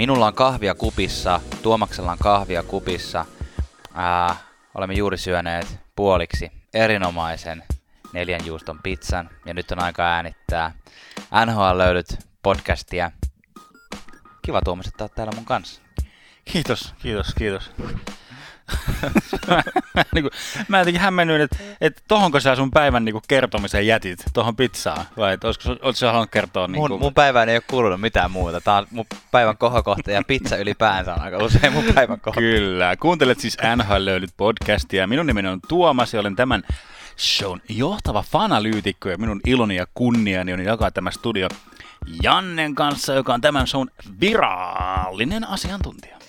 Minulla 0.00 0.26
on 0.26 0.34
kahvia 0.34 0.74
kupissa, 0.74 1.40
Tuomaksella 1.62 2.12
on 2.12 2.18
kahvia 2.18 2.62
kupissa. 2.62 3.26
Ää, 3.94 4.36
olemme 4.74 4.94
juuri 4.94 5.18
syöneet 5.18 5.80
puoliksi 5.96 6.52
erinomaisen 6.74 7.62
neljän 8.12 8.46
juuston 8.46 8.78
pizzan 8.82 9.30
ja 9.46 9.54
nyt 9.54 9.70
on 9.70 9.82
aika 9.82 10.02
äänittää 10.02 10.74
NHL 11.46 11.78
löydyt 11.78 12.06
podcastia. 12.42 13.10
Kiva 14.42 14.60
Tuomas, 14.64 14.86
että 14.86 15.08
täällä 15.08 15.32
mun 15.36 15.44
kanssa. 15.44 15.80
Kiitos, 16.44 16.94
kiitos, 17.02 17.34
kiitos. 17.38 17.70
niin 20.14 20.22
kuin, 20.22 20.30
mä 20.68 20.78
jotenkin 20.78 21.00
hämmennyin, 21.00 21.40
että, 21.40 21.56
että 21.80 22.02
tohonko 22.08 22.40
sä 22.40 22.56
sun 22.56 22.70
päivän 22.70 23.04
niin 23.04 23.12
kuin, 23.12 23.22
kertomisen 23.28 23.86
jätit, 23.86 24.18
tohon 24.32 24.56
pizzaan, 24.56 25.04
vai 25.16 25.34
että 25.34 25.48
olisiko, 25.48 25.68
olisiko 25.70 25.92
sä 25.92 26.06
halunnut 26.06 26.30
kertoa? 26.30 26.66
Niin 26.66 26.80
kuin... 26.80 26.92
mun, 26.92 27.00
mun 27.00 27.14
päivään 27.14 27.48
ei 27.48 27.56
ole 27.56 27.62
kuulunut 27.70 28.00
mitään 28.00 28.30
muuta. 28.30 28.60
Tää 28.60 28.76
on 28.76 28.86
mun 28.90 29.06
päivän 29.30 29.56
kohokohta 29.56 30.10
ja 30.10 30.22
pizza 30.26 30.56
ylipäänsä 30.56 31.14
on 31.14 31.20
aika 31.20 31.38
usein 31.38 31.72
mun 31.72 31.84
päivän 31.94 32.20
kohokohta. 32.20 32.40
Kyllä, 32.40 32.96
kuuntelet 32.96 33.40
siis 33.40 33.56
NHL 33.76 34.04
löydyt 34.04 34.30
podcastia. 34.36 35.06
Minun 35.06 35.26
nimeni 35.26 35.48
on 35.48 35.60
Tuomas 35.68 36.14
ja 36.14 36.20
olen 36.20 36.36
tämän 36.36 36.62
shown 37.18 37.60
johtava 37.68 38.22
fanalyytikko 38.22 39.08
ja 39.08 39.18
minun 39.18 39.40
iloni 39.46 39.76
ja 39.76 39.86
kunniani 39.94 40.52
on 40.52 40.64
jakaa 40.64 40.90
tämä 40.90 41.10
studio 41.10 41.48
Jannen 42.22 42.74
kanssa, 42.74 43.14
joka 43.14 43.34
on 43.34 43.40
tämän 43.40 43.66
shown 43.66 43.88
virallinen 44.20 45.48
asiantuntija. 45.48 46.19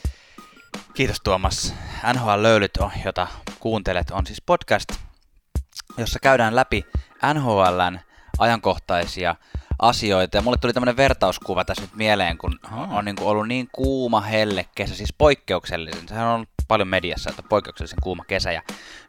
Kiitos 0.94 1.22
Tuomas. 1.24 1.76
NHL 2.14 2.42
Löylyt, 2.44 2.78
on, 2.78 2.92
jota 3.06 3.28
kuuntelet, 3.60 4.12
on 4.12 4.26
siis 4.28 4.42
podcast, 4.46 4.92
jossa 5.98 6.20
käydään 6.20 6.56
läpi 6.56 6.86
NHLn 7.34 8.00
ajankohtaisia 8.40 9.36
asioita. 9.80 10.38
Ja 10.38 10.42
mulle 10.42 10.58
tuli 10.58 10.74
tämmöinen 10.74 10.98
vertauskuva 10.98 11.66
tässä 11.66 11.84
nyt 11.84 11.96
mieleen, 11.96 12.38
kun 12.38 12.60
on, 12.72 12.90
on 12.90 13.06
niin 13.06 13.16
kuin 13.16 13.28
ollut 13.28 13.48
niin 13.48 13.70
kuuma 13.72 14.22
helle 14.22 14.66
kesä, 14.76 14.96
siis 14.96 15.14
poikkeuksellisen. 15.18 16.08
Sehän 16.08 16.28
on 16.28 16.46
paljon 16.72 16.88
mediassa, 16.88 17.30
että 17.30 17.44
poikkeuksellisen 17.44 18.00
kuuma 18.04 18.24
kesä. 18.28 18.52
Ja 18.52 18.62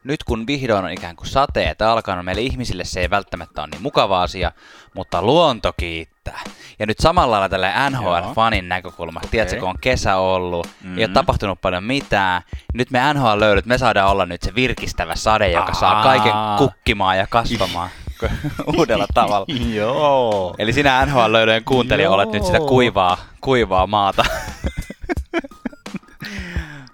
nyt 0.05 0.24
kun 0.24 0.46
vihdoin 0.46 0.84
on 0.84 0.91
ikään 0.91 1.16
kuin 1.16 1.27
sateet 1.27 1.82
alkanut, 1.82 2.24
meille 2.24 2.42
ihmisille 2.42 2.84
se 2.84 3.00
ei 3.00 3.10
välttämättä 3.10 3.60
ole 3.60 3.68
niin 3.70 3.82
mukava 3.82 4.22
asia, 4.22 4.52
mutta 4.94 5.22
luonto 5.22 5.72
kiittää. 5.77 6.40
Ja 6.78 6.86
nyt 6.86 6.98
samalla 6.98 7.30
lailla 7.30 7.48
tällä 7.48 7.90
NHL-fanin 7.90 8.68
näkökulmasta, 8.68 9.27
okay. 9.27 9.30
tiedätkö, 9.30 9.60
kun 9.60 9.68
on 9.68 9.78
kesä 9.80 10.16
ollut, 10.16 10.66
mm-hmm. 10.66 10.98
ei 10.98 11.05
ole 11.05 11.12
tapahtunut 11.12 11.60
paljon 11.60 11.84
mitään, 11.84 12.42
nyt 12.74 12.90
me 12.90 13.14
NHL 13.14 13.40
löydyt, 13.40 13.66
me 13.66 13.78
saadaan 13.78 14.10
olla 14.10 14.27
nyt 14.27 14.42
se 14.42 14.55
virkistävä 14.55 15.16
sade, 15.16 15.50
joka 15.50 15.72
Aa. 15.72 15.80
saa 15.80 16.02
kaiken 16.02 16.33
kukkimaan 16.58 17.18
ja 17.18 17.27
kasvamaan 17.27 17.90
uudella 18.77 19.06
tavalla. 19.14 19.46
Joo. 19.74 20.55
Eli 20.58 20.72
sinä 20.72 21.06
NHL-löydöjen 21.06 21.64
kuuntelija 21.64 22.06
Joo. 22.06 22.14
olet 22.14 22.33
nyt 22.33 22.44
sitä 22.44 22.58
kuivaa, 22.58 23.18
kuivaa 23.40 23.86
maata. 23.86 24.24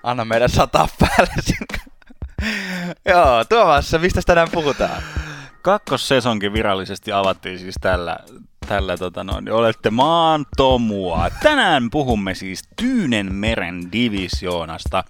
Anna 0.08 0.24
meidän 0.24 0.48
sataa 0.48 0.88
päälle 1.00 1.34
Joo, 3.04 3.44
Tuomas, 3.44 3.92
mistä 4.00 4.20
tänään 4.26 4.48
puhutaan? 4.52 5.02
Kakkossesonkin 5.62 6.52
virallisesti 6.52 7.12
avattiin 7.12 7.58
siis 7.58 7.74
tällä, 7.80 8.18
tällä 8.68 8.96
tota 8.96 9.24
noin, 9.24 9.52
olette 9.52 9.90
maan 9.90 10.46
tomua. 10.56 11.30
Tänään 11.42 11.90
puhumme 11.90 12.34
siis 12.34 12.62
Tyynen 12.76 13.34
meren 13.34 13.92
divisioonasta. 13.92 15.04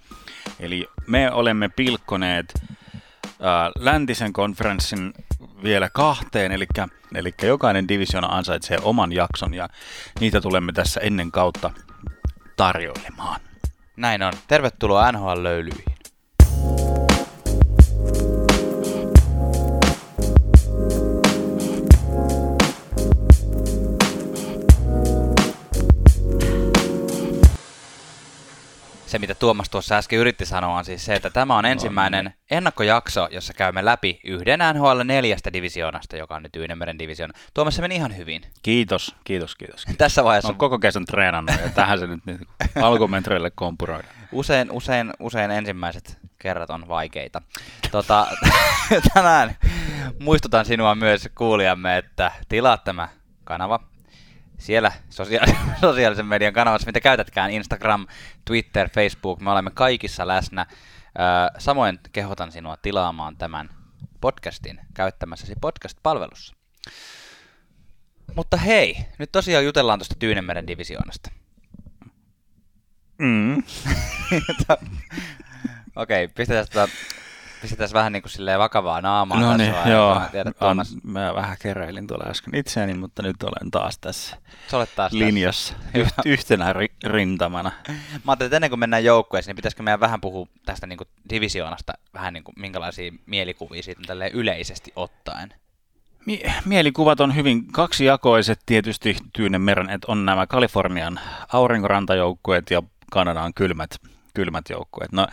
Eli 0.59 0.87
me 1.07 1.31
olemme 1.31 1.69
pilkkoneet 1.69 2.53
äh, 2.55 3.71
läntisen 3.79 4.33
konferenssin 4.33 5.13
vielä 5.63 5.89
kahteen, 5.89 6.51
eli, 6.51 6.67
eli 7.15 7.33
jokainen 7.43 7.87
divisioona 7.87 8.27
ansaitsee 8.27 8.77
oman 8.81 9.11
jakson 9.11 9.53
ja 9.53 9.69
niitä 10.19 10.41
tulemme 10.41 10.71
tässä 10.71 10.99
ennen 10.99 11.31
kautta 11.31 11.71
tarjoilemaan. 12.55 13.48
Näin 13.99 14.23
on. 14.23 14.33
Tervetuloa 14.47 15.11
NHL-löylyihin. 15.11 15.98
Se, 29.09 29.19
mitä 29.19 29.35
Tuomas 29.35 29.69
tuossa 29.69 29.95
äsken 29.95 30.19
yritti 30.19 30.45
sanoa, 30.45 30.77
on 30.77 30.85
siis 30.85 31.05
se, 31.05 31.15
että 31.15 31.29
tämä 31.29 31.57
on 31.57 31.65
ensimmäinen 31.65 32.25
no, 32.25 32.31
ennakkojakso, 32.51 33.27
jossa 33.31 33.53
käymme 33.53 33.85
läpi 33.85 34.19
yhden 34.23 34.59
NHL 34.73 35.01
neljästä 35.03 35.53
divisioonasta, 35.53 36.17
joka 36.17 36.35
on 36.35 36.43
nyt 36.43 36.55
Yhdenmeren 36.55 36.99
divisioona. 36.99 37.33
Tuomas, 37.53 37.75
se 37.75 37.81
meni 37.81 37.95
ihan 37.95 38.17
hyvin. 38.17 38.41
Kiitos, 38.61 39.15
kiitos, 39.23 39.55
kiitos. 39.55 39.85
Tässä 39.97 40.23
vaiheessa... 40.23 40.47
Olen 40.47 40.57
koko 40.57 40.79
kesän 40.79 41.05
treenannut 41.05 41.55
ja 41.61 41.69
tähän 41.69 41.99
se 41.99 42.07
nyt 42.07 42.25
niin 42.25 42.47
alkumetreille 42.81 43.51
kompuroida. 43.51 44.07
Usein, 44.31 44.71
usein, 44.71 45.13
usein 45.19 45.51
ensimmäiset 45.51 46.17
kerrat 46.39 46.69
on 46.69 46.87
vaikeita. 46.87 47.41
Tota, 47.91 48.27
tänään 49.13 49.55
muistutan 50.19 50.65
sinua 50.65 50.95
myös 50.95 51.29
kuulijamme, 51.37 51.97
että 51.97 52.31
tilaa 52.49 52.77
tämä 52.77 53.09
kanava 53.43 53.88
siellä 54.59 54.91
sosiaali- 55.09 55.57
sosiaalisen 55.81 56.25
median 56.25 56.53
kanavassa, 56.53 56.85
mitä 56.85 56.99
käytätkään, 56.99 57.51
Instagram, 57.51 58.07
Twitter, 58.45 58.89
Facebook, 58.89 59.39
me 59.39 59.51
olemme 59.51 59.71
kaikissa 59.71 60.27
läsnä. 60.27 60.65
Samoin 61.57 61.99
kehotan 62.11 62.51
sinua 62.51 62.77
tilaamaan 62.77 63.37
tämän 63.37 63.69
podcastin 64.21 64.79
käyttämässäsi 64.93 65.53
podcast-palvelussa. 65.61 66.55
Mutta 68.35 68.57
hei, 68.57 68.97
nyt 69.19 69.31
tosiaan 69.31 69.65
jutellaan 69.65 69.99
tuosta 69.99 70.15
Tyynemeren 70.19 70.67
divisioonasta. 70.67 71.31
Mm. 73.17 73.57
Okei, 75.95 76.23
okay, 76.25 76.27
pistetään 76.35 76.65
sitä 76.65 76.87
pistetään 77.61 77.89
vähän 77.93 78.13
niin 78.13 78.21
kuin 78.21 78.31
silleen 78.31 78.59
vakavaa 78.59 79.01
naamaa 79.01 79.39
no 79.39 79.57
niin, 79.57 79.73
joo. 79.85 80.21
Tiedät, 80.31 80.55
An, 80.59 80.77
mä 81.03 81.35
vähän 81.35 81.57
keräilin 81.61 82.07
tuolla 82.07 82.25
äsken 82.29 82.55
itseäni, 82.55 82.93
mutta 82.93 83.21
nyt 83.21 83.43
olen 83.43 83.71
taas 83.71 83.97
tässä 83.97 84.37
olet 84.73 84.95
taas 84.95 85.11
linjassa 85.11 85.73
tässä. 85.93 86.21
yhtenä 86.25 86.73
ri, 86.73 86.87
rintamana. 87.03 87.71
Mä 87.89 87.95
ajattelin, 88.27 88.47
että 88.47 88.55
ennen 88.55 88.69
kuin 88.69 88.79
mennään 88.79 89.03
joukkueeseen, 89.03 89.49
niin 89.51 89.55
pitäisikö 89.55 89.83
meidän 89.83 89.99
vähän 89.99 90.21
puhua 90.21 90.47
tästä 90.65 90.87
niin 90.87 90.97
kuin 90.97 91.07
divisioonasta, 91.29 91.93
vähän 92.13 92.33
niin 92.33 92.43
kuin 92.43 92.55
minkälaisia 92.57 93.11
mielikuvia 93.25 93.83
siitä 93.83 94.01
tälleen 94.07 94.31
yleisesti 94.31 94.91
ottaen. 94.95 95.53
Mielikuvat 96.65 97.19
on 97.19 97.35
hyvin 97.35 97.67
kaksijakoiset 97.71 98.59
tietysti 98.65 99.17
Tyynen 99.33 99.61
meren, 99.61 99.89
että 99.89 100.11
on 100.11 100.25
nämä 100.25 100.47
Kalifornian 100.47 101.19
aurinkorantajoukkueet 101.53 102.71
ja 102.71 102.83
Kanadan 103.11 103.53
kylmät, 103.53 103.89
kylmät 104.33 104.65
joukkueet. 104.69 105.11
No, 105.11 105.27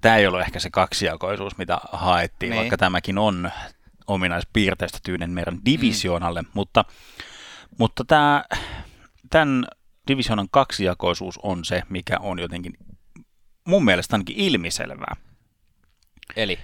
tämä 0.00 0.16
ei 0.16 0.26
ollut 0.26 0.40
ehkä 0.40 0.60
se 0.60 0.70
kaksijakoisuus, 0.70 1.58
mitä 1.58 1.78
haettiin, 1.92 2.50
niin. 2.50 2.58
vaikka 2.58 2.76
tämäkin 2.76 3.18
on 3.18 3.50
ominaispiirteistä 4.06 4.98
Tyynen 5.02 5.30
meren 5.30 5.60
divisioonalle, 5.64 6.42
mm. 6.42 6.48
mutta, 6.54 6.84
mutta 7.78 8.04
tämä, 8.04 8.44
tämän 9.30 9.66
divisioonan 10.08 10.48
kaksijakoisuus 10.50 11.38
on 11.42 11.64
se, 11.64 11.82
mikä 11.88 12.18
on 12.20 12.38
jotenkin 12.38 12.72
mun 13.64 13.84
mielestä 13.84 14.14
ainakin 14.14 14.36
ilmiselvää. 14.36 15.16
Eli? 16.36 16.58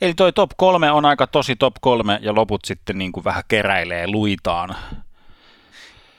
Eli 0.00 0.14
toi 0.14 0.32
top 0.32 0.50
kolme 0.56 0.90
on 0.90 1.04
aika 1.04 1.26
tosi 1.26 1.56
top 1.56 1.74
kolme 1.80 2.18
ja 2.22 2.34
loput 2.34 2.64
sitten 2.64 2.98
niin 2.98 3.12
kuin 3.12 3.24
vähän 3.24 3.42
keräilee 3.48 4.06
luitaan. 4.06 4.76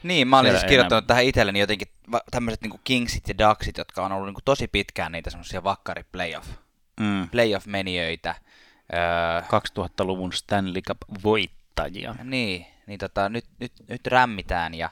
Niin, 0.03 0.27
mä 0.27 0.39
olin 0.39 0.51
siis 0.51 0.63
kirjoittanut 0.63 0.91
enemmän. 0.91 1.07
tähän 1.07 1.23
itselleni 1.23 1.59
jotenkin 1.59 1.87
tämmöiset 2.31 2.61
niin 2.61 2.79
Kingsit 2.83 3.27
ja 3.27 3.37
Ducksit, 3.37 3.77
jotka 3.77 4.05
on 4.05 4.11
ollut 4.11 4.27
niin 4.27 4.33
kuin 4.33 4.43
tosi 4.45 4.67
pitkään 4.67 5.11
niitä 5.11 5.29
semmoisia 5.29 5.63
vakkari 5.63 6.03
playoff, 6.11 6.49
mm. 6.99 7.29
playoff-menijöitä. 7.29 8.35
Öö, 8.93 9.39
2000-luvun 9.39 10.33
Stanley 10.33 10.81
Cup-voittajia. 10.81 12.15
Niin, 12.23 12.65
niin 12.87 12.99
tota, 12.99 13.29
nyt, 13.29 13.45
nyt, 13.59 13.71
nyt 13.87 14.07
rämmitään 14.07 14.73
ja, 14.73 14.89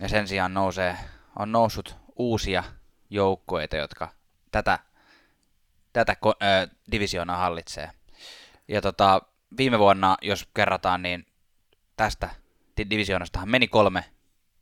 ja 0.00 0.08
sen 0.08 0.28
sijaan 0.28 0.54
nousee, 0.54 0.96
on 1.38 1.52
noussut 1.52 1.96
uusia 2.16 2.64
joukkoita, 3.10 3.76
jotka 3.76 4.12
tätä, 4.52 4.78
tätä 5.92 6.16
äh, 6.26 6.70
divisioonaa 6.92 7.36
hallitsee. 7.36 7.90
Ja 8.68 8.80
tota, 8.80 9.22
viime 9.56 9.78
vuonna, 9.78 10.16
jos 10.22 10.48
kerrataan, 10.54 11.02
niin 11.02 11.26
tästä 11.96 12.30
divisioonastahan 12.90 13.48
meni 13.48 13.68
kolme 13.68 14.04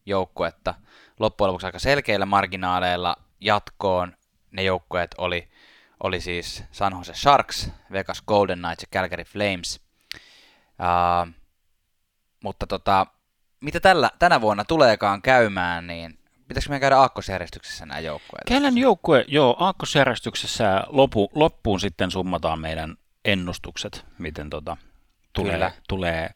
joukkuetta 0.07 0.75
loppujen 1.21 1.49
lopuksi 1.49 1.67
aika 1.67 1.79
selkeillä 1.79 2.27
marginaaleilla 2.27 3.17
jatkoon. 3.41 4.17
Ne 4.51 4.63
joukkueet 4.63 5.15
oli, 5.19 5.49
oli 6.03 6.21
siis 6.21 6.65
San 6.73 6.93
Jose 6.93 7.15
Sharks, 7.15 7.71
Vegas 7.93 8.23
Golden 8.23 8.59
Knights 8.59 8.83
ja 8.83 8.89
Calgary 9.01 9.25
Flames. 9.25 9.81
Uh, 10.81 11.33
mutta 12.43 12.67
tota, 12.67 13.07
mitä 13.61 13.81
tällä, 13.81 14.11
tänä 14.19 14.41
vuonna 14.41 14.65
tuleekaan 14.65 15.23
käymään, 15.23 15.87
niin 15.87 16.19
pitäisikö 16.49 16.71
meidän 16.71 16.81
käydä 16.81 16.99
aakkosjärjestyksessä 16.99 17.87
nämä 17.87 18.01
joukkueet? 18.01 18.45
Kenen 18.49 18.79
joukkue, 18.79 19.25
joo, 19.29 19.57
aakkosjärjestyksessä 19.59 20.85
lopu, 20.87 21.31
loppuun 21.35 21.81
sitten 21.81 22.11
summataan 22.11 22.61
meidän 22.61 22.97
ennustukset, 23.25 24.07
miten 24.19 24.51
tota, 24.51 24.77
tulee, 25.37 25.73
tulee 25.89 26.31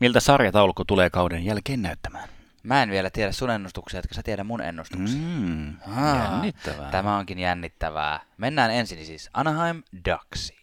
miltä 0.00 0.20
sarjataulukko 0.20 0.84
tulee 0.84 1.10
kauden 1.10 1.44
jälkeen 1.44 1.82
näyttämään. 1.82 2.28
Mä 2.62 2.82
en 2.82 2.90
vielä 2.90 3.10
tiedä 3.10 3.32
sun 3.32 3.50
ennustuksia, 3.50 4.00
etkä 4.00 4.14
sä 4.14 4.22
tiedä 4.22 4.44
mun 4.44 4.60
ennustuksia. 4.60 5.18
Mm, 5.20 5.76
Aa, 5.96 6.16
jännittävää. 6.16 6.90
Tämä 6.90 7.16
onkin 7.16 7.38
jännittävää. 7.38 8.20
Mennään 8.36 8.70
ensin 8.70 9.06
siis 9.06 9.30
Anaheim 9.34 9.82
Ducksiin. 10.08 10.60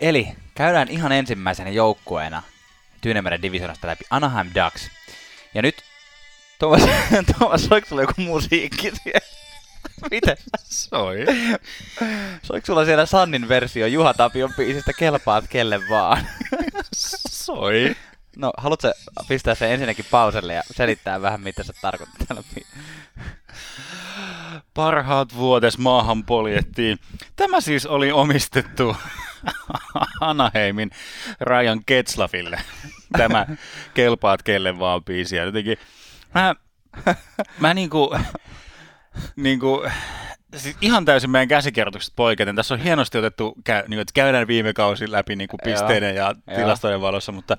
Eli 0.00 0.28
käydään 0.54 0.88
ihan 0.88 1.12
ensimmäisenä 1.12 1.70
joukkueena 1.70 2.42
Tyynemeren 3.00 3.42
divisionasta 3.42 3.86
läpi 3.86 4.04
Anaheim 4.10 4.50
Ducks. 4.54 4.90
Ja 5.54 5.62
nyt, 5.62 5.82
Tuomas, 6.58 6.82
Tuomas 7.38 7.64
soiko 7.64 7.88
sulla 7.88 8.02
joku 8.02 8.20
musiikki 8.20 8.92
siellä? 9.02 9.41
Miten? 10.10 10.36
Soi. 10.58 11.26
Soiko 12.42 12.66
sulla 12.66 12.84
siellä 12.84 13.06
Sannin 13.06 13.48
versio 13.48 13.86
Juha 13.86 14.14
Tapion 14.14 14.54
biisistä 14.56 14.92
Kelpaat 14.92 15.44
kelle 15.48 15.80
vaan? 15.90 16.26
Soi. 17.28 17.96
No, 18.36 18.52
haluatko 18.56 18.88
pistää 19.28 19.54
sen 19.54 19.70
ensinnäkin 19.70 20.04
pauselle 20.10 20.54
ja 20.54 20.62
selittää 20.70 21.22
vähän, 21.22 21.40
mitä 21.40 21.62
se 21.62 21.72
tarkoittaa 21.80 22.26
tällä 22.26 22.42
Parhaat 24.74 25.36
vuodes 25.36 25.78
maahan 25.78 26.24
poljettiin. 26.24 26.98
Tämä 27.36 27.60
siis 27.60 27.86
oli 27.86 28.12
omistettu 28.12 28.96
Anaheimin 30.20 30.90
Ryan 31.40 31.84
Ketslafille. 31.86 32.60
Tämä 33.18 33.46
kelpaat 33.94 34.42
kelle 34.42 34.78
vaan 34.78 35.04
biisi. 35.04 35.36
Ja 35.36 35.44
jotenkin 35.44 35.78
mä, 36.34 36.54
mä 37.60 37.74
niinku, 37.74 38.16
niinku, 39.36 39.82
siis 40.56 40.76
ihan 40.80 41.04
täysin 41.04 41.30
meidän 41.30 41.48
käsikirjoituksesta 41.48 42.14
poiketen. 42.16 42.56
Tässä 42.56 42.74
on 42.74 42.80
hienosti 42.80 43.18
otettu, 43.18 43.54
kä, 43.64 43.84
niin, 43.88 44.00
että 44.00 44.12
käydään 44.14 44.46
viime 44.46 44.72
kausi 44.72 45.12
läpi 45.12 45.36
niin 45.36 45.48
kuin 45.48 45.60
pisteiden 45.64 46.16
ja 46.16 46.34
Joo. 46.46 46.56
tilastojen 46.56 47.00
valossa, 47.00 47.32
mutta, 47.32 47.56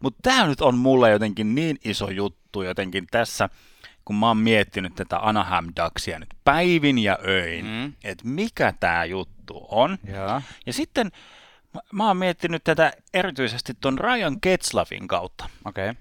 mutta 0.00 0.18
tämä 0.22 0.46
nyt 0.46 0.60
on 0.60 0.78
mulle 0.78 1.10
jotenkin 1.10 1.54
niin 1.54 1.78
iso 1.84 2.10
juttu 2.10 2.62
jotenkin 2.62 3.06
tässä, 3.10 3.48
kun 4.04 4.16
mä 4.16 4.28
oon 4.28 4.36
miettinyt 4.36 4.94
tätä 4.94 5.18
Anaheim 5.18 5.66
Ducksia 5.82 6.18
nyt 6.18 6.28
päivin 6.44 6.98
ja 6.98 7.18
öin, 7.26 7.66
Mm. 7.66 7.92
että 8.04 8.28
mikä 8.28 8.74
tämä 8.80 9.04
juttu 9.04 9.66
on. 9.70 9.98
Joo. 10.12 10.42
Ja 10.66 10.72
sitten 10.72 11.10
mä, 11.74 11.80
mä 11.92 12.06
oon 12.06 12.16
miettinyt 12.16 12.64
tätä 12.64 12.92
erityisesti 13.14 13.72
ton 13.80 13.98
Ryan 13.98 14.36
Getzlafin 14.42 15.08
kautta. 15.08 15.48
Okay. 15.64 15.94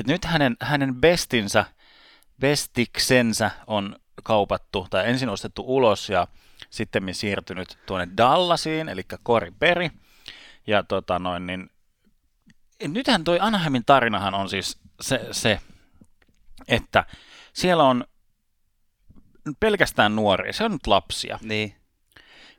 Et 0.00 0.06
nyt 0.06 0.24
hänen, 0.24 0.56
hänen 0.60 0.94
bestinsä, 0.94 1.64
bestiksensä 2.40 3.50
on 3.66 3.96
kaupattu, 4.22 4.86
tai 4.90 5.10
ensin 5.10 5.28
ostettu 5.28 5.64
ulos 5.66 6.10
ja 6.10 6.26
sitten 6.70 7.14
siirtynyt 7.14 7.78
tuonne 7.86 8.08
Dallasiin, 8.16 8.88
eli 8.88 9.02
Cory 9.26 9.52
Perry. 9.58 9.90
Ja 10.66 10.82
tota 10.82 11.18
noin, 11.18 11.46
niin 11.46 11.70
nythän 12.86 13.24
toi 13.24 13.38
Anaheimin 13.40 13.84
tarinahan 13.84 14.34
on 14.34 14.48
siis 14.48 14.78
se, 15.00 15.28
se, 15.30 15.60
että 16.68 17.04
siellä 17.52 17.84
on 17.84 18.04
pelkästään 19.60 20.16
nuoria, 20.16 20.52
se 20.52 20.64
on 20.64 20.72
nyt 20.72 20.86
lapsia. 20.86 21.38
Niin. 21.42 21.81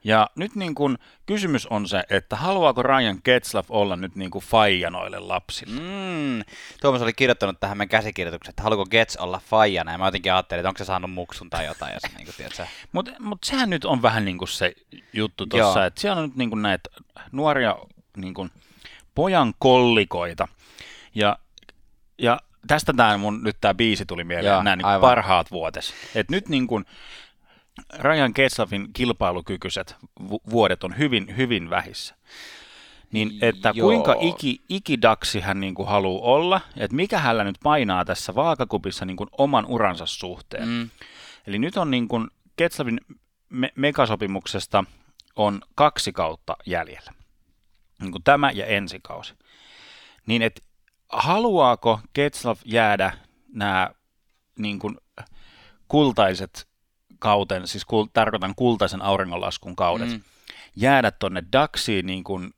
Ja 0.03 0.29
nyt 0.35 0.55
niin 0.55 0.75
kun 0.75 0.97
kysymys 1.25 1.67
on 1.67 1.87
se, 1.87 2.03
että 2.09 2.35
haluaako 2.35 2.83
Ryan 2.83 3.19
Getzlaff 3.25 3.71
olla 3.71 3.95
nyt 3.95 4.15
niin 4.15 4.31
kuin 4.31 4.43
faija 4.43 4.89
noille 4.89 5.19
lapsille? 5.19 5.81
Mm. 5.81 6.43
Tuomas 6.81 7.01
oli 7.01 7.13
kirjoittanut 7.13 7.59
tähän 7.59 7.77
meidän 7.77 7.89
käsikirjoitukseen, 7.89 8.51
että 8.51 8.63
haluaako 8.63 8.89
Gets 8.89 9.15
olla 9.15 9.41
faijana, 9.49 9.91
ja 9.91 9.97
mä 9.97 10.07
jotenkin 10.07 10.33
ajattelin, 10.33 10.59
että 10.59 10.69
onko 10.69 10.77
se 10.77 10.85
saanut 10.85 11.11
muksun 11.11 11.49
tai 11.49 11.65
jotain, 11.65 11.93
se, 11.99 12.17
niin 12.17 12.27
kuin, 12.37 12.67
Mutta 12.91 13.11
mut 13.19 13.43
sehän 13.43 13.69
nyt 13.69 13.85
on 13.85 14.01
vähän 14.01 14.25
niin 14.25 14.37
kuin 14.37 14.47
se 14.47 14.73
juttu 15.13 15.45
tuossa, 15.45 15.85
että 15.85 16.01
siellä 16.01 16.19
on 16.19 16.29
nyt 16.29 16.37
niin 16.37 16.49
kuin 16.49 16.61
näitä 16.61 16.89
nuoria 17.31 17.75
niin 18.17 18.33
kuin 18.33 18.51
pojan 19.15 19.53
kollikoita. 19.59 20.47
Ja, 21.15 21.37
ja 22.17 22.39
tästä 22.67 22.93
tämä 22.93 23.17
mun, 23.17 23.43
nyt 23.43 23.57
tämä 23.61 23.73
biisi 23.73 24.05
tuli 24.05 24.23
mieleen, 24.23 24.53
Joo, 24.53 24.63
nämä 24.63 24.75
niin 24.75 25.01
parhaat 25.01 25.51
vuotes. 25.51 25.93
Et 26.15 26.29
nyt 26.29 26.49
niin 26.49 26.67
kuin 26.67 26.85
Ryan 27.99 28.31
Getzlaffin 28.35 28.93
kilpailukykyiset 28.93 29.95
vu- 30.29 30.41
vuodet 30.49 30.83
on 30.83 30.97
hyvin, 30.97 31.37
hyvin 31.37 31.69
vähissä. 31.69 32.15
Niin, 33.11 33.31
että 33.41 33.71
Joo. 33.75 33.87
kuinka 33.87 34.15
iki, 34.19 34.61
ikidaksi 34.69 35.39
hän 35.39 35.59
niin 35.59 35.75
kuin 35.75 35.87
haluaa 35.87 36.35
olla, 36.35 36.61
että 36.77 36.95
mikä 36.95 37.19
hänellä 37.19 37.43
nyt 37.43 37.57
painaa 37.63 38.05
tässä 38.05 38.35
vaakakupissa 38.35 39.05
niin 39.05 39.17
kuin 39.17 39.29
oman 39.37 39.65
uransa 39.65 40.05
suhteen. 40.05 40.67
Mm. 40.67 40.89
Eli 41.47 41.59
nyt 41.59 41.77
on 41.77 41.91
niin 41.91 42.07
kuin 42.07 42.27
Getzlavin 42.57 43.01
me- 43.49 43.73
megasopimuksesta 43.75 44.83
on 45.35 45.61
kaksi 45.75 46.11
kautta 46.11 46.57
jäljellä. 46.65 47.13
Niin 48.01 48.11
kuin 48.11 48.23
tämä 48.23 48.51
ja 48.51 48.65
ensi 48.65 48.99
kausi. 49.03 49.33
Niin 50.25 50.41
että 50.41 50.61
haluaako 51.09 51.99
Getzlav 52.15 52.57
jäädä 52.65 53.17
nämä 53.53 53.89
niin 54.59 54.79
kuin 54.79 54.97
kultaiset 55.87 56.67
kauten, 57.23 57.67
siis 57.67 57.83
kul- 57.83 58.09
tarkoitan 58.13 58.53
kultaisen 58.55 59.01
auringonlaskun 59.01 59.75
kaudet, 59.75 60.09
Mm. 60.09 60.21
jäädä 60.75 61.11
tonne 61.11 61.43
Ducksiin 61.61 62.05
niin 62.05 62.23
kuin 62.23 62.53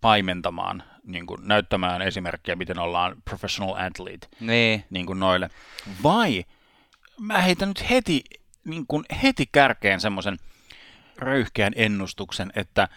paimentamaan, 0.00 0.82
niin 1.04 1.26
kuin 1.26 1.40
näyttämään 1.48 2.02
esimerkkiä, 2.02 2.56
miten 2.56 2.78
ollaan 2.78 3.16
professional 3.24 3.74
athlete 3.74 4.28
Niin. 4.40 4.84
niin 4.90 5.06
kuin 5.06 5.20
noille. 5.20 5.50
Vai 6.02 6.44
mä 7.20 7.38
heitän 7.42 7.68
nyt 7.68 7.90
heti, 7.90 8.22
niin 8.64 8.86
kuin 8.86 9.04
heti 9.22 9.46
kärkeen 9.52 10.00
semmoisen 10.00 10.36
röyhkeän 11.18 11.72
ennustuksen, 11.76 12.52
että 12.56 12.88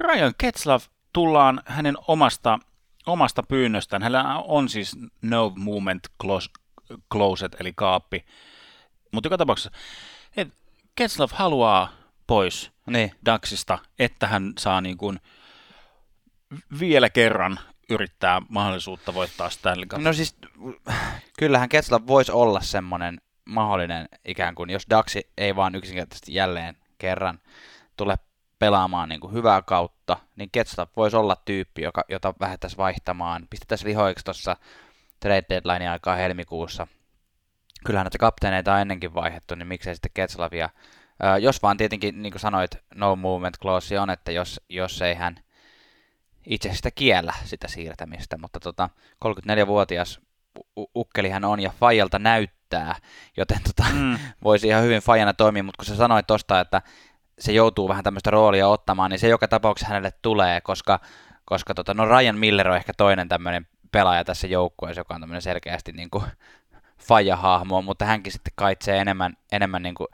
Ryan 0.00 0.34
Ketslav 0.38 0.80
tullaan 1.12 1.62
hänen 1.66 1.94
omasta, 2.08 2.58
omasta 3.06 3.42
pyynnöstään. 3.42 4.02
Hänellä 4.02 4.38
on 4.38 4.68
siis 4.68 4.96
no 5.22 5.52
movement 5.56 6.02
close, 6.22 6.50
closet, 7.12 7.56
eli 7.60 7.72
kaappi. 7.76 8.24
Mutta 9.12 9.26
joka 9.26 9.38
tapauksessa, 9.38 9.70
Ketslav 10.94 11.30
haluaa 11.32 11.92
pois 12.26 12.72
Niin. 12.86 13.12
Daxista, 13.26 13.78
että 13.98 14.26
hän 14.26 14.52
saa 14.58 14.80
niin 14.80 14.96
kuin 14.96 15.20
vielä 16.80 17.10
kerran 17.10 17.58
yrittää 17.90 18.42
mahdollisuutta 18.48 19.14
voittaa 19.14 19.50
Stanley 19.50 19.86
Cup. 19.86 20.02
No 20.02 20.12
siis, 20.12 20.36
kyllähän 21.38 21.68
Ketsla 21.68 22.06
voisi 22.06 22.32
olla 22.32 22.60
semmoinen 22.60 23.20
mahdollinen 23.44 24.08
ikään 24.24 24.54
kuin, 24.54 24.70
jos 24.70 24.86
Daxi 24.90 25.30
ei 25.38 25.56
vaan 25.56 25.74
yksinkertaisesti 25.74 26.34
jälleen 26.34 26.76
kerran 26.98 27.38
tule 27.96 28.18
pelaamaan 28.58 29.08
niin 29.08 29.20
kuin 29.20 29.32
hyvää 29.32 29.62
kautta, 29.62 30.16
niin 30.36 30.48
Ketsla 30.52 30.86
voisi 30.96 31.16
olla 31.16 31.36
tyyppi, 31.36 31.82
joka, 31.82 32.04
jota 32.08 32.34
lähdettäisiin 32.40 32.78
vaihtamaan. 32.78 33.46
Pistettäisiin 33.50 33.88
lihoiksi 33.88 34.24
tuossa 34.24 34.56
trade 35.20 35.44
deadline 35.48 35.90
aikaa 35.90 36.16
helmikuussa. 36.16 36.86
Kyllähän 37.84 38.04
näitä 38.04 38.18
kapteeneita 38.18 38.74
on 38.74 38.80
ennenkin 38.80 39.14
vaihdettu, 39.14 39.54
niin 39.54 39.66
miksei 39.66 39.94
sitten 39.94 40.10
Ketslavia. 40.14 40.70
Jos 41.40 41.62
vaan 41.62 41.76
tietenkin, 41.76 42.22
niin 42.22 42.32
kuin 42.32 42.40
sanoit, 42.40 42.70
no 42.94 43.16
movement 43.16 43.58
clause 43.58 44.00
on, 44.00 44.10
että 44.10 44.32
jos, 44.32 44.60
jos 44.68 45.02
ei 45.02 45.14
hän 45.14 45.36
itse 46.46 46.74
sitä 46.74 46.90
kiellä 46.90 47.32
sitä 47.44 47.68
siirtämistä, 47.68 48.38
mutta 48.38 48.60
tota, 48.60 48.90
34-vuotias 49.24 50.20
u- 50.76 50.90
ukkeli 50.94 51.30
hän 51.30 51.44
on 51.44 51.60
ja 51.60 51.70
Fajalta 51.80 52.18
näyttää, 52.18 52.94
joten 53.36 53.58
tota, 53.62 53.84
Mm. 53.92 54.18
voisi 54.44 54.68
ihan 54.68 54.82
hyvin 54.82 55.02
Fajana 55.02 55.34
toimia, 55.34 55.62
mutta 55.62 55.76
kun 55.76 55.86
sä 55.86 55.96
sanoit 55.96 56.26
tosta, 56.26 56.60
että 56.60 56.82
se 57.38 57.52
joutuu 57.52 57.88
vähän 57.88 58.04
tämmöistä 58.04 58.30
roolia 58.30 58.68
ottamaan, 58.68 59.10
niin 59.10 59.18
se 59.18 59.28
joka 59.28 59.48
tapauksessa 59.48 59.88
hänelle 59.88 60.12
tulee, 60.22 60.60
koska, 60.60 61.00
koska 61.44 61.74
tota, 61.74 61.94
no 61.94 62.04
Ryan 62.06 62.38
Miller 62.38 62.68
on 62.68 62.76
ehkä 62.76 62.92
toinen 62.96 63.28
tämmöinen 63.28 63.66
pelaaja 63.92 64.24
tässä 64.24 64.46
joukkueessa, 64.46 65.00
joka 65.00 65.14
on 65.14 65.20
tämmöinen 65.20 65.42
selkeästi 65.42 65.92
niin 65.92 66.10
kuin 66.10 66.24
Faja-hahmo, 67.02 67.82
mutta 67.82 68.04
hänkin 68.04 68.32
sitten 68.32 68.52
kaitsee 68.56 68.98
enemmän, 68.98 69.36
enemmän 69.52 69.82
niin 69.82 69.94
kuin 69.94 70.08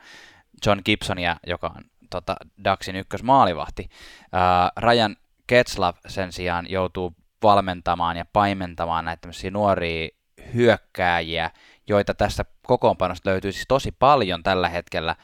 John 0.67 0.81
Gibsonia, 0.85 1.37
joka 1.47 1.73
on 1.77 1.85
tota, 2.11 2.37
Ducksin 2.65 2.97
ykkösmaalivahti. 2.97 3.89
Ää, 4.33 4.73
Ryan 4.77 5.17
Ketslav 5.47 5.95
sen 6.09 6.33
sijaan 6.33 6.71
joutuu 6.71 7.15
valmentamaan 7.43 8.17
ja 8.17 8.25
paimentamaan 8.33 9.05
näitä 9.05 9.21
tämmöisiä 9.21 9.51
nuoria 9.51 10.09
hyökkääjiä, 10.55 11.51
joita 11.87 12.15
tässä 12.15 12.45
kokoonpanosta 12.63 13.31
löytyy 13.31 13.53
siis 13.53 13.65
tosi 13.69 13.93
paljon 13.93 14.43
tällä 14.43 14.69
hetkellä. 14.69 15.17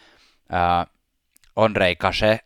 Ää, 0.53 0.87
Andrei 1.57 1.97
Kashe, 1.97 2.39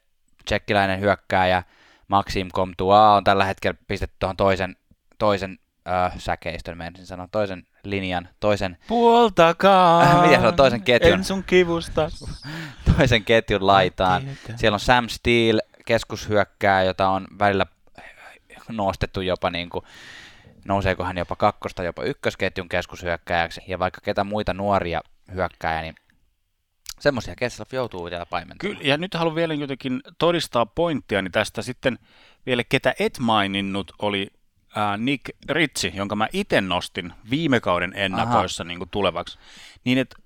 tsekkiläinen 0.44 1.00
hyökkääjä, 1.00 1.62
Maxim 2.08 2.48
Comtois 2.48 2.98
on 3.16 3.24
tällä 3.24 3.44
hetkellä 3.44 3.78
pistetty 3.88 4.16
tuohon 4.18 4.36
toisen, 4.36 4.76
toisen 5.18 5.58
äh, 5.88 6.12
säkeistön, 6.18 6.78
menisin 6.78 7.06
sanoa, 7.06 7.28
toisen 7.32 7.66
linjan, 7.84 8.28
toisen, 8.40 8.76
Puoltakaa. 8.88 10.02
Äh, 10.02 10.22
miten 10.22 10.40
se 10.40 10.46
on, 10.46 10.56
toisen 10.56 10.82
ketjun? 10.82 11.12
En 11.12 11.24
sun 11.24 11.44
kivusta. 11.44 12.10
toisen 12.96 13.24
ketjun 13.24 13.66
laitaan. 13.66 14.22
Siellä 14.56 14.76
on 14.76 14.80
Sam 14.80 15.08
Steele, 15.08 15.62
keskushyökkää, 15.86 16.82
jota 16.82 17.08
on 17.08 17.26
välillä 17.38 17.66
nostettu 18.68 19.20
jopa 19.20 19.50
niin 19.50 19.70
kuin, 19.70 19.84
nouseeko 20.64 21.04
hän 21.04 21.18
jopa 21.18 21.36
kakkosta, 21.36 21.82
jopa 21.82 22.02
ykkösketjun 22.02 22.68
keskushyökkääjäksi, 22.68 23.60
ja 23.66 23.78
vaikka 23.78 24.00
ketä 24.00 24.24
muita 24.24 24.54
nuoria 24.54 25.00
hyökkääjä, 25.34 25.82
niin 25.82 25.94
Semmoisia 27.00 27.36
Getzlaff 27.36 27.74
joutuu 27.74 28.04
vielä 28.04 28.26
paimentamaan. 28.26 28.76
Kyllä, 28.76 28.88
ja 28.88 28.96
nyt 28.96 29.14
haluan 29.14 29.34
vielä 29.34 29.54
jotenkin 29.54 30.00
todistaa 30.18 30.66
pointtiani 30.66 31.30
tästä 31.30 31.62
sitten 31.62 31.98
vielä, 32.46 32.64
ketä 32.68 32.94
et 32.98 33.18
maininnut, 33.18 33.92
oli 33.98 34.30
ää, 34.78 34.96
Nick 34.96 35.24
Ritsi, 35.48 35.92
jonka 35.94 36.16
mä 36.16 36.28
itse 36.32 36.60
nostin 36.60 37.12
viime 37.30 37.60
kauden 37.60 37.92
ennakoissa 37.96 38.64
niin 38.64 38.78
kuin 38.78 38.90
tulevaksi. 38.90 39.38
Niin, 39.84 39.98
että 39.98 40.16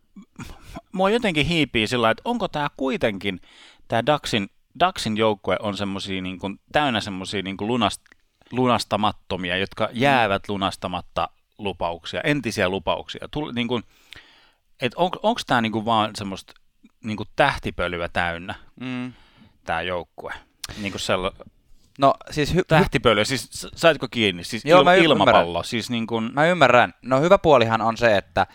mua 0.92 1.10
jotenkin 1.10 1.46
hiipii 1.46 1.86
sillä 1.86 2.10
että 2.10 2.22
onko 2.24 2.48
tämä 2.48 2.68
kuitenkin, 2.76 3.40
tämä 3.88 4.06
Daxin, 4.06 4.50
Daxin 4.80 5.16
joukkue 5.16 5.56
on 5.60 5.76
semmosia, 5.76 6.22
niin 6.22 6.38
kuin, 6.38 6.60
täynnä 6.72 7.00
semmoisia 7.00 7.42
niin 7.42 7.56
lunast, 7.60 8.02
lunastamattomia, 8.50 9.56
jotka 9.56 9.88
jäävät 9.92 10.48
lunastamatta 10.48 11.28
lupauksia, 11.58 12.20
entisiä 12.20 12.68
lupauksia. 12.68 13.28
Tul, 13.30 13.52
niin 13.52 13.68
kuin, 13.68 13.82
et 14.80 14.94
on, 14.94 15.10
onko 15.22 15.40
tämä 15.46 15.60
niinku 15.60 15.84
vaan 15.84 16.10
semmoista 16.16 16.52
niinku 17.04 17.24
tähtipölyä 17.36 18.08
täynnä, 18.08 18.54
mm. 18.80 19.12
tämä 19.64 19.82
joukkue? 19.82 20.34
Niinku 20.78 20.98
sella, 20.98 21.32
no 21.98 22.14
siis... 22.30 22.54
Hy- 22.54 22.64
tähtipölyä, 22.68 23.24
siis 23.24 23.68
saitko 23.74 24.08
kiinni? 24.10 24.44
Siis 24.44 24.64
Joo, 24.64 24.80
il- 24.80 24.84
mä 24.84 24.94
ilmapallo. 24.94 25.40
Ymmärrän. 25.40 25.64
Siis 25.64 25.90
niin 25.90 26.06
kun... 26.06 26.30
Mä 26.34 26.46
ymmärrän. 26.46 26.94
No 27.02 27.20
hyvä 27.20 27.38
puolihan 27.38 27.80
on 27.80 27.96
se, 27.96 28.16
että 28.16 28.46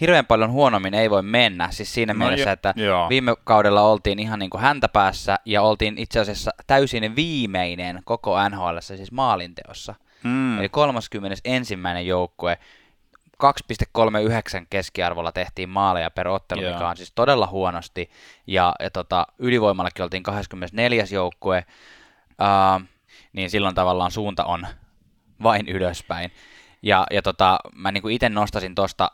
hirveän 0.00 0.26
paljon 0.26 0.52
huonommin 0.52 0.94
ei 0.94 1.10
voi 1.10 1.22
mennä. 1.22 1.70
Siis 1.70 1.94
siinä 1.94 2.14
no, 2.14 2.18
mielessä, 2.18 2.50
jo, 2.50 2.52
että 2.52 2.74
joo. 2.76 3.08
viime 3.08 3.34
kaudella 3.44 3.82
oltiin 3.82 4.18
ihan 4.18 4.38
niin 4.38 4.50
kuin 4.50 4.60
häntä 4.60 4.88
päässä 4.88 5.38
ja 5.44 5.62
oltiin 5.62 5.98
itse 5.98 6.20
asiassa 6.20 6.50
täysin 6.66 7.16
viimeinen 7.16 8.02
koko 8.04 8.48
NHL, 8.48 8.78
siis 8.80 9.12
maalinteossa. 9.12 9.94
Mm. 10.24 10.58
Eli 10.58 10.68
31. 10.68 11.78
joukkue, 12.04 12.58
2,39 13.44 14.66
keskiarvolla 14.70 15.32
tehtiin 15.32 15.68
maaleja 15.68 16.10
per 16.10 16.28
ottelu, 16.28 16.62
Joo. 16.62 16.72
mikä 16.72 16.88
on 16.88 16.96
siis 16.96 17.12
todella 17.14 17.46
huonosti. 17.46 18.10
Ja, 18.46 18.74
ja 18.80 18.90
tota, 18.90 19.26
ylivoimallakin 19.38 20.02
oltiin 20.02 20.22
24. 20.22 21.04
joukkue, 21.12 21.64
uh, 22.42 22.88
niin 23.32 23.50
silloin 23.50 23.74
tavallaan 23.74 24.10
suunta 24.10 24.44
on 24.44 24.66
vain 25.42 25.68
ylöspäin. 25.68 26.30
Ja, 26.82 27.06
ja 27.10 27.22
tota, 27.22 27.58
mä 27.74 27.92
niin 27.92 28.10
itse 28.10 28.28
nostasin 28.28 28.74
tuosta 28.74 29.10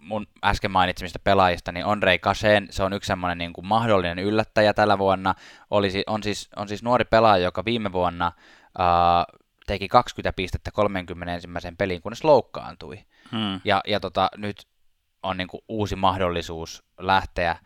mun 0.00 0.26
äsken 0.44 0.70
mainitsemista 0.70 1.18
pelaajista, 1.18 1.72
niin 1.72 1.86
Andrei 1.86 2.18
Kasen, 2.18 2.68
se 2.70 2.82
on 2.82 2.92
yksi 2.92 3.06
semmoinen 3.06 3.38
niin 3.38 3.52
kuin 3.52 3.66
mahdollinen 3.66 4.18
yllättäjä 4.18 4.74
tällä 4.74 4.98
vuonna. 4.98 5.34
Olisi, 5.70 6.04
on, 6.06 6.22
siis, 6.22 6.48
on 6.56 6.68
siis 6.68 6.82
nuori 6.82 7.04
pelaaja, 7.04 7.44
joka 7.44 7.64
viime 7.64 7.92
vuonna 7.92 8.32
uh, 8.78 9.40
teki 9.66 9.88
20 9.88 10.32
pistettä 10.36 10.70
31. 10.70 11.48
peliin, 11.78 12.02
kunnes 12.02 12.24
loukkaantui. 12.24 13.04
Hmm. 13.32 13.60
Ja, 13.64 13.80
ja 13.86 14.00
tota, 14.00 14.28
nyt 14.36 14.66
on 15.22 15.36
niin 15.36 15.48
kuin 15.48 15.60
uusi 15.68 15.96
mahdollisuus 15.96 16.84
lähteä, 16.98 17.56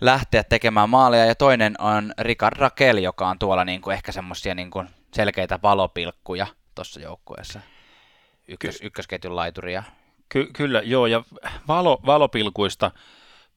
lähteä 0.00 0.44
tekemään 0.44 0.90
maalia. 0.90 1.24
Ja 1.24 1.34
toinen 1.34 1.74
on 1.80 2.12
Ricard 2.18 2.56
Raquel, 2.56 2.96
joka 2.96 3.28
on 3.28 3.38
tuolla 3.38 3.64
niin 3.64 3.80
kuin 3.80 3.94
ehkä 3.94 4.12
semmoisia 4.12 4.54
niin 4.54 4.70
kuin 4.70 4.88
selkeitä 5.14 5.58
valopilkkuja 5.62 6.46
tuossa 6.74 7.00
joukkueessa. 7.00 7.60
Ykkös, 8.48 8.78
Ky- 8.78 8.86
ykkösketjun 8.86 9.36
laituria. 9.36 9.82
Ky- 10.28 10.50
kyllä, 10.52 10.80
joo, 10.84 11.06
ja 11.06 11.22
valo, 11.68 12.00
valopilkuista 12.06 12.90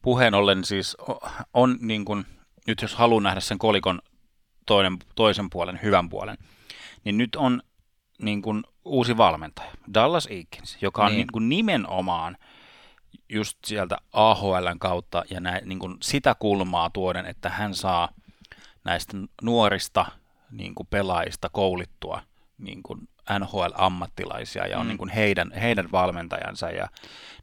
puheen 0.01 0.33
ollen 0.33 0.63
siis 0.63 0.98
on 1.53 1.77
niin 1.81 2.05
kuin, 2.05 2.25
nyt 2.67 2.81
jos 2.81 2.95
haluaa 2.95 3.21
nähdä 3.21 3.39
sen 3.39 3.57
kolikon 3.57 4.01
toinen, 4.65 4.98
toisen 5.15 5.50
puolen, 5.50 5.79
hyvän 5.83 6.10
puolen, 6.10 6.38
niin 7.03 7.17
nyt 7.17 7.36
on 7.36 7.62
niin 8.21 8.41
kuin 8.41 8.63
uusi 8.86 9.17
valmentaja, 9.17 9.71
Dallas 9.93 10.27
Eakins, 10.31 10.77
joka 10.81 11.01
on 11.01 11.07
niin. 11.07 11.17
Niin 11.17 11.27
kuin 11.33 11.50
nimenomaan 11.50 12.38
just 13.30 13.58
sieltä 13.65 13.98
AHLn 14.13 14.80
kautta 14.80 15.24
ja 15.30 15.39
näin, 15.39 15.70
niin 15.70 15.80
kuin 15.80 15.98
sitä 16.01 16.36
kulmaa 16.39 16.89
tuoden, 16.89 17.25
että 17.25 17.50
hän 17.50 17.75
saa 17.75 18.10
näistä 18.84 19.18
nuorista 19.41 20.06
niin 20.51 20.75
kuin 20.75 20.88
pelaajista 20.89 21.50
koulittua 21.50 22.22
niin 22.58 22.84
kuin 22.84 23.08
NHL-ammattilaisia 23.39 24.68
ja 24.68 24.77
on 24.80 24.86
mm. 24.86 24.88
niin 24.88 24.98
kuin 24.98 25.10
heidän, 25.10 25.51
heidän 25.51 25.91
valmentajansa. 25.91 26.70
Ja, 26.70 26.75
ja, 26.75 26.89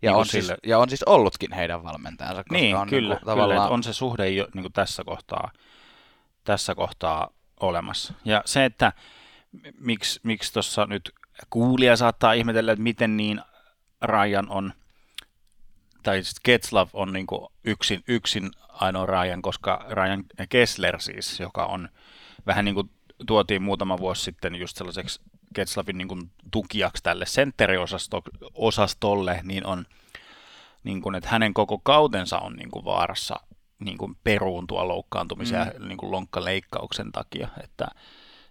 niin 0.03 0.15
on 0.15 0.27
siis, 0.27 0.47
sille... 0.47 0.59
ja 0.67 0.79
on 0.79 0.89
siis 0.89 1.03
ollutkin 1.03 1.53
heidän 1.53 1.83
valmentajansa. 1.83 2.43
Koska 2.43 2.55
niin, 2.55 2.77
on 2.77 2.89
kyllä, 2.89 3.15
niin 3.15 3.19
kuin, 3.19 3.27
tavallaan... 3.27 3.61
kyllä 3.61 3.75
on 3.75 3.83
se 3.83 3.93
suhde 3.93 4.29
jo 4.29 4.49
niin 4.55 4.63
kuin 4.63 4.73
tässä, 4.73 5.05
kohtaa, 5.05 5.51
tässä 6.45 6.75
kohtaa 6.75 7.31
olemassa. 7.61 8.15
Ja 8.25 8.43
se, 8.45 8.65
että 8.65 8.93
miksi, 9.81 10.21
miksi 10.23 10.53
tuossa 10.53 10.87
nyt 10.87 11.13
kuulija 11.51 11.97
saattaa 11.97 12.33
ihmetellä, 12.33 12.73
että 12.73 12.83
miten 12.83 13.17
niin 13.17 13.41
Ryan 14.03 14.49
on, 14.51 14.73
tai 16.03 16.23
Ketslav 16.43 16.89
on 16.93 17.13
niin 17.13 17.27
yksin, 17.65 18.05
yksin 18.09 18.51
ainoa 18.69 19.07
Ryan, 19.07 19.43
koska 19.43 19.87
Ryan 19.91 20.25
Kessler 20.49 21.01
siis, 21.01 21.41
joka 21.41 21.67
on 21.67 21.89
vähän 22.47 22.65
niin 22.65 22.75
kuin 22.75 22.91
tuotiin 23.27 23.63
muutama 23.63 23.99
vuosi 23.99 24.23
sitten 24.23 24.55
just 24.55 24.77
sellaiseksi 24.77 25.21
Ketslavin 25.55 25.99
niin 25.99 26.09
kuin 26.09 26.31
tukijaksi 26.51 27.03
tälle 27.03 27.27
sentteriosastolle, 27.27 29.41
niin 29.43 29.67
on 29.67 29.87
niin 30.85 31.03
kuin, 31.03 31.15
että 31.15 31.31
hänen 31.31 31.55
koko 31.55 31.79
kautensa 31.79 32.39
on 32.39 32.57
niin 32.57 32.71
kuin 32.71 32.85
vaarassa 32.85 33.41
niin 33.79 33.99
kuin 33.99 34.17
peruuntua 34.25 34.89
loukkaantumisia 34.89 35.65
mm. 35.65 35.89
niin 35.89 35.99
kuin 35.99 36.11
lonkkaleikkauksen 36.11 37.13
takia, 37.13 37.49
että 37.65 37.89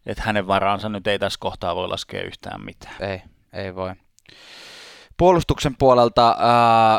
että 0.05 0.23
hänen 0.23 0.47
varaansa 0.47 0.89
nyt 0.89 1.07
ei 1.07 1.19
tässä 1.19 1.39
kohtaa 1.39 1.75
voi 1.75 1.87
laskea 1.87 2.23
yhtään 2.23 2.65
mitään. 2.65 2.95
Ei, 2.99 3.21
ei 3.53 3.75
voi. 3.75 3.93
Puolustuksen 5.17 5.75
puolelta 5.75 6.37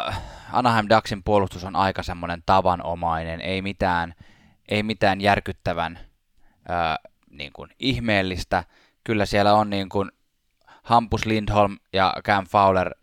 äh, 0.09 0.23
Anaheim 0.53 0.87
Ducksin 0.97 1.23
puolustus 1.23 1.65
on 1.65 1.77
aika 1.77 2.03
semmoinen 2.03 2.43
tavanomainen, 2.47 3.41
ei 3.41 3.63
mitään, 3.63 4.15
ei 4.69 4.83
mitään 4.83 5.21
järkyttävän 5.21 5.99
äh, 6.71 6.99
niin 7.31 7.53
kuin 7.53 7.71
ihmeellistä. 7.79 8.65
Kyllä 9.05 9.27
siellä 9.27 9.55
on 9.55 9.71
niin 9.71 9.89
kuin 9.89 10.13
Hampus 10.83 11.27
Lindholm 11.27 11.77
ja 11.93 12.15
Cam 12.25 12.47
Fowler 12.47 12.95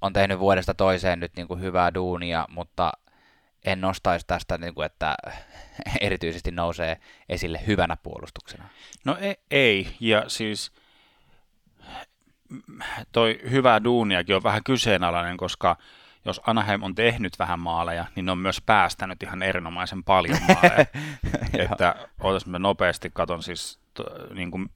on 0.00 0.12
tehnyt 0.12 0.38
vuodesta 0.38 0.74
toiseen 0.74 1.20
nyt 1.20 1.32
niin 1.36 1.48
kuin 1.48 1.60
hyvää 1.60 1.94
duunia, 1.94 2.46
mutta 2.50 2.92
en 3.64 3.80
nostaisi 3.80 4.26
tästä, 4.26 4.58
niin 4.58 4.74
kuin, 4.74 4.86
että 4.86 5.14
erityisesti 6.00 6.50
nousee 6.50 6.96
esille 7.28 7.60
hyvänä 7.66 7.96
puolustuksena. 8.02 8.68
No 9.04 9.16
ei, 9.20 9.36
ei. 9.50 9.96
ja 10.00 10.24
siis 10.28 10.72
toi 13.12 13.40
hyvä 13.50 13.84
duuniakin 13.84 14.36
on 14.36 14.42
vähän 14.42 14.64
kyseenalainen, 14.64 15.36
koska 15.36 15.76
jos 16.24 16.40
Anaheim 16.46 16.82
on 16.82 16.94
tehnyt 16.94 17.38
vähän 17.38 17.60
maaleja, 17.60 18.04
niin 18.16 18.26
ne 18.26 18.32
on 18.32 18.38
myös 18.38 18.60
päästänyt 18.60 19.22
ihan 19.22 19.42
erinomaisen 19.42 20.04
paljon 20.04 20.38
maaleja. 20.48 20.86
että 21.72 22.08
ootas 22.20 22.46
mä 22.46 22.58
nopeasti 22.58 23.10
katon 23.14 23.42
siis 23.42 23.80
to, 23.94 24.04
niin 24.34 24.50
kuin 24.50 24.68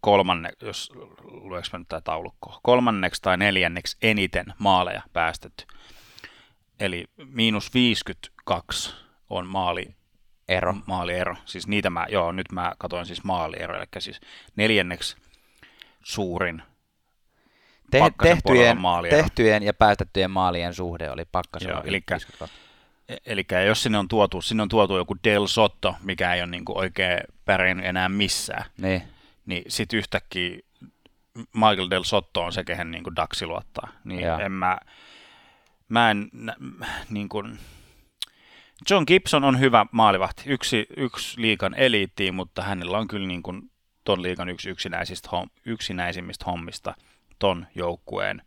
kolmanne, 0.00 0.52
jos 0.62 0.92
lueks 1.22 1.72
mä 1.72 1.78
nyt 1.78 1.88
tämä 1.88 2.00
taulukko, 2.00 2.60
kolmanneksi 2.62 3.22
tai 3.22 3.36
neljänneksi 3.36 3.96
eniten 4.02 4.46
maaleja 4.58 5.02
päästetty. 5.12 5.64
Eli 6.80 7.04
miinus 7.16 7.74
52 7.74 8.94
on 9.30 9.46
maali 9.46 9.94
ero. 10.48 10.74
Maaliero. 10.86 11.36
Siis 11.44 11.66
niitä 11.66 11.90
mä, 11.90 12.06
joo, 12.08 12.32
nyt 12.32 12.52
mä 12.52 12.72
katoin 12.78 13.06
siis 13.06 13.24
maaliero, 13.24 13.76
eli 13.76 13.86
siis 13.98 14.20
neljänneksi 14.56 15.16
suurin 16.02 16.62
Te, 18.00 18.28
tehtyjen, 18.28 18.78
tehtyjen 19.10 19.62
ja 19.62 19.74
päästettyjen 19.74 20.30
maalien 20.30 20.74
suhde 20.74 21.10
oli 21.10 21.24
pakkasen 21.32 21.70
joo, 21.70 21.82
eli, 21.84 22.04
eli 23.26 23.46
jos 23.66 23.82
sinne 23.82 23.98
on 23.98 24.08
tuotu, 24.08 24.40
sinne 24.40 24.62
on 24.62 24.68
tuotu 24.68 24.96
joku 24.96 25.16
Del 25.24 25.46
Sotto, 25.46 25.96
mikä 26.02 26.34
ei 26.34 26.40
ole 26.40 26.50
niin 26.50 26.64
kuin 26.64 26.78
oikein 26.78 27.18
pärjännyt 27.44 27.86
enää 27.86 28.08
missään, 28.08 28.64
niin, 28.78 29.02
niin 29.46 29.64
sitten 29.68 29.98
yhtäkkiä 29.98 30.58
Michael 31.52 31.90
Del 31.90 32.02
Sotto 32.02 32.42
on 32.42 32.52
se, 32.52 32.64
kehen 32.64 32.90
niin 32.90 33.04
kuin 33.04 33.16
Daxi 33.16 33.46
luottaa. 33.46 33.88
Niin 34.04 34.20
Joo. 34.20 34.38
en 34.38 34.52
mä, 34.52 34.78
mä 35.88 36.10
en, 36.10 36.30
niin 37.10 37.28
kuin, 37.28 37.58
John 38.90 39.04
Gibson 39.06 39.44
on 39.44 39.60
hyvä 39.60 39.86
maalivahti, 39.92 40.42
yksi, 40.46 40.86
yksi 40.96 41.40
liikan 41.40 41.74
eliittiin, 41.74 42.34
mutta 42.34 42.62
hänellä 42.62 42.98
on 42.98 43.08
kyllä 43.08 43.26
niin 43.26 43.42
kuin 43.42 43.70
ton 44.04 44.22
liikan 44.22 44.48
yksi 44.48 44.70
yksinäisistä, 44.70 45.28
yksinäisimmistä 45.64 46.44
hommista 46.44 46.94
ton 47.38 47.66
joukkueen 47.74 48.42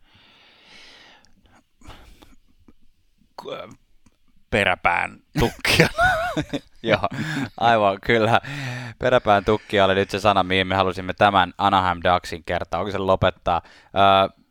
peräpään 4.50 5.18
tukkia. 5.38 5.88
Joo, 6.82 7.08
aivan 7.60 7.98
kyllä. 8.00 8.40
Peräpään 8.98 9.44
tukkia 9.44 9.84
oli 9.84 9.94
nyt 9.94 10.10
se 10.10 10.20
sana, 10.20 10.42
mihin 10.42 10.66
me 10.66 10.74
halusimme 10.74 11.14
tämän 11.14 11.52
Anaheim 11.58 12.00
Ducksin 12.04 12.44
kertauksen 12.44 13.06
lopettaa. 13.06 13.62
Öö, 13.64 14.42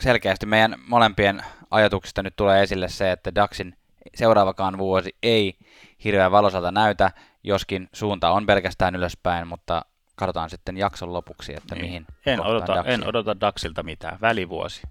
selkeästi 0.00 0.46
meidän 0.46 0.74
molempien 0.86 1.42
ajatuksista 1.70 2.22
nyt 2.22 2.36
tulee 2.36 2.62
esille 2.62 2.88
se, 2.88 3.12
että 3.12 3.34
Ducksin 3.34 3.76
seuraavakaan 4.14 4.78
vuosi 4.78 5.16
ei 5.22 5.58
hirveän 6.04 6.32
valosalta 6.32 6.70
näytä, 6.70 7.10
joskin 7.44 7.88
suunta 7.92 8.30
on 8.30 8.46
pelkästään 8.46 8.94
ylöspäin, 8.94 9.48
mutta 9.48 9.84
katsotaan 10.18 10.50
sitten 10.50 10.76
jakson 10.76 11.12
lopuksi, 11.12 11.54
että 11.56 11.74
niin. 11.74 11.84
mihin 11.86 12.06
en 12.26 12.40
odota, 12.40 12.84
en 12.86 13.08
odota 13.08 13.40
Daxilta 13.40 13.82
mitään. 13.82 14.18
Välivuosi. 14.20 14.82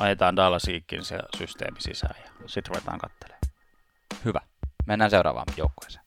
Ajetaan 0.00 0.36
Dallasiikin 0.36 1.04
se 1.04 1.18
systeemi 1.38 1.80
sisään 1.80 2.14
ja 2.22 2.30
sitten 2.46 2.74
ruvetaan 2.74 2.98
katselemaan. 2.98 3.40
Hyvä. 4.24 4.40
Mennään 4.86 5.10
seuraavaan 5.10 5.46
joukkueeseen. 5.56 6.04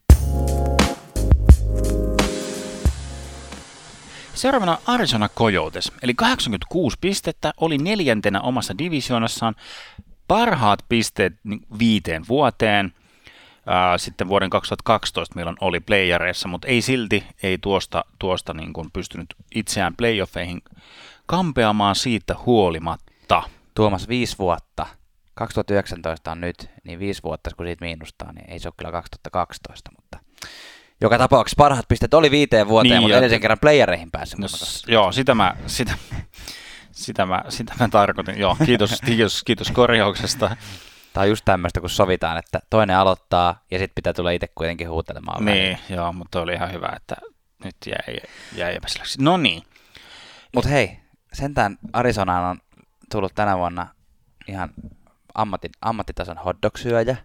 Seuraavana 4.34 4.77
Arizona 4.86 5.29
Coyotes, 5.29 5.91
eli 6.01 6.13
86 6.13 6.98
pistettä, 7.01 7.53
oli 7.58 7.77
neljäntenä 7.77 8.41
omassa 8.41 8.77
divisionassaan, 8.77 9.56
parhaat 10.27 10.79
pisteet 10.89 11.34
niin 11.44 11.62
viiteen 11.79 12.24
vuoteen. 12.27 12.94
Sitten 13.97 14.27
vuoden 14.27 14.50
2012 14.50 15.36
meillä 15.36 15.53
oli 15.62 15.79
playereissa, 15.79 16.47
mutta 16.47 16.67
ei 16.67 16.81
silti, 16.81 17.25
ei 17.43 17.57
tuosta, 17.57 18.05
tuosta 18.19 18.53
niin 18.53 18.74
kuin 18.74 18.91
pystynyt 18.93 19.36
itseään 19.55 19.95
playoffeihin 19.95 20.62
kampeamaan 21.25 21.95
siitä 21.95 22.36
huolimatta. 22.45 23.43
Tuomas 23.75 24.07
viisi 24.07 24.38
vuotta. 24.39 24.86
2019 25.33 26.31
on 26.31 26.41
nyt, 26.41 26.69
niin 26.83 27.00
viisi 27.00 27.24
vuotta 27.24 27.50
kun 27.57 27.65
siitä 27.65 27.86
miinustaa, 27.86 28.31
niin 28.31 28.50
ei 28.50 28.59
se 28.59 28.67
ole 28.67 28.74
kyllä 28.77 28.91
2012, 28.91 29.91
mutta 29.95 30.19
joka 31.01 31.17
tapauksessa 31.17 31.57
parhaat 31.57 31.88
pisteet 31.88 32.13
oli 32.13 32.31
viiteen 32.31 32.67
vuoteen, 32.67 32.91
niin, 32.91 33.01
mutta 33.01 33.17
edellisen 33.17 33.41
kerran 33.41 33.59
playereihin 33.59 34.12
pääsi. 34.12 34.38
No, 34.38 34.47
joo, 34.88 35.12
sitä 35.12 35.36
mä, 35.36 35.55
sitä, 35.67 35.93
sitä, 36.91 37.25
mä, 37.25 37.43
sitä 37.50 37.74
mä 37.79 37.89
tarkoitin. 37.89 38.38
Joo, 38.38 38.57
kiitos, 38.65 39.01
kiitos, 39.05 39.43
kiitos 39.43 39.71
korjauksesta. 39.71 40.57
Tämä 41.17 41.24
on 41.24 41.29
just 41.29 41.45
tämmöistä, 41.45 41.79
kun 41.79 41.89
sovitaan, 41.89 42.38
että 42.38 42.59
toinen 42.69 42.95
aloittaa 42.95 43.63
ja 43.71 43.79
sitten 43.79 43.95
pitää 43.95 44.13
tulla 44.13 44.31
itse 44.31 44.47
kuitenkin 44.55 44.89
huutelemaan. 44.89 45.45
Niin, 45.45 45.57
väliin. 45.57 45.77
joo, 45.89 46.13
mutta 46.13 46.41
oli 46.41 46.53
ihan 46.53 46.71
hyvä, 46.71 46.93
että 46.95 47.15
nyt 47.63 47.75
jäi, 47.86 48.17
jäi 48.55 48.75
epäselväksi. 48.75 49.24
No 49.24 49.38
niin. 49.38 49.63
Mutta 50.55 50.69
hei, 50.69 51.00
sentään 51.33 51.77
Arizonaan 51.93 52.45
on 52.45 52.59
tullut 53.12 53.36
tänä 53.36 53.57
vuonna 53.57 53.88
ihan 54.47 54.69
ammatin, 55.33 55.71
ammattitason 55.81 56.38
hotdog-syöjä. 56.38 57.15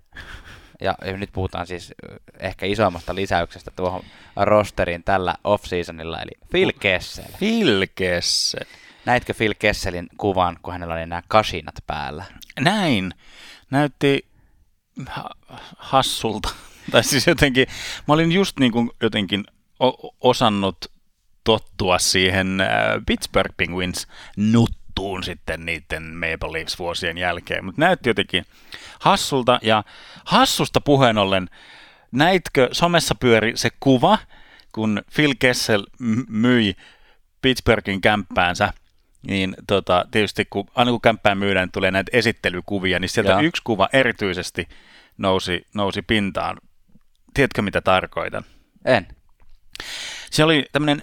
Ja, 0.80 0.94
nyt 1.16 1.30
puhutaan 1.32 1.66
siis 1.66 1.94
ehkä 2.38 2.66
isoimmasta 2.66 3.14
lisäyksestä 3.14 3.70
tuohon 3.76 4.02
rosteriin 4.36 5.04
tällä 5.04 5.34
off-seasonilla, 5.44 6.20
eli 6.20 6.32
Phil 6.50 6.72
Kessel. 6.80 7.24
Phil 7.38 7.86
Kessel. 7.94 8.64
Näitkö 9.04 9.34
Phil 9.34 9.54
Kesselin 9.58 10.08
kuvan, 10.16 10.56
kun 10.62 10.72
hänellä 10.72 10.94
oli 10.94 11.06
nämä 11.06 11.22
kasinat 11.28 11.74
päällä? 11.86 12.24
Näin. 12.60 13.12
Näytti 13.72 14.26
hassulta. 15.76 16.48
tai 16.92 17.04
siis 17.04 17.26
jotenkin, 17.26 17.66
mä 18.08 18.14
olin 18.14 18.32
just 18.32 18.58
niin 18.58 18.72
kuin 18.72 18.90
jotenkin 19.02 19.44
osannut 20.20 20.76
tottua 21.44 21.98
siihen 21.98 22.60
äh, 22.60 22.68
Pittsburgh 23.06 23.54
Penguins 23.56 24.06
nuttuun 24.36 25.24
sitten 25.24 25.66
niiden 25.66 26.02
Maple 26.02 26.52
Leafs 26.52 26.78
vuosien 26.78 27.18
jälkeen, 27.18 27.64
mutta 27.64 27.80
näytti 27.80 28.08
jotenkin 28.08 28.44
hassulta 29.00 29.58
ja 29.62 29.84
hassusta 30.24 30.80
puheen 30.80 31.18
ollen, 31.18 31.48
näitkö 32.12 32.68
somessa 32.72 33.14
pyöri 33.14 33.52
se 33.54 33.70
kuva, 33.80 34.18
kun 34.72 35.02
Phil 35.14 35.34
Kessel 35.38 35.86
myi 36.28 36.74
Pittsburghin 37.42 38.00
kämppäänsä, 38.00 38.72
niin 39.26 39.54
tota, 39.66 40.04
tietysti 40.10 40.44
kun, 40.50 40.66
aina 40.74 40.90
kun 40.90 41.00
kämppään 41.00 41.38
myydään, 41.38 41.66
niin 41.66 41.72
tulee 41.72 41.90
näitä 41.90 42.10
esittelykuvia, 42.14 42.98
niin 42.98 43.08
sieltä 43.08 43.32
ja. 43.32 43.40
yksi 43.40 43.62
kuva 43.64 43.88
erityisesti 43.92 44.68
nousi, 45.18 45.66
nousi 45.74 46.02
pintaan. 46.02 46.56
Tiedätkö, 47.34 47.62
mitä 47.62 47.80
tarkoitan? 47.80 48.44
En. 48.84 49.06
Se 50.30 50.44
oli 50.44 50.66
tämmöinen 50.72 51.02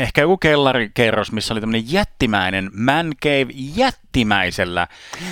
ehkä 0.00 0.20
joku 0.20 0.36
kellarikerros, 0.36 1.32
missä 1.32 1.54
oli 1.54 1.60
tämmöinen 1.60 1.92
jättimäinen 1.92 2.70
man 2.72 3.12
cave 3.22 3.52
jättimäisellä 3.76 4.88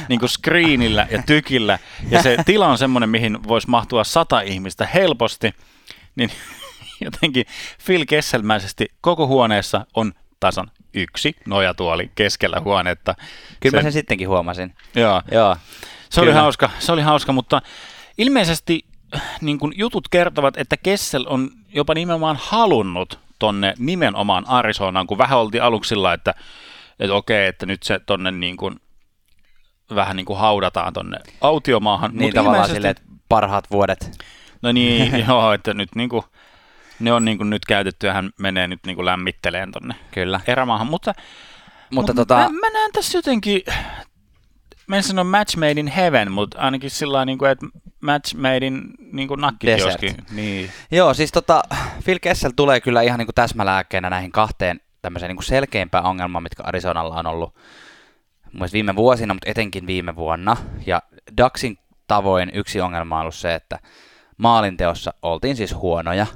niin 0.08 0.20
kuin 0.20 0.30
screenillä 0.30 1.06
ja 1.10 1.22
tykillä. 1.26 1.78
Ja 2.10 2.22
se 2.22 2.36
tila 2.46 2.66
on 2.66 2.78
semmoinen, 2.78 3.10
mihin 3.10 3.48
voisi 3.48 3.70
mahtua 3.70 4.04
sata 4.04 4.40
ihmistä 4.40 4.86
helposti. 4.86 5.54
Niin 6.16 6.30
jotenkin 7.04 7.46
Phil 7.86 8.04
Kesselmäisesti 8.08 8.86
koko 9.00 9.26
huoneessa 9.26 9.86
on 9.94 10.12
tasan 10.40 10.70
yksi 10.94 11.36
nojatuoli 11.46 12.10
keskellä 12.14 12.60
huonetta. 12.60 13.14
Kyllä 13.60 13.70
se, 13.70 13.76
mä 13.76 13.82
sen 13.82 13.92
sittenkin 13.92 14.28
huomasin. 14.28 14.74
Joo. 14.94 15.22
joo. 15.32 15.56
Se 16.10 16.20
oli, 16.20 16.32
hauska, 16.32 16.70
se 16.78 16.92
oli 16.92 17.02
hauska, 17.02 17.32
mutta 17.32 17.62
ilmeisesti 18.18 18.84
niin 19.40 19.58
kuin 19.58 19.72
jutut 19.76 20.08
kertovat, 20.08 20.56
että 20.56 20.76
Kessel 20.76 21.24
on 21.28 21.50
jopa 21.74 21.94
nimenomaan 21.94 22.38
halunnut 22.40 23.18
tonne 23.38 23.74
nimenomaan 23.78 24.48
Arizonaan, 24.48 25.06
kun 25.06 25.18
vähän 25.18 25.38
oltiin 25.38 25.62
aluksilla, 25.62 26.12
että, 26.12 26.34
että 26.98 27.14
okei, 27.14 27.46
että 27.46 27.66
nyt 27.66 27.82
se 27.82 28.00
tonne 28.06 28.30
niin 28.30 28.56
kuin, 28.56 28.80
vähän 29.94 30.16
niin 30.16 30.26
kuin 30.26 30.38
haudataan 30.38 30.92
tonne 30.92 31.18
autiomaahan. 31.40 32.10
Niin 32.14 32.34
tavallaan 32.34 32.54
ilmeisesti... 32.56 32.76
silleen, 32.76 32.90
että 32.90 33.02
parhaat 33.28 33.70
vuodet. 33.70 34.24
No 34.62 34.72
niin, 34.72 35.18
joo, 35.28 35.52
että 35.52 35.74
nyt 35.74 35.94
niin 35.94 36.08
kuin, 36.08 36.22
ne 37.00 37.12
on 37.12 37.24
niin 37.24 37.38
kuin 37.38 37.50
nyt 37.50 37.64
käytetty 37.64 38.06
ja 38.06 38.12
hän 38.12 38.30
menee 38.38 38.68
nyt 38.68 38.80
niin 38.86 38.96
kuin 38.96 39.06
lämmitteleen 39.06 39.72
tonne 39.72 39.94
Kyllä. 40.10 40.40
erämaahan, 40.46 40.86
mutta, 40.86 41.14
mutta, 41.16 41.94
mutta 41.94 42.14
tota... 42.14 42.34
mä, 42.34 42.48
mä, 42.48 42.70
näen 42.72 42.92
tässä 42.92 43.18
jotenkin, 43.18 43.62
mä 44.86 44.96
en 44.96 45.02
sano 45.02 45.24
match 45.24 45.56
made 45.56 45.80
in 45.80 45.86
heaven, 45.86 46.32
mutta 46.32 46.58
ainakin 46.58 46.90
sillä 46.90 47.24
niin 47.24 47.38
kuin, 47.38 47.50
että 47.50 47.66
match 48.00 48.34
made 48.34 48.66
in 48.66 48.82
niin 49.12 49.28
kuin 49.28 49.40
nakkikioski. 49.40 50.14
Niin. 50.30 50.70
Joo, 50.90 51.14
siis 51.14 51.32
tota, 51.32 51.62
Phil 52.04 52.18
Kessel 52.22 52.52
tulee 52.56 52.80
kyllä 52.80 53.02
ihan 53.02 53.18
niin 53.18 53.26
kuin 53.26 53.34
täsmälääkkeenä 53.34 54.10
näihin 54.10 54.32
kahteen 54.32 54.80
tämmöiseen 55.02 55.28
niin 55.28 55.36
kuin 55.36 55.44
selkeimpään 55.44 56.04
ongelmaan, 56.04 56.42
mitkä 56.42 56.62
Arizonalla 56.62 57.14
on 57.14 57.26
ollut 57.26 57.54
mun 58.52 58.68
viime 58.72 58.96
vuosina, 58.96 59.34
mutta 59.34 59.50
etenkin 59.50 59.86
viime 59.86 60.16
vuonna. 60.16 60.56
Ja 60.86 61.02
Daxin 61.36 61.78
tavoin 62.06 62.50
yksi 62.54 62.80
ongelma 62.80 63.16
on 63.16 63.20
ollut 63.20 63.34
se, 63.34 63.54
että 63.54 63.78
maalinteossa 64.36 65.14
oltiin 65.22 65.56
siis 65.56 65.74
huonoja. 65.74 66.26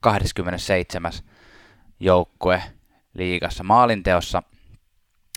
27. 0.00 1.12
joukkue 2.00 2.62
liigassa 3.14 3.64
maalinteossa. 3.64 4.42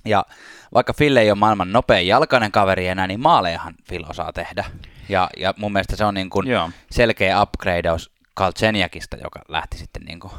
Ja 0.06 0.26
vaikka 0.74 0.94
Phil 0.94 1.18
ei 1.18 1.32
ole 1.32 1.40
maailman 1.40 1.72
nopein 1.72 2.08
jalkainen 2.08 2.52
kaveri 2.52 2.88
enää, 2.88 3.08
niin 3.08 3.20
maalejahan 3.20 3.74
Phil 3.88 4.04
osaa 4.10 4.34
tehdä. 4.34 4.66
Ja, 5.10 5.30
ja 5.38 5.54
mun 5.58 5.74
mielestä 5.74 5.96
se 5.96 6.06
on 6.06 6.14
niin 6.14 6.30
kuin 6.30 6.48
selkeä 6.92 7.42
upgradeaus 7.42 8.12
Kaltseniakista, 8.34 9.18
joka 9.24 9.40
lähti 9.48 9.78
sitten 9.78 10.02
niin 10.04 10.20
kuin 10.20 10.34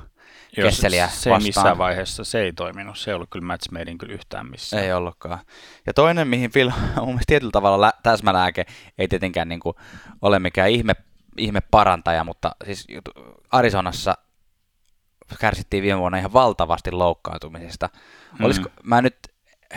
Kesseliä 0.54 1.08
se 1.08 1.30
vastaan. 1.30 1.42
missään 1.42 1.78
vaiheessa 1.78 2.24
se 2.24 2.40
ei 2.40 2.52
toiminut. 2.52 2.98
Se 2.98 3.10
ei 3.10 3.14
ollut 3.14 3.30
kyllä 3.30 3.46
match 3.46 3.70
made 3.70 3.94
kyllä 3.98 4.14
yhtään 4.14 4.50
missään. 4.50 4.84
Ei 4.84 4.92
ollutkaan. 4.92 5.38
Ja 5.86 5.94
toinen, 5.94 6.28
mihin 6.28 6.52
Phil 6.52 6.68
on 6.68 6.74
mun 6.96 7.06
mielestä 7.06 7.24
tietyllä 7.26 7.50
tavalla 7.50 7.80
lä- 7.80 7.92
täsmälääke, 8.02 8.66
ei 8.98 9.08
tietenkään 9.08 9.48
niin 9.48 9.60
kuin 9.60 9.76
ole 10.22 10.38
mikään 10.38 10.70
ihme, 10.70 10.92
ihme 11.38 11.60
parantaja, 11.70 12.24
mutta 12.24 12.56
siis 12.64 12.86
Arizonassa 13.50 14.14
kärsittiin 15.38 15.82
viime 15.82 15.98
vuonna 15.98 16.18
ihan 16.18 16.32
valtavasti 16.32 16.90
loukkaantumisesta. 16.90 17.88
Mm. 18.38 18.44
Olisiko, 18.44 18.68
mä 18.82 19.02
nyt 19.02 19.16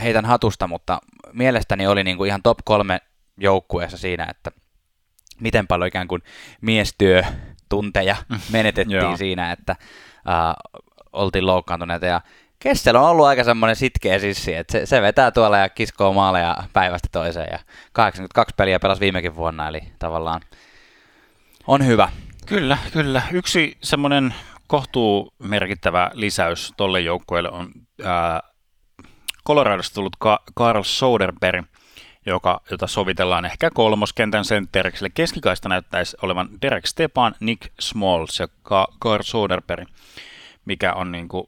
heitän 0.01 0.25
hatusta, 0.25 0.67
mutta 0.67 0.99
mielestäni 1.33 1.87
oli 1.87 2.03
niin 2.03 2.17
kuin 2.17 2.27
ihan 2.27 2.43
top 2.43 2.57
kolme 2.65 3.01
joukkueessa 3.37 3.97
siinä, 3.97 4.27
että 4.29 4.51
miten 5.39 5.67
paljon 5.67 5.87
ikään 5.87 6.07
kuin 6.07 6.21
miestyötunteja 6.61 8.15
menetettiin 8.51 9.17
siinä, 9.17 9.51
että 9.51 9.75
uh, 9.79 10.81
oltiin 11.13 11.45
loukkaantuneita 11.45 12.05
ja 12.05 12.21
Kessel 12.59 12.95
on 12.95 13.09
ollut 13.09 13.25
aika 13.25 13.43
semmoinen 13.43 13.75
sitkeä 13.75 14.19
sissi, 14.19 14.55
että 14.55 14.71
se, 14.71 14.85
se 14.85 15.01
vetää 15.01 15.31
tuolla 15.31 15.57
ja 15.57 15.69
kiskoo 15.69 16.13
maaleja 16.13 16.57
päivästä 16.73 17.07
toiseen 17.11 17.47
ja 17.51 17.59
82 17.93 18.55
peliä 18.57 18.79
pelasi 18.79 19.01
viimekin 19.01 19.35
vuonna, 19.35 19.67
eli 19.67 19.81
tavallaan 19.99 20.41
on 21.67 21.85
hyvä. 21.85 22.09
Kyllä, 22.45 22.77
kyllä. 22.93 23.21
Yksi 23.31 23.77
semmoinen 23.83 24.33
kohtuu 24.67 25.33
merkittävä 25.39 26.11
lisäys 26.13 26.73
tolle 26.77 27.01
joukkueelle 27.01 27.49
on 27.49 27.71
ää, 28.03 28.41
Coloradosta 29.47 29.93
tullut 29.95 30.15
Ka- 30.19 30.43
Carl 30.57 30.83
Soderberg, 30.83 31.65
joka, 32.25 32.61
jota 32.71 32.87
sovitellaan 32.87 33.45
ehkä 33.45 33.71
kolmoskentän 33.71 34.45
sentteriksi. 34.45 35.05
Eli 35.05 35.09
keskikaista 35.13 35.69
näyttäisi 35.69 36.17
olevan 36.21 36.49
Derek 36.61 36.87
Stepan, 36.87 37.35
Nick 37.39 37.71
Smalls 37.79 38.39
ja 38.39 38.47
Ka- 38.63 38.87
Carl 39.03 39.23
Soderberg, 39.23 39.89
mikä 40.65 40.93
on 40.93 41.11
niin 41.11 41.27
kuin, 41.27 41.47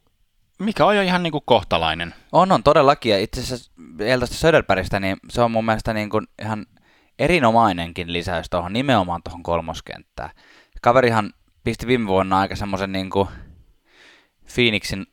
mikä 0.59 0.85
on 0.85 0.95
jo 0.95 1.01
ihan 1.01 1.23
niin 1.23 1.31
kuin 1.31 1.43
kohtalainen. 1.45 2.15
On, 2.31 2.51
on 2.51 2.63
todellakin. 2.63 3.11
Ja 3.11 3.19
itse 3.19 3.41
asiassa 3.41 3.71
vielä 3.97 4.25
Söderbergistä, 4.25 4.99
niin 4.99 5.17
se 5.29 5.41
on 5.41 5.51
mun 5.51 5.65
mielestä 5.65 5.93
niin 5.93 6.09
kuin 6.09 6.27
ihan 6.41 6.65
erinomainenkin 7.19 8.13
lisäys 8.13 8.49
tuohon 8.49 8.73
nimenomaan 8.73 9.23
tuohon 9.23 9.43
kolmoskenttään. 9.43 10.29
Kaverihan 10.81 11.33
pisti 11.63 11.87
viime 11.87 12.07
vuonna 12.07 12.39
aika 12.39 12.55
semmoisen 12.55 12.91
niin 12.91 13.09
kuin 13.09 13.27
Phoenixin, 14.55 15.05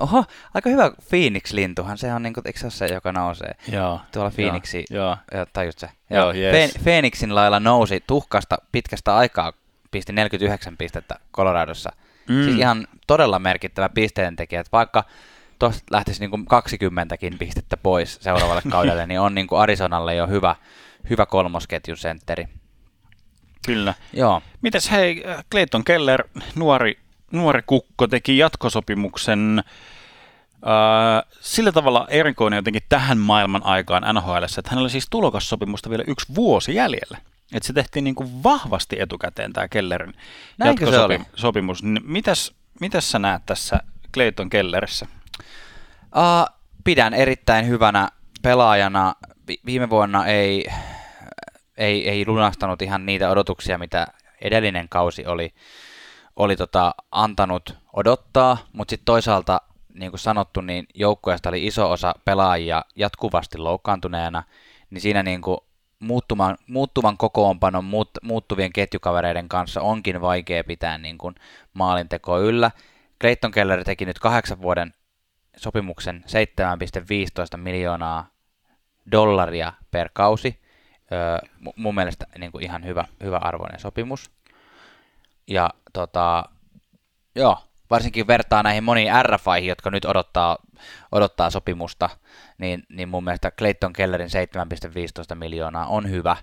oho, 0.00 0.24
aika 0.54 0.70
hyvä 0.70 0.90
Phoenix-lintuhan, 1.08 1.98
se 1.98 2.14
on 2.14 2.22
niin 2.22 2.34
kuin, 2.34 2.46
eikö 2.46 2.58
se 2.58 2.66
ole 2.66 2.70
se, 2.70 2.86
joka 2.86 3.12
nousee? 3.12 3.54
Joo. 3.68 4.00
Tuolla 4.12 4.30
Phoenixi, 4.30 4.84
joo. 4.90 5.16
joo. 5.34 5.46
tajut 5.52 5.78
se? 5.78 5.88
Joo, 6.10 6.32
yes. 6.32 6.78
Phoenixin 6.82 7.34
lailla 7.34 7.60
nousi 7.60 8.04
tuhkasta 8.06 8.58
pitkästä 8.72 9.16
aikaa, 9.16 9.52
pisti 9.90 10.12
49 10.12 10.76
pistettä 10.76 11.14
Coloradossa. 11.34 11.92
Mm. 12.28 12.44
Siis 12.44 12.56
ihan 12.56 12.86
todella 13.06 13.38
merkittävä 13.38 13.88
pisteentekijä, 13.88 14.60
että 14.60 14.72
vaikka 14.72 15.04
tuosta 15.58 15.82
lähtisi 15.90 16.20
niin 16.20 16.30
kuin 16.30 16.46
20kin 16.46 17.38
pistettä 17.38 17.76
pois 17.76 18.18
seuraavalle 18.20 18.62
kaudelle, 18.70 19.06
niin 19.08 19.20
on 19.20 19.34
niin 19.34 19.46
kuin 19.46 19.60
Arizonalle 19.60 20.14
jo 20.14 20.26
hyvä, 20.26 20.56
hyvä 21.10 21.26
kolmosketjun 21.26 21.96
sentteri. 21.96 22.48
Kyllä. 23.66 23.94
Joo. 24.12 24.42
Mites 24.62 24.90
hei, 24.90 25.24
Clayton 25.50 25.84
Keller, 25.84 26.24
nuori, 26.54 26.98
nuori 27.32 27.62
kukko, 27.66 28.06
teki 28.06 28.38
jatkosopimuksen 28.38 29.58
äh, 29.58 31.30
sillä 31.40 31.72
tavalla 31.72 32.06
erikoinen 32.10 32.56
jotenkin 32.56 32.82
tähän 32.88 33.18
maailman 33.18 33.66
aikaan 33.66 34.14
NHL, 34.14 34.42
että 34.42 34.70
hänellä 34.70 34.84
oli 34.84 34.90
siis 34.90 35.06
tulokassopimusta 35.10 35.90
vielä 35.90 36.04
yksi 36.06 36.34
vuosi 36.34 36.74
jäljellä. 36.74 37.18
Että 37.52 37.66
se 37.66 37.72
tehtiin 37.72 38.04
niin 38.04 38.14
kuin 38.14 38.42
vahvasti 38.42 39.00
etukäteen 39.00 39.52
tämä 39.52 39.68
Kellerin 39.68 40.14
Näinkö 40.58 40.84
jatkosopimus. 40.84 41.82
Mitäs, 42.04 42.52
mitäs 42.80 43.10
sä 43.10 43.18
näet 43.18 43.42
tässä 43.46 43.80
Clayton 44.14 44.50
Kellerissä? 44.50 45.06
Uh, 46.02 46.56
pidän 46.84 47.14
erittäin 47.14 47.66
hyvänä 47.66 48.08
pelaajana. 48.42 49.14
Vi- 49.48 49.60
viime 49.66 49.90
vuonna 49.90 50.26
ei, 50.26 50.66
ei, 51.76 52.08
ei 52.08 52.26
lunastanut 52.26 52.82
ihan 52.82 53.06
niitä 53.06 53.30
odotuksia, 53.30 53.78
mitä 53.78 54.06
edellinen 54.40 54.88
kausi 54.88 55.26
oli, 55.26 55.54
oli 56.36 56.56
tota, 56.56 56.94
antanut 57.10 57.76
odottaa, 57.92 58.58
mutta 58.72 58.90
sitten 58.92 59.04
toisaalta, 59.04 59.60
niin 59.94 60.10
kuin 60.10 60.20
sanottu, 60.20 60.60
niin 60.60 60.86
joukkueesta 60.94 61.48
oli 61.48 61.66
iso 61.66 61.90
osa 61.90 62.14
pelaajia 62.24 62.84
jatkuvasti 62.96 63.58
loukkaantuneena, 63.58 64.42
niin 64.90 65.00
siinä 65.00 65.22
niin 65.22 65.42
kuin 65.42 65.58
muuttuvan, 65.98 66.58
muuttuvan 66.66 67.16
kokoonpanon, 67.16 67.84
muut, 67.84 68.10
muuttuvien 68.22 68.72
ketjukavereiden 68.72 69.48
kanssa 69.48 69.80
onkin 69.80 70.20
vaikea 70.20 70.64
pitää 70.64 70.98
niin 70.98 71.18
kuin 71.18 71.34
maalintekoa 71.74 72.38
yllä. 72.38 72.70
Clayton 73.20 73.50
Keller 73.50 73.84
teki 73.84 74.04
nyt 74.04 74.18
kahdeksan 74.18 74.62
vuoden 74.62 74.94
sopimuksen 75.56 76.24
7,15 77.54 77.56
miljoonaa 77.56 78.31
dollaria 79.12 79.72
per 79.90 80.08
kausi. 80.12 80.60
Öö, 81.12 81.38
mu- 81.66 81.72
mun 81.76 81.94
mielestä 81.94 82.26
niin 82.38 82.52
kuin 82.52 82.64
ihan 82.64 82.84
hyvä, 82.84 83.04
hyvä 83.22 83.36
arvoinen 83.36 83.80
sopimus. 83.80 84.30
Ja 85.46 85.70
tota, 85.92 86.44
joo, 87.34 87.58
varsinkin 87.90 88.26
vertaa 88.26 88.62
näihin 88.62 88.84
moniin 88.84 89.12
RFIhin, 89.22 89.68
jotka 89.68 89.90
nyt 89.90 90.04
odottaa, 90.04 90.58
odottaa 91.12 91.50
sopimusta, 91.50 92.08
niin, 92.58 92.82
niin 92.88 93.08
mun 93.08 93.24
mielestä 93.24 93.50
Clayton 93.50 93.92
Kellerin 93.92 94.28
7,15 95.30 95.34
miljoonaa 95.34 95.86
on 95.86 96.10
hyvä 96.10 96.36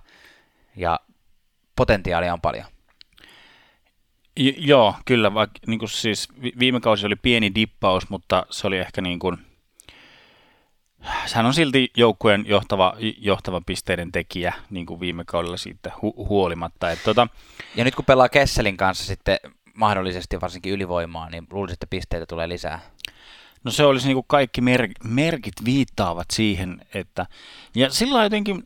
ja 0.76 1.00
potentiaalia 1.76 2.32
on 2.32 2.40
paljon. 2.40 2.64
J- 4.36 4.50
joo, 4.56 4.94
kyllä, 5.04 5.34
vaikka 5.34 5.58
niin 5.66 5.78
kuin 5.78 5.88
siis 5.88 6.28
vi- 6.42 6.52
viime 6.58 6.80
kausi 6.80 7.06
oli 7.06 7.16
pieni 7.16 7.54
dippaus, 7.54 8.08
mutta 8.10 8.46
se 8.50 8.66
oli 8.66 8.78
ehkä 8.78 9.00
niin 9.00 9.18
kuin, 9.18 9.38
hän 11.34 11.46
on 11.46 11.54
silti 11.54 11.90
joukkueen 11.96 12.44
johtava, 12.48 12.96
johtava 13.18 13.60
pisteiden 13.66 14.12
tekijä 14.12 14.54
niin 14.70 14.86
kuin 14.86 15.00
viime 15.00 15.24
kaudella 15.24 15.56
siitä 15.56 15.90
hu- 15.96 16.28
huolimatta. 16.28 16.90
Et 16.90 16.98
tota, 17.04 17.28
Ja 17.76 17.84
nyt 17.84 17.94
kun 17.94 18.04
pelaa 18.04 18.28
Kesselin 18.28 18.76
kanssa 18.76 19.04
sitten 19.04 19.38
mahdollisesti 19.74 20.40
varsinkin 20.40 20.72
ylivoimaa, 20.72 21.30
niin 21.30 21.46
luulisin, 21.50 21.74
että 21.74 21.86
pisteitä 21.90 22.26
tulee 22.26 22.48
lisää. 22.48 22.80
No 23.64 23.70
se 23.70 23.84
olisi 23.84 24.06
niin 24.06 24.14
kuin 24.16 24.24
kaikki 24.28 24.60
mer- 24.60 24.88
merkit 25.04 25.54
viittaavat 25.64 26.26
siihen, 26.32 26.80
että 26.94 27.26
ja 27.74 27.90
sillä 27.90 28.22
jotenkin 28.22 28.64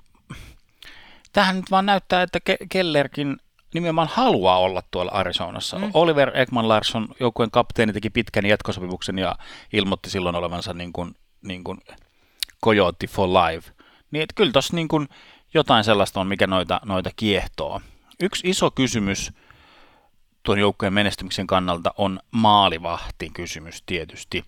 tähän 1.33 1.57
nyt 1.57 1.71
vaan 1.71 1.87
näyttää, 1.87 2.23
että 2.23 2.39
Ke- 2.51 2.67
Kellerkin 2.69 3.37
nimenomaan 3.75 4.09
haluaa 4.13 4.59
olla 4.59 4.83
tuolla 4.91 5.11
Arizonassa. 5.13 5.79
Mm. 5.79 5.91
Oliver 5.95 6.31
Ekman 6.35 6.69
Larsson, 6.69 7.09
joukkueen 7.21 7.51
kapteeni, 7.51 7.93
teki 7.93 8.11
pitkän 8.11 8.47
jatkosopimuksen 8.47 9.19
ja 9.19 9.37
ilmoitti 9.73 10.11
silloin 10.11 10.37
olevansa 10.37 10.75
niin 10.75 10.93
kuin, 10.93 11.15
niin 11.43 11.65
kuin 11.65 11.79
Coyote 12.65 13.07
for 13.07 13.29
life. 13.29 13.73
Niin 14.11 14.23
että 14.23 14.35
kyllä 14.35 14.53
tuossa 14.53 14.77
niin 14.77 15.09
jotain 15.55 15.85
sellaista 15.85 16.21
on, 16.21 16.27
mikä 16.27 16.47
noita, 16.47 16.81
noita 16.85 17.11
kiehtoo. 17.17 17.81
Yksi 18.21 18.51
iso 18.51 18.71
kysymys 18.71 19.33
tuon 20.43 20.59
joukkueen 20.59 20.93
menestymisen 20.93 21.47
kannalta 21.47 21.95
on 21.99 22.21
maalivahti 22.31 23.31
kysymys 23.31 23.83
tietysti. 23.87 24.45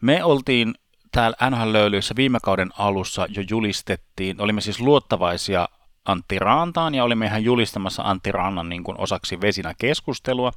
Me 0.00 0.24
oltiin 0.24 0.74
täällä 1.12 1.36
NHL-löylyissä 1.50 2.16
viime 2.16 2.38
kauden 2.42 2.70
alussa 2.78 3.26
jo 3.28 3.44
julistettiin, 3.50 4.40
olimme 4.40 4.60
siis 4.60 4.80
luottavaisia 4.80 5.68
Antti 6.04 6.38
Rantaan 6.38 6.94
ja 6.94 7.04
olimme 7.04 7.26
ihan 7.26 7.44
julistamassa 7.44 8.02
Antti 8.02 8.32
Rannan 8.32 8.68
niin 8.68 8.84
kuin 8.84 9.00
osaksi 9.00 9.40
vesinä 9.40 9.74
keskustelua, 9.78 10.52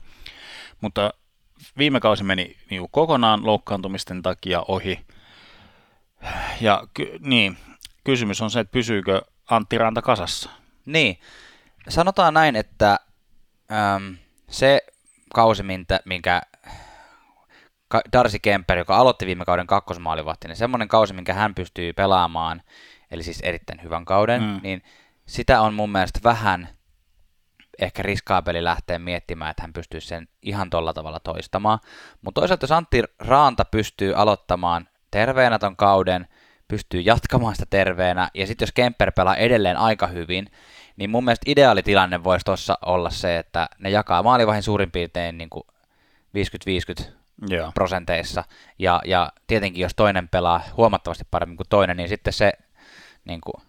mutta 0.82 1.14
viime 1.78 2.00
kausi 2.00 2.24
meni 2.24 2.58
niin 2.70 2.88
kokonaan 2.92 3.46
loukkaantumisten 3.46 4.22
takia 4.22 4.64
ohi. 4.68 5.00
Ja 6.62 6.88
ky- 6.94 7.20
niin, 7.20 7.58
kysymys 8.04 8.42
on 8.42 8.52
se, 8.52 8.60
että 8.60 8.72
pysyykö 8.72 9.22
Antti 9.50 9.78
Ranta 9.78 10.02
kasassa? 10.02 10.50
Niin, 10.86 11.20
sanotaan 11.90 12.34
näin, 12.34 12.56
että 12.56 13.00
äm, 13.96 14.18
se 14.50 14.82
kausi, 15.34 15.64
minkä, 16.06 16.42
Darcy 18.14 18.40
Kemper, 18.40 18.78
joka 18.78 18.98
aloitti 18.98 19.26
viime 19.26 19.46
kauden 19.46 19.68
kakkosmaalivahti, 19.68 20.48
niin 20.48 20.56
semmoinen 20.56 20.88
kausi, 20.88 21.14
minkä 21.14 21.34
hän 21.34 21.56
pystyy 21.56 21.94
pelaamaan, 21.94 22.62
eli 23.12 23.24
siis 23.24 23.42
erittäin 23.42 23.84
hyvän 23.84 24.06
kauden, 24.06 24.42
mm. 24.42 24.60
niin 24.64 24.84
sitä 25.26 25.62
on 25.62 25.74
mun 25.74 25.92
mielestä 25.92 26.20
vähän 26.24 26.70
ehkä 27.80 28.04
riskaapeli 28.04 28.64
lähteä 28.64 29.00
miettimään, 29.00 29.52
että 29.52 29.64
hän 29.64 29.74
pystyy 29.74 30.02
sen 30.02 30.28
ihan 30.42 30.70
tolla 30.70 30.94
tavalla 30.94 31.20
toistamaan. 31.20 31.80
Mutta 32.22 32.42
toisaalta 32.42 32.64
jos 32.64 32.72
Antti 32.72 33.04
Raanta 33.20 33.66
pystyy 33.66 34.14
aloittamaan 34.14 34.88
terveenä 35.16 35.60
ton 35.60 35.76
kauden, 35.76 36.28
pystyy 36.68 37.02
jatkamaan 37.02 37.56
sitä 37.56 37.66
terveenä, 37.70 38.30
ja 38.34 38.48
sitten 38.48 38.66
jos 38.66 38.72
Kemper 38.72 39.12
pelaa 39.12 39.36
edelleen 39.36 39.78
aika 39.78 40.08
hyvin, 40.08 40.48
niin 40.98 41.10
mun 41.10 41.26
mielestä 41.26 41.52
ideaalitilanne 41.52 42.24
voisi 42.24 42.46
tuossa 42.46 42.78
olla 42.86 43.10
se, 43.10 43.38
että 43.38 43.70
ne 43.80 43.90
jakaa 43.90 44.24
maalivahin 44.24 44.64
suurin 44.64 44.92
piirtein 44.92 45.38
niin 45.38 45.50
kuin 45.50 45.64
50-50 47.04 47.06
Joo. 47.50 47.72
prosenteissa, 47.74 48.44
ja, 48.80 49.02
ja 49.06 49.32
tietenkin 49.48 49.82
jos 49.82 49.92
toinen 49.96 50.28
pelaa 50.28 50.62
huomattavasti 50.78 51.24
paremmin 51.32 51.58
kuin 51.58 51.68
toinen, 51.70 51.98
niin 51.98 52.10
sitten 52.10 52.34
se, 52.34 52.54
niin 53.26 53.42
kuin, 53.42 53.64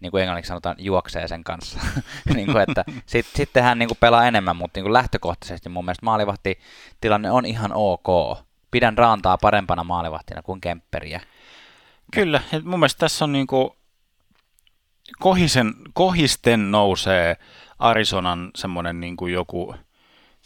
niin 0.00 0.10
kuin 0.10 0.20
englanniksi 0.20 0.48
sanotaan, 0.48 0.76
juoksee 0.78 1.28
sen 1.28 1.44
kanssa. 1.44 1.80
niin 2.34 2.46
kuin, 2.46 2.62
että 2.68 2.84
sit, 3.06 3.26
sitten 3.34 3.62
hän 3.62 3.78
niin 3.78 3.88
kuin 3.88 3.98
pelaa 4.00 4.26
enemmän, 4.26 4.56
mutta 4.56 4.78
niin 4.78 4.84
kuin 4.84 4.92
lähtökohtaisesti 4.92 5.68
mun 5.68 5.84
mielestä 5.84 6.04
maalivahti 6.04 6.58
tilanne 7.00 7.30
on 7.30 7.46
ihan 7.46 7.70
ok. 7.74 8.38
Pidän 8.72 8.98
Raantaa 8.98 9.38
parempana 9.38 9.84
maalivahtina 9.84 10.42
kuin 10.42 10.60
Kempperiä. 10.60 11.20
Kyllä, 12.12 12.42
et 12.52 12.64
mun 12.64 12.78
mielestä 12.80 12.98
tässä 12.98 13.24
on 13.24 13.32
niinku 13.32 13.76
kohisen, 15.20 15.74
kohisten 15.92 16.70
nousee 16.70 17.36
Arizonan 17.78 18.50
semmoinen 18.56 19.00
niinku 19.00 19.26
joku 19.26 19.74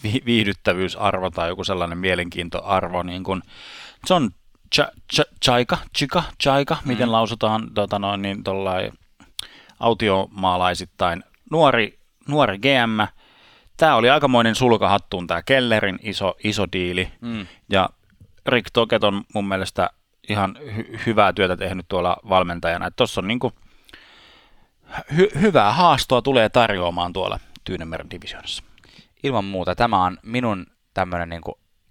vi- 0.02 0.22
viihdyttävyysarvo 0.26 1.30
tai 1.30 1.48
joku 1.48 1.64
sellainen 1.64 1.98
mielenkiintoarvo, 1.98 3.02
niin 3.02 3.24
kuin 3.24 3.42
John 4.10 4.28
Ch- 4.76 4.92
Ch- 5.16 5.32
Chaika, 5.44 5.78
Chika, 5.98 6.22
Chaika, 6.42 6.76
mm. 6.84 6.88
miten 6.88 7.12
lausutaan 7.12 7.70
tota 7.74 7.98
noin, 7.98 8.22
niin 8.22 8.44
autiomaalaisittain. 9.80 11.24
Nuori, 11.50 11.98
nuori 12.28 12.58
GM, 12.58 13.00
tämä 13.76 13.94
oli 13.96 14.10
aikamoinen 14.10 14.54
sulkahattuun 14.54 15.26
tämä 15.26 15.42
Kellerin 15.42 15.98
iso, 16.02 16.34
iso 16.44 16.66
diili, 16.72 17.12
Mm. 17.20 17.46
ja 17.70 17.90
Rick 18.46 18.70
Toket 18.72 19.04
on 19.04 19.24
mun 19.34 19.48
mielestä 19.48 19.90
ihan 20.28 20.56
hy- 20.60 21.00
hyvää 21.06 21.32
työtä 21.32 21.56
tehnyt 21.56 21.86
tuolla 21.88 22.16
valmentajana. 22.28 22.90
Tuossa 22.90 23.20
on 23.20 23.28
niinku 23.28 23.52
hy- 25.12 25.40
hyvää 25.40 25.72
haastoa 25.72 26.22
tulee 26.22 26.48
tarjoamaan 26.48 27.12
tuolla 27.12 27.38
Tyynemeren 27.64 28.10
divisioonassa. 28.10 28.62
Ilman 29.22 29.44
muuta. 29.44 29.74
Tämä 29.74 30.04
on 30.04 30.18
minun 30.22 30.66
tämmöinen 30.94 31.28
niin 31.28 31.42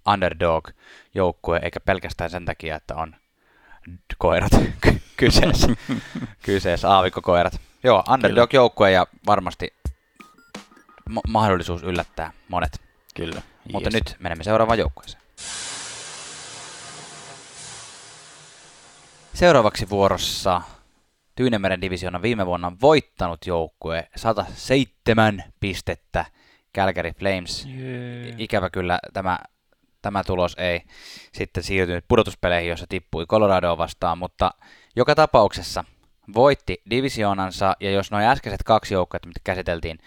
underdog-joukkue, 0.08 1.60
eikä 1.62 1.80
pelkästään 1.80 2.30
sen 2.30 2.44
takia, 2.44 2.76
että 2.76 2.94
on 2.94 3.16
koirat 4.18 4.52
ky- 4.80 5.00
kyseessä. 5.16 5.68
kyseessä 6.46 6.90
aavikkokoirat. 6.90 7.60
Joo, 7.84 8.04
underdog-joukkue 8.10 8.90
ja 8.90 9.06
varmasti 9.26 9.74
ma- 11.08 11.20
mahdollisuus 11.28 11.82
yllättää 11.82 12.32
monet. 12.48 12.80
Kyllä. 13.14 13.42
Mutta 13.72 13.90
nyt 13.92 14.16
menemme 14.18 14.44
seuraavaan 14.44 14.78
joukkueeseen. 14.78 15.22
Seuraavaksi 19.36 19.90
vuorossa 19.90 20.62
Tyynemeren 21.34 21.80
divisioona 21.80 22.22
viime 22.22 22.46
vuonna 22.46 22.72
voittanut 22.82 23.46
joukkue 23.46 24.08
107 24.16 25.44
pistettä 25.60 26.24
Calgary 26.76 27.10
Flames. 27.12 27.66
Jee. 27.66 28.34
Ikävä 28.38 28.70
kyllä 28.70 28.98
tämä, 29.12 29.38
tämä 30.02 30.24
tulos 30.24 30.54
ei 30.58 30.82
sitten 31.32 31.62
siirtynyt 31.62 32.04
pudotuspeleihin, 32.08 32.70
jossa 32.70 32.86
tippui 32.88 33.26
Coloradoa 33.26 33.78
vastaan, 33.78 34.18
mutta 34.18 34.50
joka 34.96 35.14
tapauksessa 35.14 35.84
voitti 36.34 36.82
divisioonansa, 36.90 37.76
ja 37.80 37.90
jos 37.90 38.10
nuo 38.10 38.20
äskeiset 38.20 38.62
kaksi 38.62 38.94
joukkuetta, 38.94 39.28
mitä 39.28 39.40
käsiteltiin, 39.44 39.98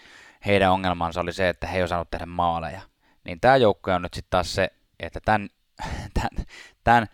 heidän 0.46 0.72
ongelmansa 0.72 1.20
oli 1.20 1.32
se, 1.32 1.48
että 1.48 1.66
he 1.66 1.76
ei 1.76 1.82
osannut 1.82 2.10
tehdä 2.10 2.26
maaleja, 2.26 2.80
niin 3.24 3.40
tämä 3.40 3.56
joukkue 3.56 3.94
on 3.94 4.02
nyt 4.02 4.14
sitten 4.14 4.30
taas 4.30 4.54
se, 4.54 4.70
että 5.00 5.20
tämän, 5.24 5.48
tämän, 6.14 6.46
tämän 6.84 7.06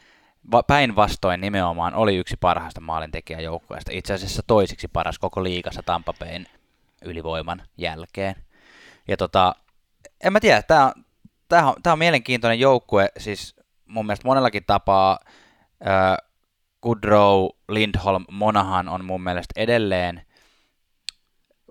va- 0.53 0.63
päinvastoin 0.63 1.41
nimenomaan 1.41 1.95
oli 1.95 2.17
yksi 2.17 2.37
parhaista 2.41 2.81
maalintekijäjoukkueista, 2.81 3.91
itse 3.95 4.15
asiassa 4.15 4.43
toisiksi 4.47 4.89
paras 4.89 5.19
koko 5.19 5.45
liigassa 5.45 5.83
Tampa 5.83 6.13
Bayn 6.13 6.47
ylivoiman 7.05 7.63
jälkeen. 7.77 8.35
Ja 9.09 9.17
tota, 9.17 9.55
en 10.25 10.33
mä 10.33 10.41
tiedä, 10.41 10.63
tää 10.63 10.85
on, 10.87 10.93
tää 11.49 11.69
on, 11.69 11.75
tää 11.83 11.93
on 11.93 11.99
mielenkiintoinen 11.99 12.61
joukkue, 12.61 13.09
siis 13.19 13.57
mun 13.87 14.07
mielestä 14.07 14.29
monellakin 14.29 14.65
tapaa 14.67 15.19
äh, 15.87 16.17
Goodrow, 16.83 17.47
Lindholm, 17.69 18.25
Monahan 18.31 18.89
on 18.89 19.05
mun 19.05 19.23
mielestä 19.23 19.61
edelleen, 19.61 20.23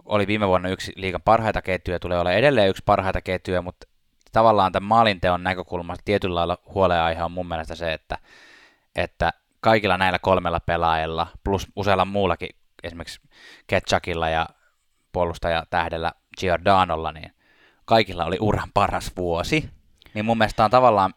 oli 0.05 0.27
viime 0.27 0.47
vuonna 0.47 0.69
yksi 0.69 0.93
liikan 0.95 1.21
parhaita 1.21 1.61
ketjuja, 1.61 1.99
tulee 1.99 2.19
olla 2.19 2.31
edelleen 2.31 2.69
yksi 2.69 2.83
parhaita 2.85 3.21
ketjuja, 3.21 3.61
mutta 3.61 3.87
tavallaan 4.31 4.71
tämän 4.71 4.87
maalinteon 4.87 5.43
näkökulmasta 5.43 6.01
tietyllä 6.05 6.35
lailla 6.35 6.57
huoleaihe 6.73 7.23
on 7.23 7.31
mun 7.31 7.47
mielestä 7.47 7.75
se, 7.75 7.93
että, 7.93 8.17
että 8.95 9.33
kaikilla 9.59 9.97
näillä 9.97 10.19
kolmella 10.19 10.59
pelaajalla, 10.59 11.27
plus 11.43 11.67
usealla 11.75 12.05
muullakin, 12.05 12.49
esimerkiksi 12.83 13.21
Ketchakilla 13.67 14.29
ja 14.29 14.49
puolustaja 15.11 15.63
tähdellä 15.69 16.11
Giordanolla, 16.39 17.11
niin 17.11 17.31
kaikilla 17.85 18.25
oli 18.25 18.37
uran 18.39 18.71
paras 18.73 19.11
vuosi. 19.17 19.69
Niin 20.13 20.25
mun 20.25 20.37
mielestä 20.37 20.65
on 20.65 20.71
tavallaan 20.71 21.13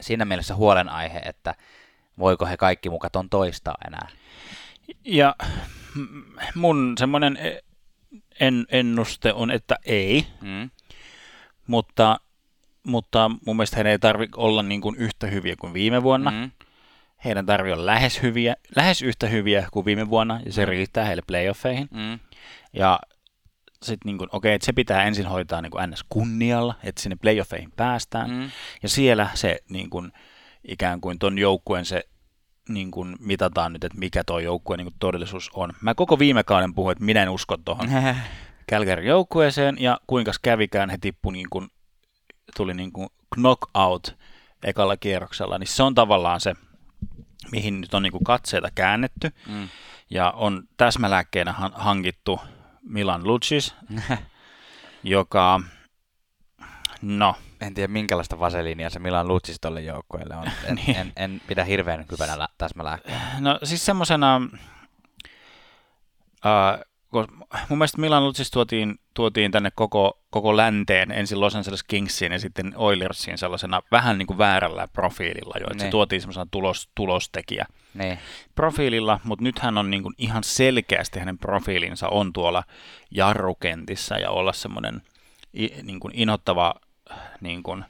siinä 0.00 0.24
mielessä 0.24 0.54
huolenaihe, 0.54 1.18
että 1.18 1.54
voiko 2.18 2.46
he 2.46 2.56
kaikki 2.56 2.90
mukaton 2.90 3.30
toistaa 3.30 3.74
enää. 3.86 4.08
Ja 5.04 5.36
mun 6.54 6.94
semmoinen 6.98 7.36
e- 7.36 7.60
en, 8.40 8.66
ennuste 8.68 9.32
on, 9.32 9.50
että 9.50 9.76
ei, 9.84 10.26
mm. 10.40 10.70
mutta, 11.66 12.20
mutta 12.82 13.30
mun 13.46 13.56
mielestä 13.56 13.76
heidän 13.76 13.90
ei 13.90 13.98
tarvitse 13.98 14.40
olla 14.40 14.62
niin 14.62 14.80
kuin 14.80 14.96
yhtä 14.96 15.26
hyviä 15.26 15.56
kuin 15.60 15.72
viime 15.72 16.02
vuonna. 16.02 16.30
Mm. 16.30 16.50
Heidän 17.24 17.46
tarvii 17.46 17.72
olla 17.72 17.86
lähes, 17.86 18.22
hyviä, 18.22 18.56
lähes 18.76 19.02
yhtä 19.02 19.26
hyviä 19.26 19.68
kuin 19.72 19.86
viime 19.86 20.10
vuonna, 20.10 20.40
ja 20.46 20.52
se 20.52 20.64
mm. 20.64 20.68
riittää 20.68 21.04
heille 21.04 21.22
playoffeihin. 21.26 21.88
Mm. 21.90 22.18
Ja 22.72 23.00
sitten 23.82 24.06
niin 24.06 24.16
okei, 24.16 24.28
okay, 24.32 24.52
että 24.52 24.66
se 24.66 24.72
pitää 24.72 25.04
ensin 25.04 25.26
hoitaa 25.26 25.62
niin 25.62 25.70
kuin 25.70 25.90
ns. 25.90 26.04
kunnialla, 26.08 26.74
että 26.84 27.02
sinne 27.02 27.16
playoffeihin 27.16 27.72
päästään. 27.76 28.30
Mm. 28.30 28.50
Ja 28.82 28.88
siellä 28.88 29.28
se 29.34 29.58
niin 29.68 29.90
kuin, 29.90 30.12
ikään 30.68 31.00
kuin 31.00 31.18
ton 31.18 31.38
joukkueen 31.38 31.84
se 31.84 32.04
niin 32.68 32.90
kuin 32.90 33.16
mitataan 33.20 33.72
nyt, 33.72 33.84
että 33.84 33.98
mikä 33.98 34.24
tuo 34.24 34.38
joukkue 34.38 34.76
niin 34.76 34.94
todellisuus 34.98 35.50
on. 35.54 35.72
Mä 35.80 35.94
koko 35.94 36.18
viime 36.18 36.44
kauden 36.44 36.74
puhuin, 36.74 36.92
että 36.92 37.04
minä 37.04 37.22
en 37.22 37.28
usko 37.28 37.56
tuohon 37.56 37.88
Calgary 38.70 39.06
joukkueeseen 39.06 39.76
ja 39.80 40.00
kuinka 40.06 40.32
kävikään 40.42 40.90
he 40.90 40.98
tippu 41.00 41.30
niin 41.30 41.50
kuin, 41.50 41.68
tuli 42.56 42.74
niin 42.74 42.92
kuin 42.92 43.08
knockout 43.34 44.16
ekalla 44.64 44.96
kierroksella, 44.96 45.58
niin 45.58 45.68
se 45.68 45.82
on 45.82 45.94
tavallaan 45.94 46.40
se, 46.40 46.54
mihin 47.52 47.80
nyt 47.80 47.94
on 47.94 48.02
niin 48.02 48.12
kuin 48.12 48.24
katseita 48.24 48.68
käännetty 48.74 49.30
mm. 49.48 49.68
ja 50.10 50.30
on 50.30 50.62
täsmälääkkeenä 50.76 51.54
hankittu 51.74 52.40
Milan 52.82 53.26
Lucis, 53.26 53.74
joka, 55.02 55.60
no, 57.02 57.36
en 57.60 57.74
tiedä 57.74 57.92
minkälaista 57.92 58.38
vaseliinia 58.38 58.90
se 58.90 58.98
Milan 58.98 59.28
Lutsis 59.28 59.60
tolle 59.60 59.80
joukkueelle 59.80 60.36
on. 60.36 60.44
En, 60.64 60.74
niin. 60.74 60.96
en, 60.96 61.12
en, 61.16 61.40
pidä 61.46 61.64
hirveän 61.64 62.06
hyvänä 62.10 62.48
täsmälääkkeenä. 62.58 63.40
No 63.40 63.58
siis 63.64 63.86
semmoisena, 63.86 64.40
uh, 66.44 66.84
mun 67.68 67.78
mielestä 67.78 68.00
Milan 68.00 68.24
Lutsis 68.24 68.50
tuotiin, 68.50 68.98
tuotiin 69.14 69.50
tänne 69.50 69.70
koko, 69.74 70.20
koko 70.30 70.56
länteen, 70.56 71.10
ensin 71.10 71.40
Los 71.40 71.56
Angeles 71.56 71.82
Kingsiin 71.82 72.32
ja 72.32 72.38
sitten 72.38 72.72
Oilersiin 72.76 73.38
sellaisena 73.38 73.82
vähän 73.90 74.18
niin 74.18 74.26
kuin 74.26 74.38
väärällä 74.38 74.88
profiililla 74.88 75.54
jo, 75.60 75.66
että 75.66 75.78
se 75.78 75.84
niin. 75.84 75.90
tuotiin 75.90 76.20
semmoisena 76.20 76.46
tulos, 76.50 76.88
tulostekijä 76.94 77.66
niin. 77.94 78.18
profiililla, 78.54 79.20
mutta 79.24 79.42
nyt 79.42 79.58
hän 79.58 79.78
on 79.78 79.90
niin 79.90 80.02
kuin 80.02 80.14
ihan 80.18 80.44
selkeästi 80.44 81.18
hänen 81.18 81.38
profiilinsa 81.38 82.08
on 82.08 82.32
tuolla 82.32 82.64
jarrukentissä 83.10 84.18
ja 84.18 84.30
olla 84.30 84.52
semmoinen 84.52 85.02
niin 85.82 86.00
kuin 86.00 86.12
inottava 86.16 86.74
niin 87.40 87.62
kuin, 87.62 87.84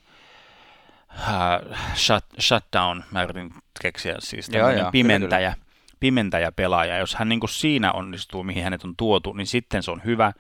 uh, 1.13 1.77
shut, 1.95 2.25
shutdown, 2.41 3.05
mä 3.11 3.23
yritin 3.23 3.55
keksiä 3.83 4.15
siis 4.19 4.49
joo, 4.49 4.71
joo, 4.71 4.91
pimentäjä, 4.91 5.51
kyllä, 5.51 5.55
kyllä. 5.55 5.64
Pimentäjä 6.01 6.53
pelaaja. 6.53 6.99
Jos 6.99 7.15
hän 7.15 7.29
niin 7.29 7.41
kuin 7.41 7.51
siinä 7.51 7.93
onnistuu, 7.93 8.45
mihin 8.45 8.65
hänet 8.65 8.85
on 8.85 8.95
tuotu, 8.97 9.33
niin 9.33 9.47
sitten 9.47 9.83
se 9.83 9.91
on 9.91 10.03
hyvä, 10.05 10.33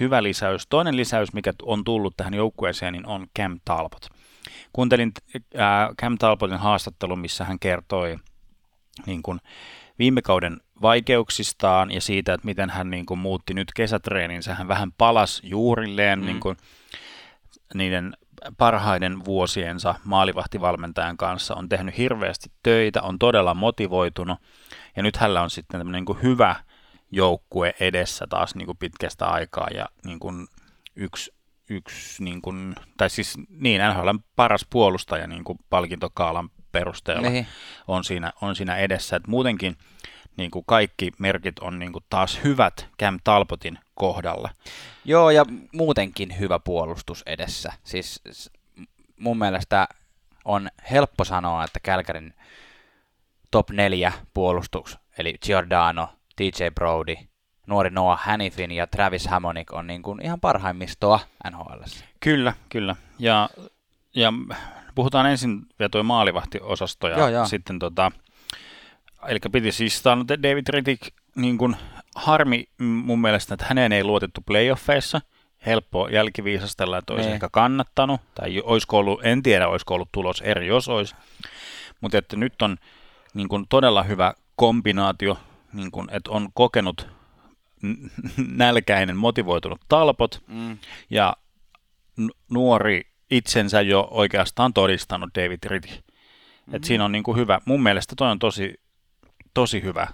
hyvä 0.00 0.22
lisäys. 0.22 0.66
Toinen 0.68 0.96
lisäys, 0.96 1.32
mikä 1.32 1.52
on 1.62 1.84
tullut 1.84 2.16
tähän 2.16 2.34
joukkueeseen, 2.34 2.92
niin 2.92 3.06
on 3.06 3.26
Cam 3.38 3.60
Talbot. 3.64 4.08
Kuuntelin 4.72 5.12
äh, 5.58 5.88
Cam 6.00 6.18
Talbotin 6.18 6.58
haastattelun, 6.58 7.18
missä 7.18 7.44
hän 7.44 7.58
kertoi 7.58 8.16
niin 9.06 9.22
kuin 9.22 9.38
viime 9.98 10.22
kauden 10.22 10.60
vaikeuksistaan 10.82 11.90
ja 11.90 12.00
siitä, 12.00 12.34
että 12.34 12.44
miten 12.44 12.70
hän 12.70 12.90
niin 12.90 13.06
kuin, 13.06 13.20
muutti 13.20 13.54
nyt 13.54 13.68
kesätreeninsä. 13.74 14.54
Hän 14.54 14.68
vähän 14.68 14.92
palas 14.92 15.40
juurilleen 15.44 16.18
mm. 16.18 16.26
niin 16.26 16.40
kuin, 16.40 16.56
niiden 17.74 18.16
parhaiden 18.58 19.24
vuosiensa 19.24 19.94
maalivahtivalmentajan 20.04 21.16
kanssa, 21.16 21.54
on 21.54 21.68
tehnyt 21.68 21.98
hirveästi 21.98 22.50
töitä, 22.62 23.02
on 23.02 23.18
todella 23.18 23.54
motivoitunut, 23.54 24.38
ja 24.96 25.02
nyt 25.02 25.16
hänellä 25.16 25.42
on 25.42 25.50
sitten 25.50 25.78
tämmöinen 25.78 25.98
niin 25.98 26.06
kuin 26.06 26.22
hyvä 26.22 26.56
joukkue 27.10 27.74
edessä 27.80 28.26
taas 28.26 28.54
niin 28.54 28.66
kuin 28.66 28.78
pitkästä 28.78 29.26
aikaa, 29.26 29.68
ja 29.74 29.86
niin 30.04 30.18
kuin 30.18 30.48
yksi, 30.96 31.34
yksi 31.70 32.24
niin 32.24 32.42
kuin, 32.42 32.74
tai 32.96 33.10
siis 33.10 33.34
niin, 33.48 33.80
NHL 33.90 34.10
paras 34.36 34.66
puolustaja 34.70 35.26
niin 35.26 35.44
kuin 35.44 35.58
palkintokaalan 35.70 36.50
perusteella 36.72 37.28
niin. 37.28 37.46
on 37.88 38.04
siinä, 38.04 38.32
on 38.40 38.56
siinä 38.56 38.76
edessä, 38.76 39.16
että 39.16 39.30
muutenkin 39.30 39.76
niin 40.36 40.50
kuin 40.50 40.64
kaikki 40.66 41.12
merkit 41.18 41.58
on 41.58 41.78
niin 41.78 41.92
kuin 41.92 42.04
taas 42.10 42.40
hyvät 42.44 42.88
Cam 43.00 43.18
Talbotin 43.24 43.78
kohdalla. 43.94 44.50
Joo, 45.04 45.30
ja 45.30 45.44
muutenkin 45.72 46.38
hyvä 46.38 46.58
puolustus 46.58 47.22
edessä. 47.26 47.72
Siis 47.84 48.22
mun 49.16 49.38
mielestä 49.38 49.88
on 50.44 50.68
helppo 50.90 51.24
sanoa, 51.24 51.64
että 51.64 51.80
Kälkärin 51.80 52.34
top 53.50 53.70
4 53.70 54.12
puolustus, 54.34 54.98
eli 55.18 55.34
Giordano, 55.46 56.08
TJ 56.36 56.64
Brody, 56.74 57.14
nuori 57.66 57.90
Noah 57.90 58.20
Hannifin 58.22 58.70
ja 58.70 58.86
Travis 58.86 59.26
Hammonick 59.26 59.72
on 59.72 59.86
niin 59.86 60.02
kuin 60.02 60.24
ihan 60.24 60.40
parhaimmistoa 60.40 61.20
NHL. 61.50 61.82
Kyllä, 62.20 62.52
kyllä. 62.68 62.96
Ja, 63.18 63.48
ja 64.14 64.32
puhutaan 64.94 65.26
ensin 65.26 65.60
vielä 65.78 65.88
tuo 65.88 66.02
maalivahtiosasto 66.02 67.08
ja 67.08 67.18
joo, 67.18 67.28
joo. 67.28 67.46
sitten 67.46 67.78
tota, 67.78 68.12
eli 69.26 69.38
piti 69.52 69.72
siis 69.72 70.02
David 70.42 70.68
Rittick 70.68 71.14
niin 71.36 71.58
kuin 71.58 71.76
harmi 72.14 72.68
mun 72.78 73.20
mielestä, 73.20 73.54
että 73.54 73.66
häneen 73.68 73.92
ei 73.92 74.04
luotettu 74.04 74.40
playoffeissa. 74.46 75.20
Helppo 75.66 76.08
jälkiviisastella, 76.08 76.98
että 76.98 77.12
olisi 77.12 77.24
ne. 77.24 77.28
Niin. 77.28 77.34
ehkä 77.34 77.48
kannattanut. 77.52 78.20
Tai 78.34 78.62
olisiko 78.64 78.98
ollut, 78.98 79.20
en 79.24 79.42
tiedä, 79.42 79.68
olisiko 79.68 79.94
ollut 79.94 80.08
tulos 80.12 80.40
eri, 80.40 80.66
jos 80.66 80.88
olisi. 80.88 81.14
Mutta 82.00 82.18
että 82.18 82.36
nyt 82.36 82.62
on 82.62 82.76
niin 83.34 83.48
kuin 83.48 83.66
todella 83.68 84.02
hyvä 84.02 84.34
kombinaatio, 84.56 85.38
niin 85.72 85.90
kuin, 85.90 86.08
että 86.12 86.30
on 86.30 86.48
kokenut 86.54 87.08
nälkäinen, 88.56 89.16
motivoitunut 89.16 89.80
talpot 89.88 90.42
mm. 90.46 90.78
ja 91.10 91.36
nuori 92.50 93.02
itsensä 93.30 93.80
jo 93.80 94.08
oikeastaan 94.10 94.72
todistanut 94.72 95.30
David 95.34 95.58
Ritti. 95.66 95.90
Mm-hmm. 95.90 96.74
Et 96.74 96.84
siinä 96.84 97.04
on 97.04 97.12
niin 97.12 97.24
kuin 97.24 97.36
hyvä, 97.36 97.60
mun 97.64 97.82
mielestä 97.82 98.14
toi 98.16 98.30
on 98.30 98.38
tosi, 98.38 98.80
tosi 99.54 99.82
hyvä 99.82 100.08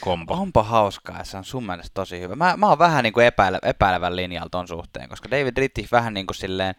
kombo. 0.00 0.34
Onpa 0.34 0.62
hauskaa, 0.62 1.24
se 1.24 1.36
on 1.36 1.44
sun 1.44 1.66
mielestä 1.66 1.90
tosi 1.94 2.20
hyvä. 2.20 2.36
Mä, 2.36 2.56
mä 2.56 2.68
oon 2.68 2.78
vähän 2.78 3.02
niin 3.02 3.12
kuin 3.12 3.26
epäile, 3.26 3.58
epäilevän 3.62 4.16
linjalla 4.16 4.48
ton 4.50 4.68
suhteen, 4.68 5.08
koska 5.08 5.30
David 5.30 5.56
Rittich 5.56 5.92
vähän 5.92 6.14
niin 6.14 6.26
kuin 6.26 6.34
silleen, 6.36 6.74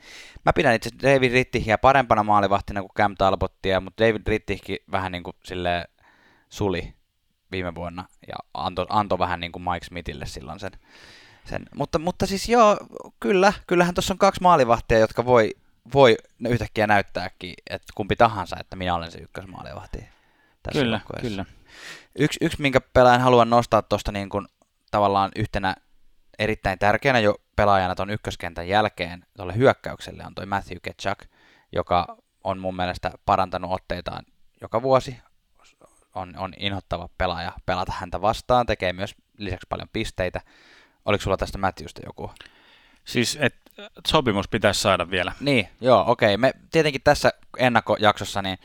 mä 0.46 0.54
pidän 0.54 0.76
itse 0.76 0.90
David 1.04 1.32
Rittichia 1.32 1.78
parempana 1.78 2.24
maalivahtina 2.24 2.82
kuin 2.82 2.92
Cam 2.98 3.16
Talbottia, 3.18 3.80
mutta 3.80 4.04
David 4.04 4.22
Rittichkin 4.28 4.78
vähän 4.92 5.12
niin 5.12 5.24
kuin 5.24 5.36
silleen 5.44 5.88
suli 6.50 6.94
viime 7.52 7.76
vuonna 7.76 8.06
ja 8.28 8.36
antoi, 8.54 8.86
anto 8.90 9.20
vähän 9.20 9.40
niin 9.40 9.52
kuin 9.52 9.64
Mike 9.64 9.86
Smithille 9.86 10.26
silloin 10.26 10.60
sen. 10.60 10.72
sen. 11.46 11.66
Mutta, 11.76 12.00
mutta 12.00 12.26
siis 12.26 12.50
joo, 12.50 12.78
kyllä, 13.20 13.54
kyllähän 13.68 13.94
tuossa 13.94 14.14
on 14.14 14.18
kaksi 14.18 14.42
maalivahtia, 14.42 15.00
jotka 15.00 15.26
voi, 15.26 15.56
voi 15.94 16.18
yhtäkkiä 16.50 16.88
näyttääkin, 16.88 17.54
että 17.70 17.94
kumpi 17.96 18.16
tahansa, 18.16 18.58
että 18.60 18.76
minä 18.76 18.96
olen 18.96 19.12
se 19.12 19.18
ykkösmaalivahti. 19.18 19.98
Kyllä, 20.74 21.02
kyllä. 21.22 21.46
Yksi, 22.20 22.40
yksi, 22.42 22.62
minkä 22.62 22.82
pelaajan 22.82 23.22
haluan 23.22 23.50
nostaa 23.50 23.82
tuosta 23.82 24.12
niin 24.12 24.30
kuin, 24.30 24.48
tavallaan 24.92 25.32
yhtenä 25.36 25.76
erittäin 26.40 26.80
tärkeänä 26.80 27.20
jo 27.20 27.36
pelaajana 27.56 27.96
tuon 27.96 28.10
ykköskentän 28.10 28.68
jälkeen 28.68 29.26
tuolle 29.38 29.56
hyökkäykselle 29.56 30.26
on 30.26 30.36
toi 30.36 30.46
Matthew 30.46 30.78
Ketchuk, 30.82 31.20
joka 31.72 32.18
on 32.44 32.60
mun 32.60 32.76
mielestä 32.76 33.12
parantanut 33.26 33.72
otteitaan 33.72 34.26
joka 34.62 34.82
vuosi. 34.82 35.18
On, 36.16 36.38
on 36.38 36.54
inhottava 36.58 37.10
pelaaja 37.18 37.52
pelata 37.66 37.94
häntä 37.96 38.22
vastaan, 38.22 38.66
tekee 38.66 38.94
myös 38.94 39.16
lisäksi 39.38 39.68
paljon 39.70 39.90
pisteitä. 39.94 40.42
Oliko 41.06 41.22
sulla 41.22 41.38
tästä 41.38 41.58
Matthewsta 41.58 42.02
joku? 42.06 42.32
Siis, 43.06 43.38
että 43.42 43.90
sopimus 44.08 44.48
pitäisi 44.48 44.82
saada 44.82 45.10
vielä. 45.10 45.32
Niin, 45.40 45.70
joo, 45.82 46.04
okei. 46.08 46.36
Okay. 46.36 46.38
Me 46.38 46.52
tietenkin 46.72 47.02
tässä 47.04 47.32
ennakkojaksossa 47.58 48.42
niin 48.42 48.58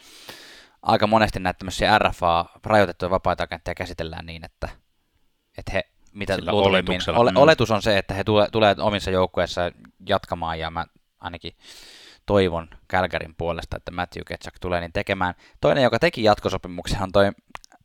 aika 0.82 1.06
monesti 1.06 1.40
näitä 1.40 1.58
tämmöisiä 1.58 1.98
RFA, 1.98 2.44
rajoitettuja 2.64 3.10
vapaita 3.10 3.42
agentteja 3.44 3.74
käsitellään 3.74 4.26
niin, 4.26 4.44
että, 4.44 4.68
että 5.58 5.72
he 5.72 5.82
mitä 6.12 6.36
luultavimmin- 6.36 7.16
Ole, 7.16 7.30
mm. 7.30 7.36
oletus 7.36 7.70
on 7.70 7.82
se, 7.82 7.98
että 7.98 8.14
he 8.14 8.24
tule, 8.24 8.48
tulee 8.52 8.74
omissa 8.78 9.10
joukkueissa 9.10 9.60
jatkamaan, 10.08 10.58
ja 10.58 10.70
mä 10.70 10.86
ainakin 11.20 11.52
toivon 12.26 12.68
Kälkärin 12.88 13.34
puolesta, 13.38 13.76
että 13.76 13.90
Matthew 13.90 14.22
Ketchuk 14.26 14.54
tulee 14.60 14.80
niin 14.80 14.92
tekemään. 14.92 15.34
Toinen, 15.60 15.84
joka 15.84 15.98
teki 15.98 16.22
jatkosopimuksen, 16.24 17.02
on 17.02 17.12
toi 17.12 17.32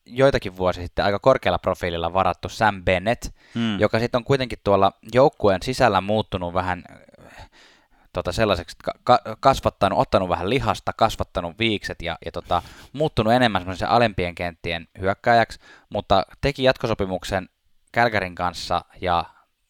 joitakin 0.05 0.57
vuosi 0.57 0.81
sitten 0.81 1.05
aika 1.05 1.19
korkealla 1.19 1.59
profiililla 1.59 2.13
varattu 2.13 2.49
Sam 2.49 2.83
Bennett, 2.83 3.25
Hmm. 3.55 3.79
joka 3.79 3.99
sitten 3.99 4.19
on 4.19 4.23
kuitenkin 4.23 4.59
tuolla 4.63 4.91
joukkueen 5.13 5.63
sisällä 5.63 6.01
muuttunut 6.01 6.53
vähän 6.53 6.83
äh, 6.91 7.49
tota 8.17 8.31
sellaiseksi, 8.31 8.77
ka- 9.03 9.21
kasvattanut, 9.39 9.99
ottanut 9.99 10.29
vähän 10.29 10.49
lihasta, 10.49 10.93
kasvattanut 10.93 11.59
viikset 11.59 12.01
ja, 12.01 12.17
ja 12.25 12.31
tota, 12.31 12.61
muuttunut 12.93 13.33
enemmän 13.33 13.61
semmoisen 13.61 13.89
alempien 13.89 14.35
kenttien 14.35 14.87
hyökkääjäksi, 14.99 15.59
mutta 15.89 16.25
teki 16.41 16.63
jatkosopimuksen 16.63 17.49
Kälkärin 17.91 18.35
kanssa 18.35 18.85
ja 19.01 19.25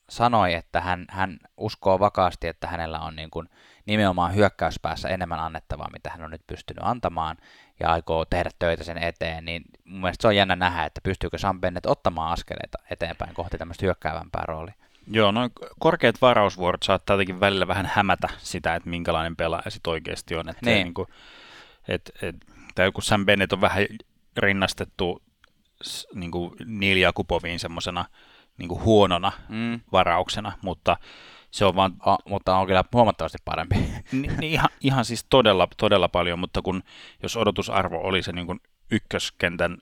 sanoi, 0.10 0.53
että 0.53 0.81
hän, 0.81 1.05
hän 1.10 1.38
uskoo 1.57 1.99
vakaasti, 1.99 2.47
että 2.47 2.67
hänellä 2.67 2.99
on 2.99 3.15
niin 3.15 3.29
kuin 3.29 3.49
nimenomaan 3.86 4.36
hyökkäyspäässä 4.36 5.10
enemmän 5.10 5.39
annettavaa, 5.39 5.89
mitä 5.93 6.10
hän 6.10 6.23
on 6.23 6.31
nyt 6.31 6.47
pystynyt 6.47 6.83
antamaan 6.83 7.38
ja 7.79 7.91
aikoo 7.91 8.25
tehdä 8.25 8.49
töitä 8.60 8.83
sen 8.83 8.97
eteen, 8.97 9.45
niin 9.45 9.63
mun 9.86 10.01
mielestä 10.01 10.21
se 10.21 10.27
on 10.27 10.36
jännä 10.36 10.55
nähdä, 10.55 10.86
että 10.86 11.01
pystyykö 11.03 11.38
Sam 11.38 11.62
Bennett 11.62 11.86
ottamaan 11.86 12.33
askeleita 12.33 12.77
eteenpäin 12.89 13.33
kohti 13.33 13.57
tämmöistä 13.57 13.86
hyökkäävämpää 13.86 14.43
roolia. 14.47 14.73
Joo, 15.08 15.32
noin 15.32 15.52
korkeat 15.80 16.22
varausvuorot 16.22 16.84
saattaa 16.84 17.13
jotenkin 17.13 17.39
välillä 17.39 17.67
vähän 17.67 17.89
hämätä 17.93 18.28
sitä, 18.38 18.76
että 18.76 18.89
minkälainen 18.89 19.36
pelaaja 19.36 19.72
sit 19.72 19.88
oikeasti 19.88 20.36
on. 20.36 20.50
Että 20.50 20.65
Niin. 20.65 20.84
niin 20.84 20.93
kuin, 20.93 21.08
et, 21.88 22.12
et, 22.22 22.36
tai 22.76 22.86
joku 22.86 23.02
Sam 23.02 23.26
Bennett 23.26 23.54
on 23.54 23.62
vähän 23.62 23.86
rinnastettu 24.38 25.22
niin 26.13 26.32
kuin 26.32 26.52
Neil 26.65 26.98
Jakuboviin 26.98 27.60
semmoisena 27.60 28.06
niin 28.58 28.70
kuin 28.70 28.82
huonona 28.84 29.32
Mm. 29.50 29.80
varauksena, 29.91 30.52
mutta 30.62 30.98
se 31.52 31.65
on 31.65 31.76
vaan 31.76 31.93
O, 32.08 32.15
mutta 32.30 32.58
on 32.58 32.67
kyllä 32.67 32.84
huomattavasti 32.93 33.38
parempi. 33.46 33.76
Ni, 34.12 34.28
niin 34.28 34.43
ihan, 34.43 34.70
ihan 34.82 35.06
siis 35.06 35.26
todella, 35.30 35.67
todella 35.78 36.08
paljon, 36.10 36.39
mutta 36.39 36.62
kun 36.62 36.84
jos 37.24 37.38
odotusarvo 37.38 37.98
oli 37.98 38.24
se 38.24 38.32
niin 38.32 38.48
kuin 38.48 38.60
ykköskentän 38.91 39.78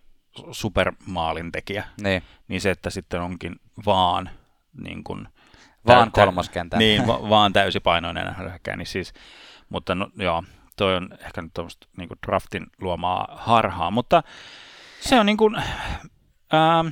supermaalintekijä, 0.52 1.86
niin, 2.02 2.24
niin 2.48 2.62
se, 2.62 2.72
että 2.72 2.90
sitten 2.90 3.22
onkin 3.22 3.56
vaan 3.86 4.30
niin 4.84 5.04
kuin, 5.04 5.28
vaan 5.88 6.12
tä- 6.12 6.22
tä- 6.22 6.26
kolmoskentän. 6.26 6.80
Niin, 6.80 7.08
va- 7.08 7.30
vaan 7.30 7.54
täysipainoinen 7.54 8.38
hyökkääjä, 8.38 8.78
niin 8.78 8.88
siis, 8.88 9.14
mutta 9.70 9.96
no, 9.96 10.10
joo, 10.16 10.44
toi 10.76 10.96
on 10.96 11.10
ehkä 11.26 11.42
nyt 11.42 11.54
tuommoista 11.54 11.88
niin 11.98 12.08
kuin 12.08 12.18
draftin 12.28 12.68
luomaa 12.82 13.28
harhaa, 13.38 13.92
mutta 13.92 14.24
se 15.02 15.20
on 15.20 15.26
niin 15.26 15.38
kuin, 15.38 15.56
ää, 16.52 16.86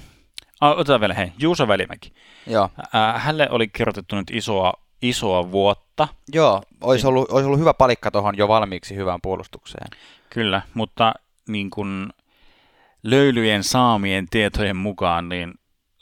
a, 0.61 0.69
otetaan 0.69 0.99
vielä, 1.01 1.13
hei, 1.13 1.31
Juuso 1.39 1.67
Välimäki. 1.67 2.13
Joo, 2.47 2.69
Ää, 2.93 3.19
hänelle 3.19 3.47
oli 3.49 3.67
kirjoitettu 3.67 4.15
nyt 4.15 4.31
isoa, 4.31 4.73
isoa 5.01 5.51
vuotta, 5.51 6.07
Joo 6.33 6.61
olisi, 6.81 7.07
ollut, 7.07 7.31
olisi 7.31 7.45
ollut 7.45 7.59
hyvä 7.59 7.73
palikka 7.73 8.11
tuohon 8.11 8.37
jo 8.37 8.47
valmiiksi 8.47 8.95
hyvään 8.95 9.19
puolustukseen. 9.21 9.87
Kyllä, 10.29 10.61
mutta 10.73 11.13
niin 11.47 11.69
kuin 11.69 12.09
löylyjen 13.03 13.63
saamien 13.63 14.27
tietojen 14.29 14.75
mukaan 14.77 15.29
niin 15.29 15.53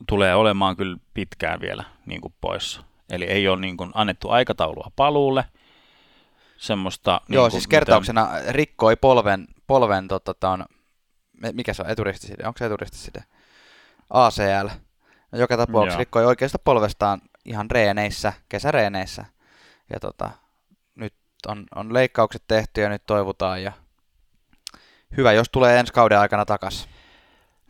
tulee 0.08 0.36
olemaan 0.36 0.76
kyllä 0.78 0.98
pitkään 1.14 1.62
vielä 1.62 1.84
niin 2.06 2.22
kuin 2.22 2.34
poissa. 2.42 2.84
Eli 3.10 3.26
ei 3.26 3.48
ole 3.48 3.60
niin 3.60 3.78
kuin 3.78 3.92
annettu 3.94 4.30
aikataulua 4.30 4.92
paluulle. 4.96 5.46
Semmoista, 6.58 7.12
Joo, 7.12 7.22
niin 7.28 7.42
kuin, 7.42 7.52
siis 7.52 7.68
kertauksena 7.68 8.30
rikkoi 8.50 8.96
polven, 8.96 9.48
polven 9.68 10.08
tota, 10.08 10.34
ton, 10.34 10.66
me- 11.42 11.52
mikä 11.52 11.74
se 11.74 11.82
on, 11.82 11.90
eturistiside, 11.90 12.48
onko 12.48 12.58
se 12.58 12.66
eturistiside? 12.66 13.24
ACL. 14.10 14.68
No, 15.32 15.40
joka 15.40 15.58
tapauksessa 15.58 15.96
Joo. 15.96 16.00
rikkoi 16.00 16.26
oikeasta 16.26 16.60
polvestaan 16.60 17.22
ihan 17.46 17.72
reeneissä, 17.72 18.34
kesäreeneissä. 18.50 19.26
Ja 19.94 20.00
tota, 20.00 20.30
nyt 20.96 21.14
on, 21.48 21.66
on 21.76 21.94
leikkaukset 21.94 22.44
tehty 22.48 22.82
ja 22.82 22.90
nyt 22.90 23.04
toivotaan 23.06 23.64
ja 23.64 23.72
hyvä, 25.18 25.32
jos 25.32 25.48
tulee 25.52 25.80
ensi 25.80 25.94
kauden 25.94 26.20
aikana 26.20 26.46
takas. 26.46 26.90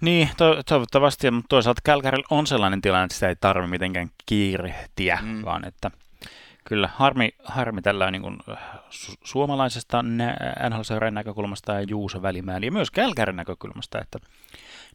Niin, 0.02 0.30
to- 0.38 0.64
toivottavasti, 0.64 1.32
mutta 1.32 1.48
toisaalta 1.50 1.82
Kälkärillä 1.84 2.28
on 2.30 2.48
sellainen 2.48 2.82
tilanne, 2.82 3.04
että 3.06 3.14
sitä 3.16 3.30
ei 3.30 3.36
tarvitse 3.36 3.70
mitenkään 3.72 4.10
kiirehtiä, 4.26 5.20
Mm. 5.22 5.46
vaan 5.46 5.68
että 5.68 5.92
kyllä 6.64 6.90
harmi, 6.96 7.30
harmi 7.44 7.82
tällä 7.82 8.12
niin 8.12 8.22
kuin, 8.22 8.38
su- 8.90 9.18
suomalaisesta 9.24 10.04
NHL-seuran 10.70 11.14
näkökulmasta 11.14 11.74
ja 11.74 11.82
Juuso 11.82 12.22
Välimäeli 12.22 12.66
ja 12.66 12.72
myös 12.72 12.92
Kälkärin 12.92 13.36
näkökulmasta, 13.36 14.02
että 14.02 14.20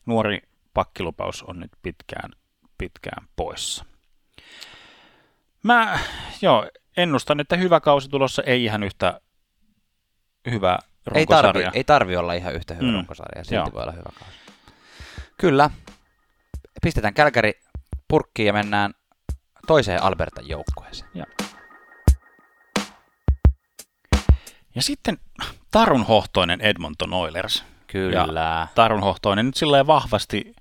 nuori 0.06 0.38
pakkilupaus 0.74 1.42
on 1.42 1.60
nyt 1.60 1.70
pitkään, 1.82 2.30
pitkään 2.78 3.26
poissa. 3.36 3.84
Mä, 5.62 5.98
joo, 6.42 6.68
ennustan, 6.96 7.40
että 7.40 7.56
hyvä 7.56 7.80
kausi 7.80 8.08
tulossa 8.08 8.42
ei 8.42 8.64
ihan 8.64 8.82
yhtä 8.82 9.20
hyvä 10.50 10.78
Ei 11.14 11.26
tarvi, 11.26 11.46
runkosarja. 11.52 11.70
ei 11.74 11.84
tarvi 11.84 12.16
olla 12.16 12.32
ihan 12.32 12.54
yhtä 12.54 12.74
hyvä 12.74 12.86
mm. 12.86 12.94
runkosarja, 12.94 13.44
silti 13.44 13.54
Joo. 13.54 13.70
voi 13.74 13.82
olla 13.82 13.92
hyvä 13.92 14.10
kausi. 14.18 14.36
Kyllä. 15.38 15.70
Pistetään 16.82 17.14
Kälkäri 17.14 17.52
purkkiin 18.08 18.46
ja 18.46 18.52
mennään 18.52 18.94
toiseen 19.66 20.02
Albertan 20.02 20.48
joukkueeseen. 20.48 21.10
Ja 24.74 24.82
sitten 24.82 25.18
Tarun 25.70 26.06
hohtoinen 26.06 26.60
Edmonton 26.60 27.12
Oilers. 27.14 27.64
Kyllä. 27.86 28.68
Tarun 28.74 29.00
hohtoinen 29.02 29.46
nyt 29.46 29.56
sillä 29.56 29.86
vahvasti 29.86 30.54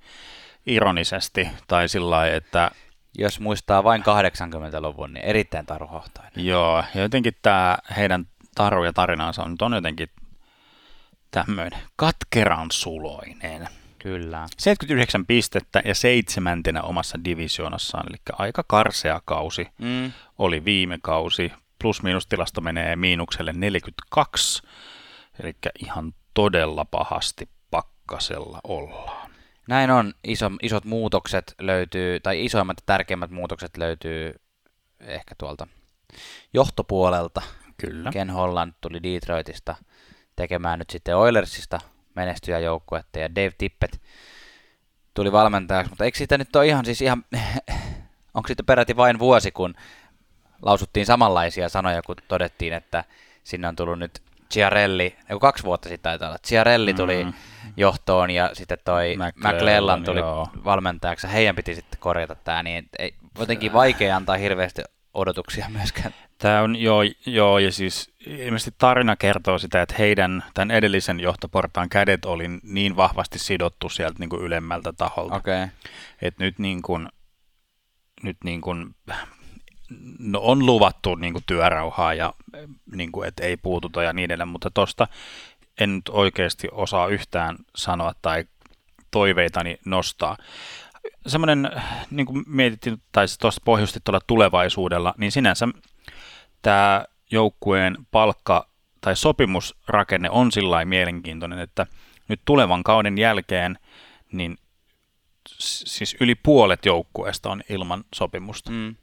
ironisesti, 0.65 1.49
tai 1.67 1.89
sillä 1.89 2.27
että 2.27 2.71
Jos 3.17 3.39
muistaa 3.39 3.83
vain 3.83 4.01
80-luvun, 4.01 5.13
niin 5.13 5.25
erittäin 5.25 5.65
taruhohtoinen. 5.65 6.31
joo, 6.35 6.83
ja 6.95 7.01
jotenkin 7.01 7.33
tämä 7.41 7.77
heidän 7.97 8.25
taru 8.55 8.83
ja 8.83 8.93
tarinansa 8.93 9.43
on, 9.43 9.51
nyt 9.51 9.61
on 9.61 9.73
jotenkin 9.73 10.09
tämmöinen 11.31 11.79
katkeran 11.95 12.67
suloinen. 12.71 13.67
Kyllä. 14.05 14.47
79 14.57 15.25
pistettä 15.25 15.81
ja 15.85 15.95
seitsemäntenä 15.95 16.81
omassa 16.81 17.17
divisioonassaan, 17.25 18.05
eli 18.09 18.17
aika 18.33 18.63
karsea 18.67 19.21
kausi 19.25 19.67
Mm. 19.79 20.11
oli 20.37 20.65
viime 20.65 20.99
kausi. 21.01 21.51
Plus-miinustilasto 21.83 22.61
menee 22.61 22.95
miinukselle 22.95 23.53
42, 23.53 24.63
eli 25.43 25.55
ihan 25.79 26.13
todella 26.33 26.85
pahasti 26.85 27.49
pakkasella 27.71 28.59
ollaan. 28.63 29.31
Näin 29.67 29.91
on. 29.91 30.13
Iso, 30.23 30.51
isot 30.61 30.85
muutokset 30.85 31.55
löytyy, 31.61 32.19
tai 32.19 32.45
isoimmat 32.45 32.77
ja 32.77 32.83
tärkeimmät 32.85 33.31
muutokset 33.31 33.77
löytyy 33.77 34.35
ehkä 34.99 35.35
tuolta 35.37 35.67
johtopuolelta. 36.53 37.41
Kyllä. 37.77 38.11
Ken 38.11 38.29
Holland 38.29 38.73
tuli 38.81 39.03
Detroitista 39.03 39.75
tekemään 40.35 40.79
nyt 40.79 40.89
sitten 40.89 41.17
Oilersista 41.17 41.79
menestyjäjoukkuetta 42.15 43.19
ja 43.19 43.35
Dave 43.35 43.51
Tippett 43.57 43.95
tuli 45.13 45.31
valmentajaksi, 45.31 45.89
mutta 45.89 46.05
eikö 46.05 46.17
siitä 46.17 46.37
nyt 46.37 46.55
ole 46.55 46.67
ihan 46.67 46.85
siis 46.85 47.01
ihan, 47.01 47.25
onko 48.33 48.47
siitä 48.47 48.63
peräti 48.63 48.95
vain 48.97 49.19
vuosi, 49.19 49.51
kun 49.51 49.75
lausuttiin 50.61 51.05
samanlaisia 51.05 51.69
sanoja, 51.69 52.01
kun 52.01 52.15
todettiin, 52.27 52.73
että 52.73 53.03
sinne 53.43 53.67
on 53.67 53.75
tullut 53.75 53.99
nyt 53.99 54.21
Ciarelli, 54.51 55.15
joku 55.29 55.39
kaksi 55.39 55.63
vuotta 55.63 55.89
sitten 55.89 56.09
taitaa 56.09 56.29
olla, 56.29 56.37
Ciarelli 56.47 56.93
tuli 56.93 57.23
Mm. 57.23 57.33
johtoon 57.77 58.31
ja 58.31 58.49
sitten 58.53 58.77
toi 58.85 59.15
McClellan, 59.15 59.55
McClellan 59.55 60.03
tuli 60.03 60.19
joo. 60.19 60.47
valmentajaksi, 60.65 61.27
heidän 61.33 61.55
piti 61.55 61.75
sitten 61.75 61.99
korjata 61.99 62.35
tämä, 62.35 62.63
niin 62.63 62.89
ei, 62.99 63.15
jotenkin 63.39 63.73
vaikea 63.73 64.15
antaa 64.15 64.37
hirveästi 64.37 64.81
odotuksia 65.13 65.65
myöskään. 65.69 66.13
Tämä 66.37 66.61
on, 66.61 66.75
joo, 66.75 67.01
joo, 67.25 67.59
ja 67.59 67.71
siis 67.71 68.14
ilmeisesti 68.27 68.75
tarina 68.77 69.15
kertoo 69.15 69.59
sitä, 69.59 69.81
että 69.81 69.95
heidän 69.99 70.43
tämän 70.53 70.71
edellisen 70.71 71.19
johtoportaan 71.19 71.89
kädet 71.89 72.25
oli 72.25 72.47
niin 72.63 72.95
vahvasti 72.95 73.39
sidottu 73.39 73.89
sieltä 73.89 74.19
niin 74.19 74.29
kuin 74.29 74.41
ylemmältä 74.41 74.93
taholta. 74.93 75.35
Okay. 75.35 75.67
että 76.21 76.43
nyt 76.43 76.59
niin 76.59 76.81
kuin, 76.81 77.09
nyt 78.23 78.37
niin 78.43 78.61
kuin, 78.61 78.95
no 80.19 80.39
on 80.39 80.65
luvattu 80.65 81.15
niin 81.15 81.33
kuin 81.33 81.43
työrauhaa 81.47 82.13
ja 82.13 82.33
niin 82.95 83.11
kuin, 83.11 83.27
että 83.27 83.43
ei 83.43 83.57
puututa 83.57 84.03
ja 84.03 84.13
niin 84.13 84.25
edelleen, 84.25 84.47
mutta 84.47 84.71
tuosta 84.73 85.07
en 85.79 85.95
nyt 85.95 86.09
oikeasti 86.09 86.67
osaa 86.71 87.07
yhtään 87.07 87.57
sanoa 87.75 88.13
tai 88.21 88.45
toiveitani 89.11 89.77
nostaa. 89.85 90.37
Semmoinen, 91.27 91.71
niin 92.11 92.25
kuin 92.25 92.43
mietittiin, 92.47 93.01
tai 93.11 93.25
tuosta 93.39 93.61
pohjusti 93.65 93.99
tuolla 94.03 94.19
tulevaisuudella, 94.27 95.13
niin 95.17 95.31
sinänsä 95.31 95.67
tämä 96.61 97.05
joukkueen 97.31 97.97
palkka- 98.11 98.67
tai 99.01 99.15
sopimusrakenne 99.15 100.29
on 100.29 100.51
sillä 100.51 100.85
mielenkiintoinen, 100.85 101.59
että 101.59 101.87
nyt 102.27 102.41
tulevan 102.45 102.83
kauden 102.83 103.17
jälkeen 103.17 103.79
niin 104.31 104.57
siis 105.49 106.15
yli 106.19 106.35
puolet 106.35 106.85
joukkueesta 106.85 107.49
on 107.51 107.61
ilman 107.69 108.03
sopimusta. 108.15 108.71
Mm. 108.71 108.95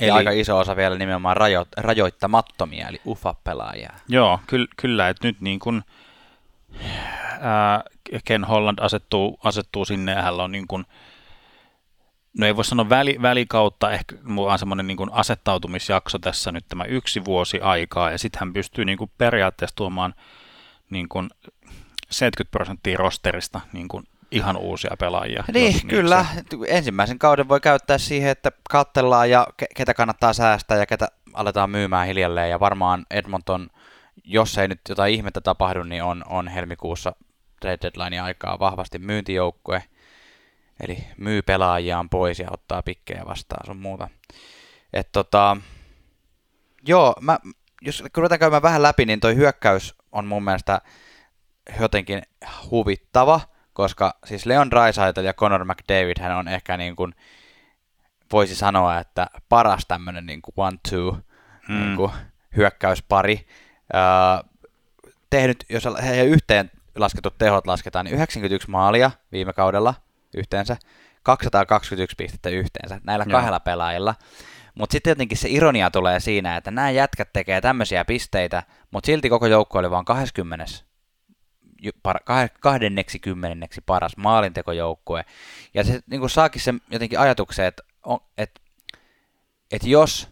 Eli- 0.00 0.08
Ja 0.08 0.14
aika 0.14 0.30
iso 0.30 0.58
osa 0.58 0.76
vielä 0.76 0.98
nimenomaan 0.98 1.36
rajo- 1.36 1.66
rajoittamattomia, 1.76 2.88
eli 2.88 3.00
UFA-pelaajia. 3.06 3.92
Joo, 4.08 4.40
kyllä, 4.46 4.66
kyllä 4.76 5.08
että 5.08 5.26
nyt 5.28 5.40
niin 5.40 5.58
kuin 5.58 5.82
ää, 7.40 7.84
Ken 8.24 8.44
Holland 8.44 8.78
asettuu, 8.80 9.38
asettuu 9.44 9.84
sinne 9.84 10.12
ja 10.12 10.22
hänellä 10.22 10.44
on 10.44 10.52
niin 10.52 10.66
kuin 10.68 10.84
no 12.38 12.46
ei 12.46 12.56
voi 12.56 12.64
sanoa 12.64 12.88
väli, 12.88 13.18
välikautta, 13.22 13.90
ehkä 13.90 14.16
mulla 14.22 14.52
on 14.52 14.58
semmoinen 14.58 14.86
niin 14.86 15.12
asettautumisjakso 15.12 16.18
tässä 16.18 16.52
nyt 16.52 16.64
tämä 16.68 16.84
yksi 16.84 17.24
vuosi 17.24 17.60
aikaa, 17.60 18.10
ja 18.10 18.18
sitten 18.18 18.40
hän 18.40 18.52
pystyy 18.52 18.84
niin 18.84 18.98
kuin 18.98 19.10
periaatteessa 19.18 19.76
tuomaan 19.76 20.14
niin 20.90 21.08
kuin 21.08 21.30
70 22.10 22.50
prosenttia 22.50 22.98
rosterista 22.98 23.60
niin 23.72 23.88
kuin 23.88 24.04
ihan 24.30 24.56
uusia 24.56 24.96
pelaajia. 24.98 25.44
Niin, 25.52 25.86
kyllä. 25.88 26.26
Se... 26.34 26.56
Ensimmäisen 26.68 27.18
kauden 27.18 27.48
voi 27.48 27.60
käyttää 27.60 27.98
siihen, 27.98 28.30
että 28.30 28.52
katsellaan 28.70 29.30
ja 29.30 29.46
ketä 29.76 29.94
kannattaa 29.94 30.32
säästää 30.32 30.78
ja 30.78 30.86
ketä 30.86 31.08
aletaan 31.32 31.70
myymään 31.70 32.06
hiljalleen. 32.06 32.50
Ja 32.50 32.60
varmaan 32.60 33.06
Edmonton, 33.10 33.68
jos 34.24 34.58
ei 34.58 34.68
nyt 34.68 34.80
jotain 34.88 35.14
ihmettä 35.14 35.40
tapahdu, 35.40 35.82
niin 35.82 36.02
on, 36.02 36.24
on 36.26 36.48
helmikuussa 36.48 37.12
trade 37.60 37.78
deadline 37.82 38.20
aikaa 38.20 38.58
vahvasti 38.58 38.98
myyntijoukkue. 38.98 39.82
Eli 40.80 40.98
myy 41.16 41.42
pelaajiaan 41.42 42.08
pois 42.08 42.38
ja 42.38 42.48
ottaa 42.50 42.82
pikkejä 42.82 43.22
vastaan 43.26 43.66
sun 43.66 43.76
muuta. 43.76 44.08
Et 44.92 45.12
tota, 45.12 45.56
joo, 46.88 47.14
mä, 47.20 47.38
jos 47.80 48.04
ruvetaan 48.16 48.38
käymään 48.38 48.62
vähän 48.62 48.82
läpi, 48.82 49.04
niin 49.04 49.20
toi 49.20 49.36
hyökkäys 49.36 49.94
on 50.12 50.26
mun 50.26 50.44
mielestä 50.44 50.80
jotenkin 51.80 52.22
huvittava, 52.70 53.40
koska 53.72 54.18
siis 54.24 54.46
Leon 54.46 54.70
Draisaitl 54.70 55.20
ja 55.20 55.34
Conor 55.34 55.64
McDavid 55.64 56.20
hän 56.20 56.36
on 56.36 56.48
ehkä 56.48 56.76
niin 56.76 56.96
kuin, 56.96 57.14
voisi 58.32 58.54
sanoa, 58.54 58.98
että 58.98 59.26
paras 59.48 59.86
tämmöinen 59.86 60.26
niin 60.26 60.42
kuin 60.42 60.54
one-two 60.56 61.16
hmm. 61.68 61.80
niin 61.80 61.96
kuin 61.96 62.12
hyökkäyspari. 62.56 63.46
Öö, 63.94 64.00
tehnyt, 65.30 65.64
jos 65.68 65.84
he 66.04 66.24
yhteen 66.24 66.70
lasketut 66.96 67.38
tehot 67.38 67.66
lasketaan, 67.66 68.04
niin 68.04 68.14
91 68.14 68.70
maalia 68.70 69.10
viime 69.32 69.52
kaudella 69.52 69.94
yhteensä, 70.34 70.76
221 71.22 72.16
pistettä 72.16 72.48
yhteensä 72.48 73.00
näillä 73.04 73.24
Joo. 73.28 73.38
kahdella 73.38 73.60
pelaajilla. 73.60 74.14
Mutta 74.74 74.92
sitten 74.92 75.10
jotenkin 75.10 75.38
se 75.38 75.48
ironia 75.50 75.90
tulee 75.90 76.20
siinä, 76.20 76.56
että 76.56 76.70
nämä 76.70 76.90
jätkät 76.90 77.32
tekee 77.32 77.60
tämmöisiä 77.60 78.04
pisteitä, 78.04 78.62
mutta 78.90 79.06
silti 79.06 79.28
koko 79.28 79.46
joukko 79.46 79.78
oli 79.78 79.90
vain 79.90 80.04
20 80.04 80.66
kahdenneksi 82.60 83.18
kymmenenneksi 83.18 83.80
paras 83.86 84.16
maalintekojoukkue. 84.16 85.24
Ja 85.74 85.84
se 85.84 86.00
niin 86.06 86.20
kuin 86.20 86.30
saakin 86.30 86.62
sen 86.62 86.80
jotenkin 86.90 87.18
ajatuksen, 87.18 87.66
että, 87.66 87.82
että, 88.38 88.60
että 89.72 89.88
jos 89.88 90.28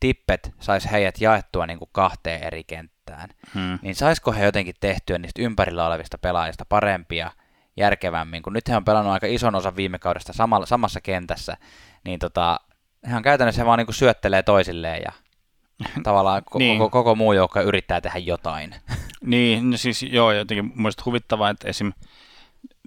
tippet 0.00 0.54
sais 0.60 0.90
heidät 0.92 1.20
jaettua 1.20 1.66
niin 1.66 1.78
kuin 1.78 1.90
kahteen 1.92 2.42
eri 2.42 2.64
kenttään, 2.64 3.28
hmm. 3.54 3.78
niin 3.82 3.94
saisiko 3.94 4.32
he 4.32 4.44
jotenkin 4.44 4.74
tehtyä 4.80 5.18
niistä 5.18 5.42
ympärillä 5.42 5.86
olevista 5.86 6.18
pelaajista 6.18 6.64
parempia, 6.64 7.30
järkevämmin, 7.78 8.42
kun 8.42 8.52
nyt 8.52 8.68
he 8.68 8.76
on 8.76 8.84
pelannut 8.84 9.12
aika 9.12 9.26
ison 9.26 9.54
osan 9.54 9.76
viime 9.76 9.98
kaudesta 9.98 10.32
samalla, 10.32 10.66
samassa 10.66 11.00
kentässä, 11.00 11.56
niin 12.04 12.18
tota, 12.18 12.60
hän 13.04 13.22
käytännössä 13.22 13.66
vaan 13.66 13.78
niin 13.78 13.94
syöttelee 13.94 14.42
toisilleen 14.42 15.02
ja 15.02 15.12
tavallaan 16.04 16.42
niin. 16.58 16.78
koko, 16.78 16.90
koko 16.90 17.14
muu 17.14 17.32
joukko 17.32 17.60
yrittää 17.60 18.00
tehdä 18.00 18.18
jotain. 18.18 18.74
Niin, 19.20 19.70
no 19.70 19.76
siis 19.76 20.02
joo, 20.02 20.32
jotenkin 20.32 20.72
mielestäni 20.74 21.04
huvittavaa, 21.04 21.50
että 21.50 21.68
esim. 21.68 21.92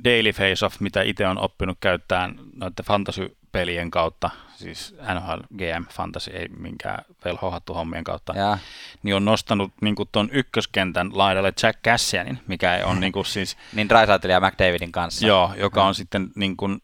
Daily 0.03 0.32
Face-Off, 0.32 0.79
mitä 0.79 1.01
itse 1.01 1.27
on 1.27 1.38
oppinut 1.38 1.77
käyttämään 1.79 2.36
noiden 2.55 2.86
fantasy-pelien 2.86 3.91
kautta, 3.91 4.29
siis 4.55 4.95
NHL 5.13 5.39
GM 5.57 5.86
Fantasy, 5.91 6.32
ei 6.32 6.47
minkään 6.47 7.05
velhohattu 7.25 7.73
hommien 7.73 8.03
kautta, 8.03 8.34
ja. 8.34 8.57
niin 9.03 9.15
on 9.15 9.25
nostanut 9.25 9.73
niin 9.82 9.95
tuon 10.11 10.29
ykköskentän 10.32 11.09
laidalle 11.13 11.53
Jack 11.63 11.79
Cassianin, 11.84 12.39
mikä 12.47 12.82
on 12.86 12.99
niin 13.01 13.13
kuin 13.13 13.25
siis... 13.25 13.57
niin 13.73 13.89
Drysaitel 13.89 14.29
ja 14.29 14.39
McDavidin 14.39 14.91
kanssa. 14.91 15.27
Joo, 15.27 15.53
joka 15.57 15.84
on 15.84 15.95
sitten 15.95 16.27
niin 16.36 16.57
kuin, 16.57 16.82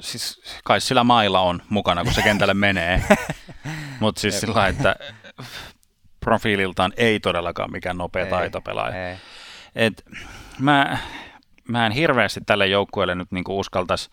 siis 0.00 0.42
kai 0.64 0.80
sillä 0.80 1.04
mailla 1.04 1.40
on 1.40 1.62
mukana, 1.68 2.04
kun 2.04 2.14
se 2.14 2.22
kentälle 2.22 2.54
menee. 2.54 3.04
Mutta 4.00 4.20
siis 4.20 4.40
sillä 4.40 4.66
että 4.66 4.96
profiililtaan 6.20 6.92
ei 6.96 7.20
todellakaan 7.20 7.72
mikään 7.72 7.98
nopea 7.98 8.24
ei, 8.24 8.30
taitopelaaja. 8.30 9.08
Ei. 9.08 9.16
Et 9.74 10.04
mä, 10.58 10.98
mä 11.70 11.86
en 11.86 11.92
hirveästi 11.92 12.40
tälle 12.46 12.66
joukkueelle 12.66 13.14
nyt 13.14 13.32
niinku 13.32 13.58
uskaltaisi 13.58 14.10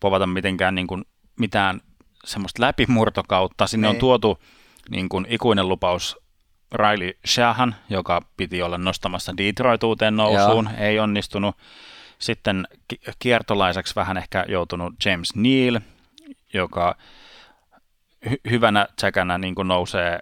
povata 0.00 0.26
mitenkään 0.26 0.74
niinku 0.74 1.02
mitään 1.40 1.80
semmoista 2.24 2.62
läpimurtokautta. 2.62 3.66
Sinne 3.66 3.86
ei. 3.86 3.90
on 3.90 3.96
tuotu 3.96 4.38
niin 4.90 5.08
kuin 5.08 5.26
ikuinen 5.28 5.68
lupaus 5.68 6.18
Riley 6.74 7.12
Shahan, 7.26 7.74
joka 7.88 8.22
piti 8.36 8.62
olla 8.62 8.78
nostamassa 8.78 9.36
Detroit 9.36 9.82
uuteen 9.82 10.16
nousuun, 10.16 10.68
Joo. 10.72 10.86
ei 10.86 10.98
onnistunut. 10.98 11.56
Sitten 12.18 12.68
kiertolaiseksi 13.18 13.96
vähän 13.96 14.16
ehkä 14.16 14.44
joutunut 14.48 14.94
James 15.04 15.34
Neal, 15.34 15.80
joka 16.54 16.96
hy- 18.26 18.50
hyvänä 18.50 18.86
tsekänä 18.96 19.38
niin 19.38 19.54
kuin 19.54 19.68
nousee 19.68 20.18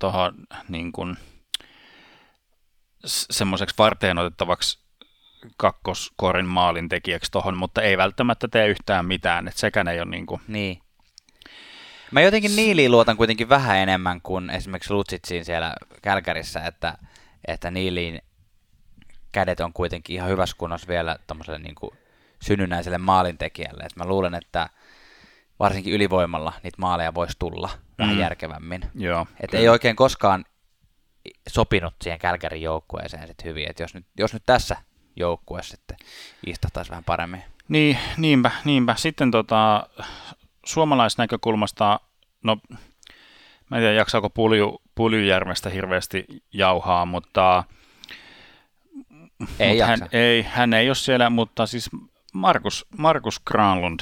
tuohon 0.00 0.34
niin 0.68 0.92
kuin, 0.92 1.16
semmoiseksi 3.06 3.74
varteen 3.78 4.18
otettavaksi 4.18 4.87
kakkoskorin 5.56 6.46
maalin 6.46 6.88
tekijäksi 6.88 7.32
tuohon, 7.32 7.56
mutta 7.56 7.82
ei 7.82 7.98
välttämättä 7.98 8.48
tee 8.48 8.68
yhtään 8.68 9.06
mitään, 9.06 9.48
että 9.48 9.60
sekään 9.60 9.88
ei 9.88 10.00
ole 10.00 10.10
niin 10.10 10.26
kuin... 10.26 10.40
Niin. 10.48 10.78
Mä 12.10 12.20
jotenkin 12.20 12.56
Niiliin 12.56 12.90
luotan 12.90 13.16
kuitenkin 13.16 13.48
vähän 13.48 13.76
enemmän 13.76 14.20
kuin 14.20 14.50
esimerkiksi 14.50 14.92
Lutsitsiin 14.92 15.44
siellä 15.44 15.74
Kälkärissä, 16.02 16.60
että, 16.60 16.98
että 17.48 17.70
Niiliin 17.70 18.22
kädet 19.32 19.60
on 19.60 19.72
kuitenkin 19.72 20.16
ihan 20.16 20.30
hyvässä 20.30 20.56
kunnossa 20.58 20.88
vielä 20.88 21.18
tuommoiselle 21.26 21.58
niin 21.58 21.98
synnynnäiselle 22.42 22.98
maalintekijälle. 22.98 23.82
Et 23.82 23.96
mä 23.96 24.04
luulen, 24.04 24.34
että 24.34 24.68
varsinkin 25.58 25.92
ylivoimalla 25.92 26.52
niitä 26.62 26.76
maaleja 26.80 27.14
voisi 27.14 27.36
tulla 27.38 27.70
vähän 27.98 28.14
mm. 28.14 28.20
järkevämmin. 28.20 28.82
Joo, 28.94 29.26
Et 29.40 29.54
ei 29.54 29.68
oikein 29.68 29.96
koskaan 29.96 30.44
sopinut 31.48 31.94
siihen 32.02 32.18
Kälkärin 32.18 32.62
joukkueeseen 32.62 33.28
sit 33.28 33.44
hyvin. 33.44 33.70
Et 33.70 33.80
jos, 33.80 33.94
nyt, 33.94 34.06
jos 34.18 34.32
nyt 34.32 34.42
tässä 34.46 34.76
joukkueessa 35.18 35.70
sitten 35.70 35.96
istahtaisi 36.46 36.90
vähän 36.90 37.04
paremmin. 37.04 37.42
Niin, 37.68 37.98
niinpä, 38.16 38.50
niinpä. 38.64 38.94
Sitten 38.96 39.30
tota, 39.30 39.86
suomalaisnäkökulmasta, 40.66 42.00
no 42.44 42.56
mä 43.70 43.76
en 43.76 43.82
tiedä 43.82 43.94
jaksaako 43.94 44.30
Pulju, 44.30 44.82
Puljujärvestä 44.94 45.70
hirveästi 45.70 46.24
jauhaa, 46.52 47.06
mutta 47.06 47.64
ei, 49.58 49.70
mutta 49.70 49.86
hän, 49.86 49.98
ei, 50.12 50.42
hän 50.42 50.74
ei 50.74 50.88
ole 50.88 50.94
siellä, 50.94 51.30
mutta 51.30 51.66
siis 51.66 51.90
Markus, 52.32 52.86
Markus 52.98 53.40
Granlund 53.40 54.00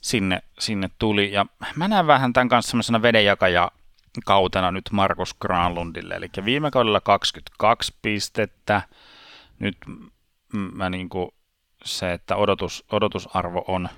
sinne, 0.00 0.42
sinne 0.58 0.90
tuli. 0.98 1.32
Ja 1.32 1.46
mä 1.76 1.88
näen 1.88 2.06
vähän 2.06 2.32
tämän 2.32 2.48
kanssa 2.48 2.70
sellaisena 2.70 3.02
vedenjakaja 3.02 3.70
kautena 4.24 4.70
nyt 4.70 4.84
Markus 4.92 5.34
Granlundille. 5.34 6.14
Eli 6.14 6.30
viime 6.44 6.70
kaudella 6.70 7.00
22 7.00 7.94
pistettä. 8.02 8.82
Nyt 9.58 9.76
mä 10.52 10.90
niin 10.90 11.08
kuin 11.08 11.28
se, 11.84 12.12
että 12.12 12.36
odotus, 12.36 12.84
odotusarvo 12.92 13.64
on 13.68 13.88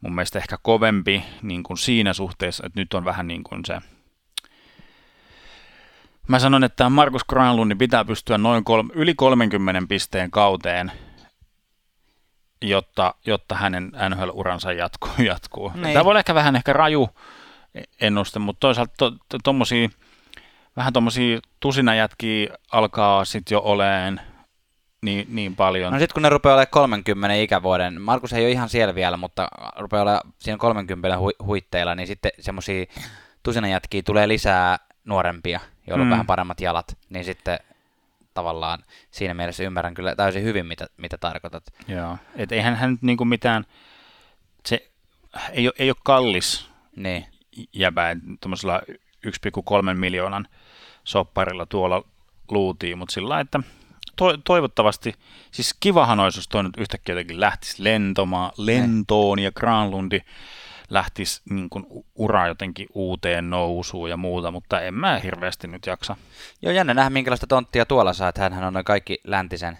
mun 0.00 0.14
mielestä 0.14 0.38
ehkä 0.38 0.58
kovempi 0.62 1.24
niin 1.42 1.62
kuin 1.62 1.78
siinä 1.78 2.12
suhteessa, 2.12 2.66
että 2.66 2.80
nyt 2.80 2.94
on 2.94 3.04
vähän 3.04 3.26
niin 3.26 3.44
kuin 3.44 3.64
se 3.64 3.78
Mä 6.28 6.38
sanon, 6.38 6.64
että 6.64 6.88
Markus 6.88 7.24
Granlundin 7.24 7.78
pitää 7.78 8.04
pystyä 8.04 8.38
noin 8.38 8.64
kol- 8.64 8.88
yli 8.94 9.14
30 9.14 9.82
pisteen 9.88 10.30
kauteen 10.30 10.92
jotta, 12.62 13.14
jotta 13.26 13.54
hänen 13.54 13.92
NHL-uransa 14.08 14.72
jatkuu. 14.72 15.10
jatkuu. 15.32 15.72
Niin. 15.74 15.92
Tämä 15.92 16.04
voi 16.04 16.10
olla 16.10 16.18
ehkä 16.18 16.34
vähän 16.34 16.56
ehkä 16.56 16.72
raju 16.72 17.10
ennuste, 18.00 18.38
mutta 18.38 18.60
toisaalta 18.60 18.92
to, 18.98 19.10
to, 19.10 19.38
tommosia, 19.44 19.88
vähän 20.76 20.92
tuommoisia 20.92 21.40
tusinajätkiä 21.60 22.54
alkaa 22.72 23.24
sitten 23.24 23.56
jo 23.56 23.60
oleen 23.64 24.20
niin, 25.02 25.26
niin 25.28 25.56
paljon. 25.56 25.92
No 25.92 25.98
sitten 25.98 26.14
kun 26.14 26.22
ne 26.22 26.28
rupeaa 26.28 26.54
olemaan 26.54 26.70
30 26.70 27.34
ikävuoden, 27.34 28.00
Markus 28.00 28.32
ei 28.32 28.44
ole 28.44 28.50
ihan 28.50 28.68
siellä 28.68 28.94
vielä, 28.94 29.16
mutta 29.16 29.48
rupeaa 29.76 30.02
olemaan 30.02 30.32
siinä 30.38 30.58
30 30.58 31.16
hu- 31.16 31.46
huitteilla, 31.46 31.94
niin 31.94 32.06
sitten 32.06 32.32
semmoisia 32.40 32.86
tusinajätkiä 33.42 34.02
tulee 34.02 34.28
lisää 34.28 34.78
nuorempia, 35.04 35.60
joilla 35.86 36.02
on 36.02 36.08
mm. 36.08 36.10
vähän 36.10 36.26
paremmat 36.26 36.60
jalat, 36.60 36.98
niin 37.10 37.24
sitten 37.24 37.58
tavallaan 38.34 38.84
siinä 39.10 39.34
mielessä 39.34 39.62
ymmärrän 39.62 39.94
kyllä 39.94 40.16
täysin 40.16 40.44
hyvin, 40.44 40.66
mitä, 40.66 40.86
mitä 40.96 41.18
tarkoitat. 41.18 41.64
Joo, 41.88 42.18
et 42.36 42.52
eihän 42.52 42.76
hän 42.76 42.90
nyt 42.90 43.02
niinku 43.02 43.24
mitään, 43.24 43.64
se 44.66 44.90
ei 45.52 45.66
ole, 45.66 45.74
ei 45.78 45.90
ole 45.90 45.96
kallis 46.04 46.70
niin. 46.96 47.26
jäbä, 47.72 48.16
tuommoisella 48.40 48.82
1,3 49.26 49.94
miljoonan 49.94 50.48
sopparilla 51.04 51.66
tuolla 51.66 52.04
luutiin, 52.50 52.98
mutta 52.98 53.12
sillä 53.12 53.40
että 53.40 53.60
to, 54.20 54.36
toivottavasti, 54.44 55.14
siis 55.50 55.74
kivahan 55.80 56.20
olisi, 56.20 56.38
jos 56.38 56.48
toi 56.48 56.62
nyt 56.62 56.76
yhtäkkiä 56.78 57.12
jotenkin 57.12 57.40
lähtisi 57.40 57.84
lentomaan, 57.84 58.52
lentoon 58.58 59.38
ja 59.38 59.52
Granlundi 59.52 60.20
lähtisi 60.90 61.42
niin 61.50 61.70
kuin 61.70 61.86
ura 62.14 62.48
jotenkin 62.48 62.86
uuteen 62.94 63.50
nousuun 63.50 64.10
ja 64.10 64.16
muuta, 64.16 64.50
mutta 64.50 64.80
en 64.80 64.94
mä 64.94 65.18
hirveästi 65.18 65.68
nyt 65.68 65.86
jaksa. 65.86 66.16
Joo, 66.62 66.72
jännä 66.72 66.94
nähdä 66.94 67.10
minkälaista 67.10 67.46
tonttia 67.46 67.86
tuolla 67.86 68.12
saa, 68.12 68.28
että 68.28 68.50
hän 68.50 68.64
on 68.64 68.72
noin 68.72 68.84
kaikki 68.84 69.20
läntisen, 69.24 69.78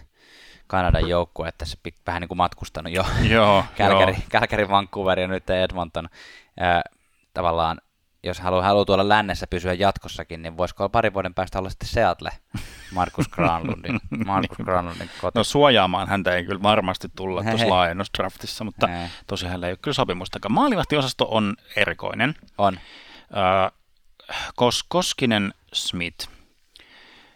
Kanadan 0.67 1.09
joukkue, 1.09 1.47
että 1.47 1.65
se 1.65 1.77
vähän 2.07 2.21
niin 2.21 2.27
kuin 2.27 2.37
matkustanut 2.37 2.93
jo 2.93 3.05
joo, 3.29 3.65
Calgary, 3.77 4.15
Calgary, 4.29 4.69
Vancouver 4.69 5.19
ja 5.19 5.27
nyt 5.27 5.49
Edmonton. 5.49 6.09
Ää, 6.59 6.81
tavallaan 7.33 7.81
jos 8.23 8.39
haluaa, 8.39 8.63
haluaa 8.63 8.85
tuolla 8.85 9.09
lännessä 9.09 9.47
pysyä 9.47 9.73
jatkossakin, 9.73 10.41
niin 10.41 10.57
voisiko 10.57 10.89
pari 10.89 11.13
vuoden 11.13 11.33
päästä 11.33 11.59
olla 11.59 11.69
sitten 11.69 11.89
Seattle 11.89 12.29
Markus 12.91 13.27
Granlundin, 13.27 13.99
Markus 14.25 14.57
Granlundin 14.57 15.09
koti? 15.21 15.39
No 15.39 15.43
suojaamaan 15.43 16.07
häntä 16.07 16.35
ei 16.35 16.45
kyllä 16.45 16.63
varmasti 16.63 17.07
tulla 17.15 17.43
tuossa 17.43 17.69
laajennusdraftissa, 17.69 18.63
mutta 18.63 18.87
He. 18.87 19.09
tosi 19.27 19.45
hänellä 19.45 19.67
ei 19.67 19.71
ole 19.71 19.79
kyllä 19.81 19.95
sopimustakaan. 19.95 20.53
Maalivahtiosasto 20.53 21.27
on 21.31 21.55
erikoinen. 21.75 22.35
On. 22.57 22.79
Kos, 24.55 24.83
Koskinen 24.83 25.53
Smith. 25.73 26.29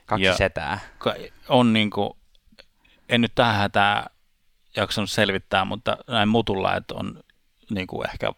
Kaksi 0.06 0.26
ja 0.26 0.36
setää. 0.36 0.80
On 1.50 1.74
niin 1.74 1.90
kuin, 1.90 2.10
en 3.10 3.22
nyt 3.22 3.32
tähän 3.36 3.56
hätää 3.56 4.10
jaksanut 4.76 5.12
selvittää, 5.12 5.66
mutta 5.66 5.98
näin 6.08 6.30
mutulla, 6.30 6.76
että 6.76 6.96
on 6.96 7.24
niin 7.70 7.88
kuin 7.88 8.10
ehkä 8.10 8.34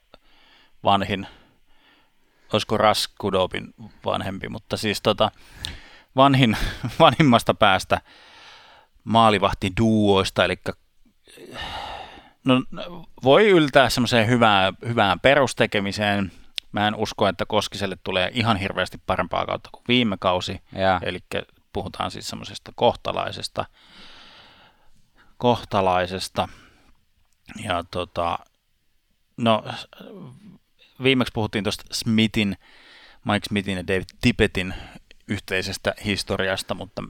vanhin– 0.84 1.28
olisiko 2.54 2.78
Raskudopin 2.78 3.74
vanhempi, 4.06 4.50
mutta 4.50 4.78
siis 4.78 5.02
tota, 5.02 5.32
vanhin, 6.16 6.58
vanhimmasta 7.00 7.54
päästä 7.54 8.02
maalivahti 9.04 9.72
duoista, 9.80 10.46
eli 10.46 10.56
no, 12.46 12.64
voi 13.24 13.50
yltää 13.50 13.90
semmoiseen 13.90 14.28
hyvään, 14.28 14.78
hyvään 14.88 15.20
perustekemiseen. 15.20 16.32
Mä 16.72 16.88
en 16.88 16.96
usko, 16.96 17.28
että 17.28 17.46
Koskiselle 17.46 17.98
tulee 18.04 18.32
ihan 18.34 18.58
hirveästi 18.58 19.02
parempaa 19.06 19.46
kautta 19.46 19.70
kuin 19.72 19.84
viime 19.88 20.18
kausi, 20.20 20.62
eli 21.02 21.20
puhutaan 21.74 22.12
siis 22.12 22.30
semmoisesta 22.30 22.72
kohtalaisesta, 22.76 23.66
kohtalaisesta. 25.38 26.50
Ja 27.64 27.84
tota, 27.92 28.40
no 29.38 29.64
viimeksi 31.04 31.32
puhuttiin 31.34 31.64
tuosta 31.64 31.84
Smithin, 31.92 32.58
Mike 33.26 33.46
Smithin 33.48 33.78
ja 33.78 33.88
David 33.88 34.06
Tippetin 34.22 34.74
yhteisestä 35.28 35.94
historiasta, 36.06 36.74
mutta, 36.74 37.04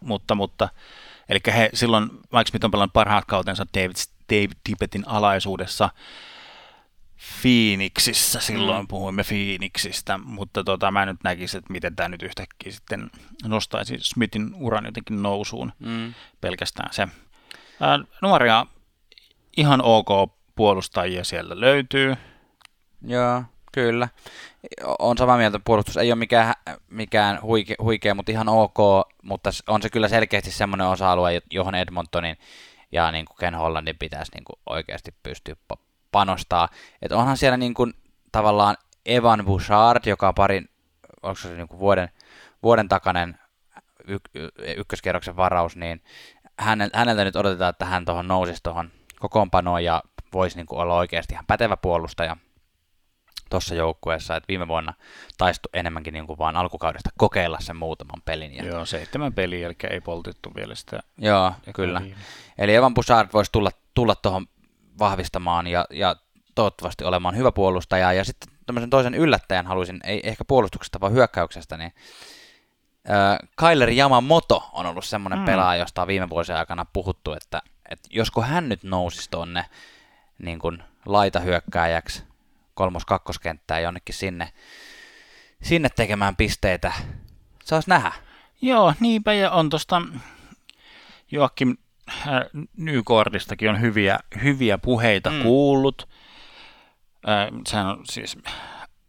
mutta, 0.00 0.34
mutta 0.34 0.68
eli 1.28 1.40
he 1.46 1.70
silloin, 1.74 2.10
Mike 2.12 2.50
Smith 2.50 2.64
on 2.64 2.70
pelannut 2.70 2.92
parhaat 2.92 3.24
kautensa 3.24 3.66
David, 3.74 3.96
David 4.32 4.56
Tippetin 4.64 5.08
alaisuudessa 5.08 5.90
Phoenixissä, 7.42 8.40
silloin 8.40 8.84
mm. 8.84 8.88
puhuimme 8.88 9.24
Phoenixistä, 9.24 10.18
mutta 10.18 10.64
tota, 10.64 10.90
mä 10.90 11.06
nyt 11.06 11.16
näkisin, 11.24 11.58
että 11.58 11.72
miten 11.72 11.96
tämä 11.96 12.08
nyt 12.08 12.22
yhtäkkiä 12.22 12.72
sitten 12.72 13.10
nostaisi 13.44 13.98
Smithin 14.00 14.54
uran 14.54 14.84
jotenkin 14.84 15.22
nousuun, 15.22 15.72
mm. 15.78 16.14
pelkästään 16.40 16.92
se. 16.92 17.08
Ää, 17.80 17.98
nuoria, 18.22 18.66
ihan 19.56 19.80
ok 19.82 20.35
puolustajia 20.56 21.24
siellä 21.24 21.60
löytyy. 21.60 22.14
Joo, 23.02 23.42
kyllä. 23.72 24.08
On 24.98 25.18
samaa 25.18 25.36
mieltä, 25.36 25.60
puolustus 25.64 25.96
ei 25.96 26.12
ole 26.12 26.18
mikään, 26.18 26.54
mikään 26.90 27.42
huikea, 27.42 27.76
huikea, 27.82 28.14
mutta 28.14 28.32
ihan 28.32 28.48
ok, 28.48 28.78
mutta 29.22 29.50
on 29.68 29.82
se 29.82 29.90
kyllä 29.90 30.08
selkeästi 30.08 30.50
semmoinen 30.50 30.86
osa-alue, 30.86 31.42
johon 31.50 31.74
Edmontonin 31.74 32.36
ja 32.92 33.12
niin 33.12 33.24
kuin 33.24 33.36
Ken 33.36 33.54
Hollandin 33.54 33.98
pitäisi 33.98 34.32
niin 34.34 34.44
kuin 34.44 34.56
oikeasti 34.66 35.14
pystyä 35.22 35.56
panostaa. 36.12 36.68
Et 37.02 37.12
onhan 37.12 37.36
siellä 37.36 37.56
niin 37.56 37.74
kuin, 37.74 37.94
tavallaan 38.32 38.76
Evan 39.06 39.44
Bouchard, 39.44 40.06
joka 40.06 40.28
on 40.28 40.34
parin, 40.34 40.68
onko 41.22 41.34
se 41.40 41.54
niin 41.54 41.68
kuin 41.68 41.80
vuoden, 41.80 42.08
vuoden 42.62 42.88
takainen 42.88 43.38
y- 44.06 44.76
ykköskerroksen 44.76 45.36
varaus, 45.36 45.76
niin 45.76 46.02
häneltä 46.94 47.24
nyt 47.24 47.36
odotetaan, 47.36 47.70
että 47.70 47.84
hän 47.84 48.04
tuohon 48.04 48.28
nousisi 48.28 48.62
tuohon 48.62 48.90
kokoonpanoon 49.20 49.84
ja 49.84 50.02
voisi 50.32 50.56
niin 50.56 50.66
kuin 50.66 50.78
olla 50.78 50.94
oikeasti 50.94 51.34
ihan 51.34 51.46
pätevä 51.46 51.76
puolustaja 51.76 52.36
tuossa 53.50 53.74
joukkueessa, 53.74 54.36
että 54.36 54.48
viime 54.48 54.68
vuonna 54.68 54.94
taistu 55.38 55.68
enemmänkin 55.72 56.14
niin 56.14 56.26
kuin 56.26 56.38
vaan 56.38 56.56
alkukaudesta 56.56 57.10
kokeilla 57.18 57.58
sen 57.60 57.76
muutaman 57.76 58.22
pelin. 58.24 58.54
Ja... 58.54 58.64
Joo, 58.64 58.86
seitsemän 58.86 59.32
peliä, 59.32 59.66
eli 59.66 59.76
ei 59.90 60.00
poltettu 60.00 60.52
vielä 60.56 60.74
sitä. 60.74 61.00
Joo, 61.18 61.52
kyllä. 61.74 62.00
Viime. 62.00 62.16
Eli 62.58 62.74
Evan 62.74 62.94
Bouchard 62.94 63.28
voisi 63.32 63.52
tulla, 63.52 63.70
tulla 63.94 64.14
tuohon 64.14 64.46
vahvistamaan 64.98 65.66
ja, 65.66 65.86
ja 65.90 66.16
toivottavasti 66.54 67.04
olemaan 67.04 67.36
hyvä 67.36 67.52
puolustaja. 67.52 68.12
Ja 68.12 68.24
sitten 68.24 68.56
tämmöisen 68.66 68.90
toisen 68.90 69.14
yllättäjän 69.14 69.66
haluaisin, 69.66 70.00
ei 70.04 70.20
ehkä 70.24 70.44
puolustuksesta, 70.44 71.00
vaan 71.00 71.12
hyökkäyksestä, 71.12 71.76
niin 71.76 71.92
äh, 73.10 73.38
Kyler 73.56 73.90
Yamamoto 73.90 74.70
on 74.72 74.86
ollut 74.86 75.04
semmoinen 75.04 75.38
mm. 75.38 75.44
pelaaja, 75.44 75.82
josta 75.82 76.02
on 76.02 76.08
viime 76.08 76.30
vuosien 76.30 76.58
aikana 76.58 76.86
puhuttu, 76.92 77.32
että, 77.32 77.62
että 77.90 78.08
josko 78.12 78.42
hän 78.42 78.68
nyt 78.68 78.82
nousisi 78.82 79.30
tuonne 79.30 79.64
niin 80.38 80.58
kuin 80.58 80.82
laitahyökkääjäksi 81.06 82.24
kolmos-kakkoskenttää 82.74 83.80
jonnekin 83.80 84.14
sinne, 84.14 84.52
sinne 85.62 85.88
tekemään 85.88 86.36
pisteitä. 86.36 86.92
Saas 87.64 87.86
nähdä. 87.86 88.12
Joo, 88.62 88.94
niinpä 89.00 89.32
ja 89.32 89.50
on 89.50 89.70
tuosta 89.70 90.02
Joakim 91.30 91.76
äh, 92.08 92.26
Nykordistakin 92.76 93.70
on 93.70 93.80
hyviä, 93.80 94.18
hyviä 94.42 94.78
puheita 94.78 95.30
mm. 95.30 95.42
kuullut. 95.42 96.08
Äh, 97.28 97.48
sehän 97.66 97.86
on 97.86 98.02
siis 98.04 98.38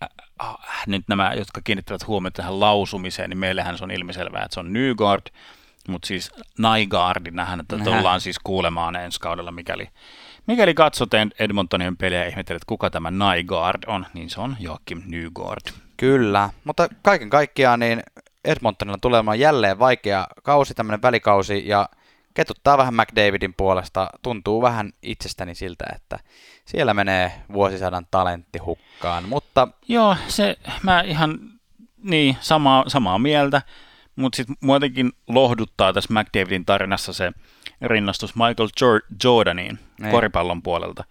äh, 0.04 0.10
äh, 0.44 0.58
nyt 0.88 1.04
nämä, 1.08 1.34
jotka 1.34 1.62
kiinnittävät 1.64 2.08
huomiota 2.08 2.42
tähän 2.42 2.60
lausumiseen, 2.60 3.30
niin 3.30 3.38
meillähän 3.38 3.78
se 3.78 3.84
on 3.84 3.92
ilmiselvää, 3.92 4.44
että 4.44 4.54
se 4.54 4.60
on 4.60 4.74
Nygard, 4.74 5.28
mutta 5.88 6.08
siis 6.08 6.32
Nygaardin 6.58 7.36
nähdään, 7.36 7.60
että 7.60 7.78
tullaan 7.78 8.22
siis 8.22 8.40
kuulemaan 8.44 8.96
ensi 8.96 9.20
kaudella, 9.20 9.52
mikäli 9.52 9.90
Mikäli 10.48 10.74
katsot 10.74 11.10
Edmontonin 11.40 11.98
peliä 11.98 12.20
ja 12.20 12.30
ihmettelet, 12.30 12.66
kuka 12.66 12.90
tämä 12.90 13.12
Nygaard 13.12 13.84
on, 13.88 14.06
niin 14.14 14.30
se 14.30 14.42
on 14.42 14.56
Joakim 14.60 15.02
Nygård. 15.06 15.72
Kyllä, 15.98 16.50
mutta 16.64 16.88
kaiken 17.02 17.30
kaikkiaan 17.30 17.80
niin 17.80 18.04
Edmontonilla 18.46 18.98
tulee 19.02 19.18
olemaan 19.18 19.40
jälleen 19.40 19.80
vaikea 19.80 20.28
kausi, 20.44 20.74
tämmöinen 20.74 21.02
välikausi, 21.02 21.68
ja 21.68 21.90
ketuttaa 22.34 22.78
vähän 22.78 22.94
McDavidin 22.94 23.54
puolesta. 23.54 24.10
Tuntuu 24.22 24.62
vähän 24.62 24.94
itsestäni 25.02 25.56
siltä, 25.56 25.86
että 25.96 26.20
siellä 26.66 26.94
menee 26.94 27.32
vuosisadan 27.54 28.08
talentti 28.12 28.60
hukkaan, 28.60 29.30
mutta... 29.30 29.68
Joo, 29.88 30.16
se 30.28 30.58
mä 30.84 31.02
ihan 31.02 31.40
niin, 32.04 32.38
samaa, 32.40 32.84
samaa 32.88 33.20
mieltä, 33.20 33.62
mutta 34.16 34.36
sitten 34.36 34.56
muutenkin 34.62 35.12
lohduttaa 35.28 35.94
tässä 35.94 36.14
McDavidin 36.14 36.66
tarinassa 36.66 37.14
se, 37.14 37.32
rinnastus 37.82 38.36
Michael 38.36 38.70
Jordaniin 39.24 39.80
niin. 40.00 40.12
koripallon 40.12 40.64
puolelta. 40.64 41.04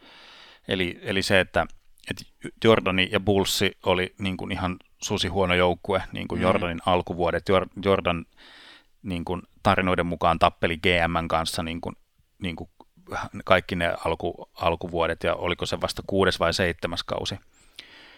Eli, 0.68 0.98
eli 1.02 1.22
se, 1.22 1.40
että, 1.40 1.66
että 2.10 2.24
Jordani 2.64 3.08
ja 3.12 3.20
Bullsi 3.20 3.78
oli 3.86 4.14
niin 4.18 4.36
kuin 4.36 4.52
ihan 4.52 4.76
susi 5.02 5.28
huono 5.28 5.54
joukkue, 5.54 6.02
niin 6.12 6.28
kuin 6.28 6.38
mm. 6.38 6.42
Jordanin 6.42 6.80
alkuvuodet. 6.86 7.44
Jordan 7.84 8.24
niin 9.02 9.24
kuin 9.24 9.42
tarinoiden 9.62 10.06
mukaan 10.06 10.38
tappeli 10.38 10.76
GMn 10.76 11.28
kanssa 11.28 11.62
niin 11.62 11.80
kuin, 11.80 11.96
niin 12.38 12.56
kuin 12.56 12.70
kaikki 13.44 13.76
ne 13.76 13.94
alku, 14.04 14.50
alkuvuodet, 14.54 15.24
ja 15.24 15.34
oliko 15.34 15.66
se 15.66 15.80
vasta 15.80 16.02
kuudes 16.06 16.40
vai 16.40 16.54
seitsemäs 16.54 17.02
kausi, 17.02 17.38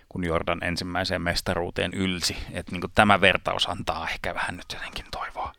kun 0.08 0.24
Jordan 0.24 0.64
ensimmäiseen 0.64 1.22
mestaruuteen 1.22 1.94
ylsi. 1.94 2.36
Että 2.52 2.72
niin 2.72 2.82
tämä 2.94 3.20
vertaus 3.20 3.68
antaa 3.68 4.08
ehkä 4.08 4.34
vähän 4.34 4.56
nyt 4.56 4.66
jotenkin 4.72 5.04
toivoa. 5.10 5.52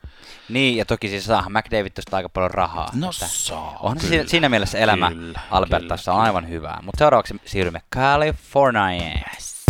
Niin, 0.50 0.78
ja 0.78 0.86
toki 0.86 1.08
siis 1.08 1.26
saa 1.26 1.50
McDavid 1.50 1.92
tuosta 1.92 2.18
aika 2.18 2.30
paljon 2.30 2.52
rahaa. 2.52 2.90
No 2.94 3.12
saa, 3.12 3.78
On 3.80 3.98
kyllä, 3.98 4.10
siinä, 4.10 4.24
siinä 4.28 4.50
mielessä 4.50 4.78
elämä 4.78 5.12
kyllä, 5.12 5.40
Albertassa 5.52 6.12
kyllä, 6.12 6.22
on 6.22 6.26
aivan 6.26 6.50
hyvää. 6.50 6.80
Mutta 6.82 7.00
seuraavaksi 7.00 7.42
siirrymme 7.46 7.82
Californiaan. 7.96 8.94
Yes. 9.34 9.66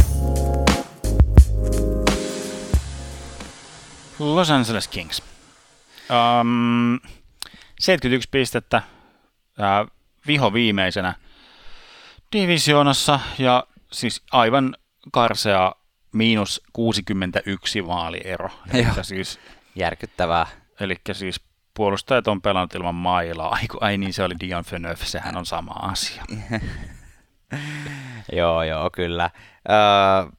Los 4.19 4.51
Angeles 4.51 4.87
Kings. 4.87 5.21
Um, 6.41 6.99
71 7.79 8.29
pistettä 8.31 8.81
uh, 9.57 9.91
viho 10.27 10.53
viimeisenä 10.53 11.13
divisioonassa 12.31 13.19
ja 13.37 13.63
siis 13.91 14.21
aivan 14.31 14.75
karsea 15.11 15.75
miinus 16.11 16.61
61 16.73 17.87
vaaliero. 17.87 18.49
Eli 18.73 18.87
siis 19.01 19.39
Järkyttävää. 19.75 20.47
Eli 20.79 20.95
siis 21.11 21.41
puolustajat 21.73 22.27
on 22.27 22.41
pelannut 22.41 22.75
ilman 22.75 22.95
mailaa. 22.95 23.49
Ai, 23.49 23.65
ai 23.79 23.97
niin, 23.97 24.13
se 24.13 24.23
oli 24.23 24.35
Dion 24.39 24.63
Fenöf, 24.63 25.01
sehän 25.03 25.37
on 25.37 25.45
sama 25.45 25.71
asia. 25.71 26.23
joo, 28.37 28.63
joo, 28.63 28.89
kyllä. 28.89 29.29
Uh, 29.69 30.33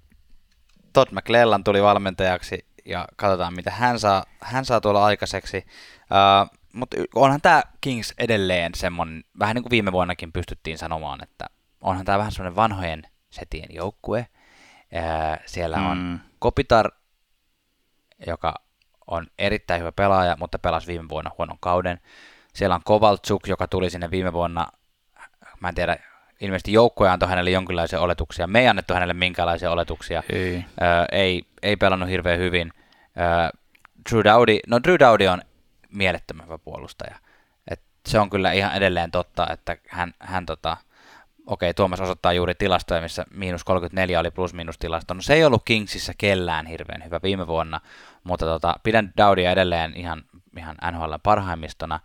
Todd 0.92 1.12
McClellan 1.12 1.64
tuli 1.64 1.82
valmentajaksi 1.82 2.66
ja 2.84 3.08
katsotaan, 3.16 3.54
mitä 3.54 3.70
hän 3.70 3.98
saa, 3.98 4.24
hän 4.40 4.64
saa 4.64 4.80
tuolla 4.80 5.04
aikaiseksi. 5.04 5.66
Uh, 6.00 6.58
mutta 6.72 6.96
onhan 7.14 7.40
tämä 7.40 7.62
Kings 7.80 8.14
edelleen 8.18 8.74
semmoinen, 8.74 9.24
vähän 9.38 9.54
niin 9.54 9.62
kuin 9.62 9.70
viime 9.70 9.92
vuonnakin 9.92 10.32
pystyttiin 10.32 10.78
sanomaan, 10.78 11.22
että 11.22 11.46
onhan 11.80 12.04
tämä 12.04 12.18
vähän 12.18 12.32
semmoinen 12.32 12.56
vanhojen 12.56 13.02
setien 13.30 13.68
joukkue. 13.74 14.26
Uh, 14.92 15.42
siellä 15.46 15.76
on 15.76 15.98
mm. 15.98 16.18
Kopitar, 16.38 16.90
joka 18.26 18.54
on 19.10 19.26
erittäin 19.38 19.80
hyvä 19.80 19.92
pelaaja, 19.92 20.36
mutta 20.40 20.58
pelasi 20.58 20.86
viime 20.86 21.08
vuonna 21.08 21.30
huonon 21.38 21.56
kauden. 21.60 22.00
Siellä 22.54 22.74
on 22.74 22.80
Kovaltsuk, 22.84 23.48
joka 23.48 23.68
tuli 23.68 23.90
sinne 23.90 24.10
viime 24.10 24.32
vuonna, 24.32 24.66
mä 25.60 25.68
en 25.68 25.74
tiedä, 25.74 25.96
ilmeisesti 26.40 26.72
joukkoja 26.72 27.12
antoi 27.12 27.28
hänelle 27.28 27.50
jonkinlaisia 27.50 28.00
oletuksia. 28.00 28.46
Me 28.46 28.60
ei 28.60 28.68
annettu 28.68 28.94
hänelle 28.94 29.14
minkälaisia 29.14 29.70
oletuksia. 29.70 30.22
Ei. 30.32 30.64
Ö, 30.82 30.84
ei, 31.12 31.42
ei 31.62 31.76
pelannut 31.76 32.08
hirveän 32.08 32.38
hyvin. 32.38 32.72
Ö, 33.04 33.58
Drew 34.10 34.24
Dowdy, 34.24 34.58
no 34.66 34.80
Drew 34.82 34.96
Dowdy 34.98 35.26
on 35.26 35.42
mielettömän 35.92 36.46
hyvä 36.46 36.58
puolustaja. 36.58 37.16
Et 37.70 37.80
se 38.08 38.18
on 38.18 38.30
kyllä 38.30 38.52
ihan 38.52 38.74
edelleen 38.74 39.10
totta, 39.10 39.46
että 39.52 39.76
hän, 39.88 40.14
hän 40.20 40.46
tota, 40.46 40.76
okei, 41.46 41.74
Tuomas 41.74 42.00
osoittaa 42.00 42.32
juuri 42.32 42.54
tilastoja, 42.54 43.00
missä 43.00 43.24
miinus 43.30 43.64
34 43.64 44.20
oli 44.20 44.30
plus-miinus 44.30 44.78
tilasto. 44.78 45.14
No 45.14 45.22
se 45.22 45.34
ei 45.34 45.44
ollut 45.44 45.62
Kingsissä 45.64 46.12
kellään 46.18 46.66
hirveän 46.66 47.04
hyvä 47.04 47.20
viime 47.22 47.46
vuonna, 47.46 47.80
mutta 48.24 48.46
tota, 48.46 48.74
pidän 48.82 49.12
Dowdia 49.16 49.50
edelleen 49.50 49.96
ihan, 49.96 50.24
ihan 50.58 50.76
NHL 50.92 51.14
parhaimmistona. 51.22 52.00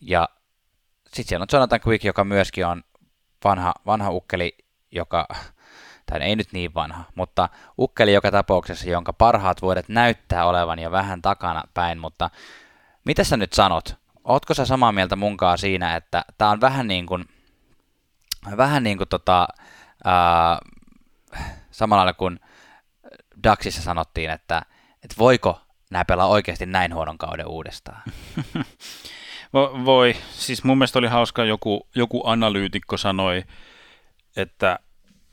Ja 0.00 0.28
sitten 1.04 1.28
siellä 1.28 1.42
on 1.42 1.48
Jonathan 1.52 1.80
Quick, 1.86 2.04
joka 2.04 2.24
myöskin 2.24 2.66
on 2.66 2.82
vanha, 3.44 3.74
vanha 3.86 4.10
ukkeli, 4.10 4.58
joka, 4.92 5.28
tai 6.06 6.22
ei 6.22 6.36
nyt 6.36 6.52
niin 6.52 6.74
vanha, 6.74 7.04
mutta 7.14 7.48
ukkeli 7.78 8.12
joka 8.12 8.30
tapauksessa, 8.30 8.90
jonka 8.90 9.12
parhaat 9.12 9.62
vuodet 9.62 9.88
näyttää 9.88 10.46
olevan 10.46 10.78
ja 10.78 10.90
vähän 10.90 11.22
takana 11.22 11.62
päin, 11.74 11.98
mutta 11.98 12.30
mitä 13.04 13.24
sä 13.24 13.36
nyt 13.36 13.52
sanot? 13.52 13.96
Ootko 14.24 14.54
sä 14.54 14.66
samaa 14.66 14.92
mieltä 14.92 15.16
munkaan 15.16 15.58
siinä, 15.58 15.96
että 15.96 16.24
tämä 16.38 16.50
on 16.50 16.60
vähän 16.60 16.86
niin 16.86 17.06
kuin, 17.06 17.24
vähän 18.56 18.82
niin 18.82 18.98
kuin 18.98 19.08
tota, 19.08 19.48
ää, 20.04 20.58
samalla 21.70 22.12
kuin 22.12 22.40
Daxissa 23.44 23.82
sanottiin, 23.82 24.30
että, 24.30 24.62
että 25.04 25.16
voiko 25.18 25.60
nämä 25.90 26.04
pelaa 26.04 26.26
oikeasti 26.26 26.66
näin 26.66 26.94
huonon 26.94 27.18
kauden 27.18 27.46
uudestaan? 27.46 28.02
Voi. 29.84 30.16
Siis 30.30 30.64
mun 30.64 30.78
mielestä 30.78 30.98
oli 30.98 31.06
hauska, 31.06 31.44
joku, 31.44 31.88
joku 31.94 32.22
analyytikko 32.24 32.96
sanoi, 32.96 33.44
että 34.36 34.78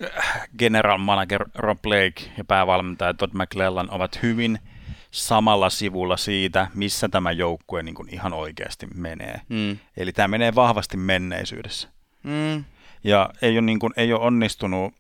äh, 0.04 0.48
general 0.58 0.98
manager 0.98 1.46
Rob 1.56 1.82
Blake 1.82 2.32
ja 2.38 2.44
päävalmentaja 2.44 3.14
Todd 3.14 3.34
McClellan 3.34 3.92
ovat 3.92 4.20
hyvin 4.24 4.60
samalla 5.12 5.70
sivulla 5.70 6.18
siitä, 6.18 6.68
missä 6.74 7.10
tämä 7.10 7.32
joukkue 7.32 7.84
niin 7.84 7.96
kuin 7.96 8.14
ihan 8.14 8.34
oikeasti 8.34 8.88
menee. 8.96 9.42
Mm. 9.50 9.78
Eli 9.98 10.12
tämä 10.12 10.28
menee 10.28 10.56
vahvasti 10.56 10.98
menneisyydessä. 10.98 11.90
Mm. 12.24 12.64
Ja 13.04 13.30
ei 13.42 13.52
ole, 13.52 13.62
niin 13.62 13.80
kuin, 13.80 13.94
ei 13.98 14.14
ole 14.14 14.22
onnistunut 14.22 14.94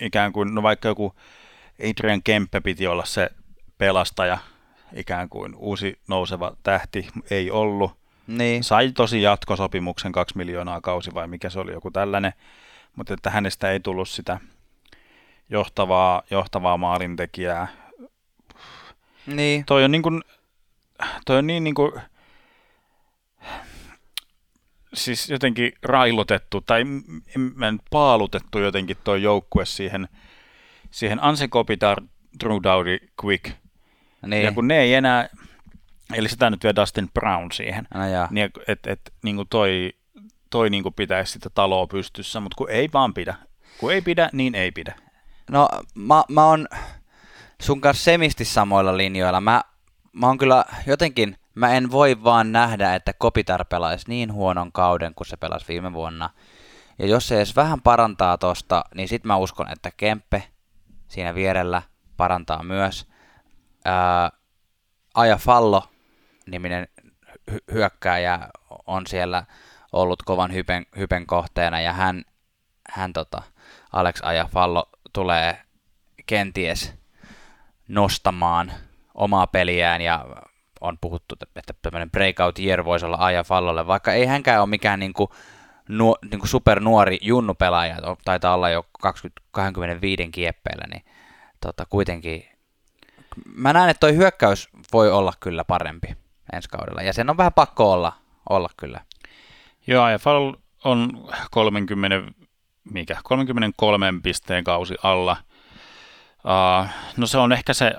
ikään 0.00 0.32
kuin, 0.32 0.54
no 0.54 0.62
vaikka 0.62 0.88
joku 0.88 1.14
Adrian 1.90 2.22
Kempe 2.22 2.60
piti 2.60 2.86
olla 2.86 3.04
se 3.04 3.30
pelastaja, 3.82 4.38
ikään 4.94 5.28
kuin 5.28 5.54
uusi 5.54 5.98
nouseva 6.08 6.56
tähti, 6.62 7.08
ei 7.30 7.50
ollut. 7.50 7.92
Niin. 8.26 8.64
Sai 8.64 8.92
tosi 8.92 9.22
jatkosopimuksen 9.22 10.12
kaksi 10.12 10.36
miljoonaa 10.36 10.80
kausi 10.80 11.14
vai 11.14 11.28
mikä 11.28 11.50
se 11.50 11.60
oli, 11.60 11.72
joku 11.72 11.90
tällainen, 11.90 12.32
mutta 12.96 13.14
että 13.14 13.30
hänestä 13.30 13.70
ei 13.70 13.80
tullut 13.80 14.08
sitä 14.08 14.40
johtavaa, 15.50 16.22
johtavaa 16.30 16.76
maalintekijää. 16.76 17.68
Niin. 19.26 19.64
Toi 19.64 19.84
on 19.84 19.90
niin 19.90 20.02
kuin, 20.02 20.22
toi 21.26 21.38
on 21.38 21.46
niin, 21.46 21.64
niin 21.64 21.74
kuin, 21.74 21.92
siis 24.94 25.30
jotenkin 25.30 25.72
railotettu 25.82 26.60
tai 26.60 26.84
paalutettu 27.90 28.58
jotenkin 28.58 28.96
tuo 29.04 29.14
joukkue 29.14 29.66
siihen, 29.66 30.08
siihen 30.90 31.22
Anse 31.22 31.48
Kopitar, 31.48 32.02
Drew 32.40 32.58
Dowdy, 32.62 32.98
Quick. 33.24 33.61
Niin. 34.26 34.44
Ja 34.44 34.52
kun 34.52 34.68
ne 34.68 34.78
ei 34.78 34.94
enää, 34.94 35.28
eli 36.14 36.28
sitä 36.28 36.50
nyt 36.50 36.62
vielä 36.62 36.76
Dustin 36.76 37.10
Brown 37.14 37.52
siihen, 37.52 37.88
no, 37.94 38.00
niin 38.30 38.50
että 38.68 38.92
et, 38.92 39.12
niin 39.22 39.36
toi, 39.50 39.92
toi 40.50 40.70
niin 40.70 40.82
kuin 40.82 40.94
pitäisi 40.94 41.32
sitä 41.32 41.50
taloa 41.50 41.86
pystyssä, 41.86 42.40
mutta 42.40 42.56
kun 42.56 42.70
ei 42.70 42.88
vaan 42.92 43.14
pidä. 43.14 43.34
Kun 43.78 43.92
ei 43.92 44.02
pidä, 44.02 44.30
niin 44.32 44.54
ei 44.54 44.72
pidä. 44.72 44.94
No 45.50 45.68
mä, 45.94 46.22
mä 46.28 46.44
oon 46.44 46.68
sun 47.62 47.80
kanssa 47.80 48.04
semisti 48.04 48.44
samoilla 48.44 48.96
linjoilla. 48.96 49.40
Mä, 49.40 49.62
mä 50.12 50.26
oon 50.26 50.38
kyllä 50.38 50.64
jotenkin, 50.86 51.36
mä 51.54 51.74
en 51.74 51.90
voi 51.90 52.24
vaan 52.24 52.52
nähdä, 52.52 52.94
että 52.94 53.12
Kopitar 53.12 53.64
pelaisi 53.64 54.04
niin 54.08 54.32
huonon 54.32 54.72
kauden 54.72 55.14
kuin 55.14 55.26
se 55.26 55.36
pelasi 55.36 55.68
viime 55.68 55.92
vuonna. 55.92 56.30
Ja 56.98 57.06
jos 57.06 57.28
se 57.28 57.36
edes 57.36 57.56
vähän 57.56 57.80
parantaa 57.80 58.38
tosta, 58.38 58.84
niin 58.94 59.08
sit 59.08 59.24
mä 59.24 59.36
uskon, 59.36 59.72
että 59.72 59.90
Kempe 59.96 60.42
siinä 61.08 61.34
vierellä 61.34 61.82
parantaa 62.16 62.62
myös. 62.62 63.11
Ää, 63.84 64.30
Aja 65.14 65.36
Fallo 65.36 65.88
niminen 66.46 66.88
hy- 67.50 67.72
hyökkääjä 67.72 68.48
on 68.86 69.06
siellä 69.06 69.44
ollut 69.92 70.22
kovan 70.22 70.52
hypen, 70.52 70.86
hypen 70.96 71.26
kohteena 71.26 71.80
ja 71.80 71.92
hän, 71.92 72.24
hän 72.90 73.12
tota, 73.12 73.42
Alex 73.92 74.20
Aja 74.22 74.48
Fallo 74.52 74.90
tulee 75.12 75.62
kenties 76.26 76.94
nostamaan 77.88 78.72
omaa 79.14 79.46
peliään 79.46 80.00
ja 80.00 80.26
on 80.80 80.98
puhuttu, 81.00 81.34
että 81.56 81.74
tämmöinen 81.82 82.10
breakout 82.10 82.58
year 82.58 82.84
voisi 82.84 83.06
olla 83.06 83.16
Aja 83.20 83.44
Fallolle, 83.44 83.86
vaikka 83.86 84.12
ei 84.12 84.26
hänkään 84.26 84.60
ole 84.60 84.68
mikään 84.68 85.00
niinku, 85.00 85.30
nuo, 85.88 86.16
niinku 86.30 86.46
supernuori 86.46 87.18
junnupelaaja, 87.22 87.96
taitaa 88.24 88.54
olla 88.54 88.70
jo 88.70 88.86
20, 89.02 89.42
25 89.50 90.28
kieppeillä, 90.30 90.84
niin 90.90 91.04
tota, 91.60 91.86
kuitenkin 91.90 92.51
mä 93.54 93.72
näen, 93.72 93.90
että 93.90 94.00
toi 94.00 94.16
hyökkäys 94.16 94.68
voi 94.92 95.10
olla 95.10 95.32
kyllä 95.40 95.64
parempi 95.64 96.08
ensi 96.52 96.68
kaudella, 96.68 97.02
ja 97.02 97.12
sen 97.12 97.30
on 97.30 97.36
vähän 97.36 97.52
pakko 97.52 97.92
olla, 97.92 98.12
olla 98.48 98.68
kyllä. 98.76 99.00
Joo, 99.86 100.08
ja 100.08 100.18
Fall 100.18 100.52
on 100.84 101.28
30, 101.50 102.32
mikä, 102.84 103.16
33 103.24 104.12
pisteen 104.22 104.64
kausi 104.64 104.94
alla. 105.02 105.36
Uh, 106.44 106.88
no 107.16 107.26
se 107.26 107.38
on 107.38 107.52
ehkä 107.52 107.74
se, 107.74 107.92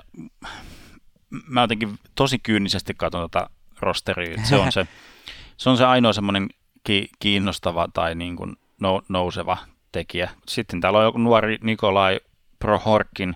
mä 1.48 1.62
jotenkin 1.62 2.00
tosi 2.16 2.40
kyynisesti 2.40 2.94
katson 2.98 3.30
tätä 3.30 3.50
rosteria. 3.80 4.38
Se 4.44 4.56
on 4.56 4.72
se, 4.72 4.88
se, 5.58 5.70
on 5.70 5.78
se 5.78 5.86
ainoa 5.86 6.14
semmoinen 6.14 6.50
ki- 6.84 7.10
kiinnostava 7.20 7.88
tai 7.94 8.16
niin 8.16 8.36
kuin 8.36 8.56
no, 8.82 9.02
nouseva 9.10 9.58
tekijä. 9.92 10.30
Sitten 10.48 10.82
täällä 10.82 11.00
on 11.00 11.06
joku 11.06 11.18
nuori 11.18 11.58
Nikolai 11.62 12.20
Prohorkin 12.60 13.36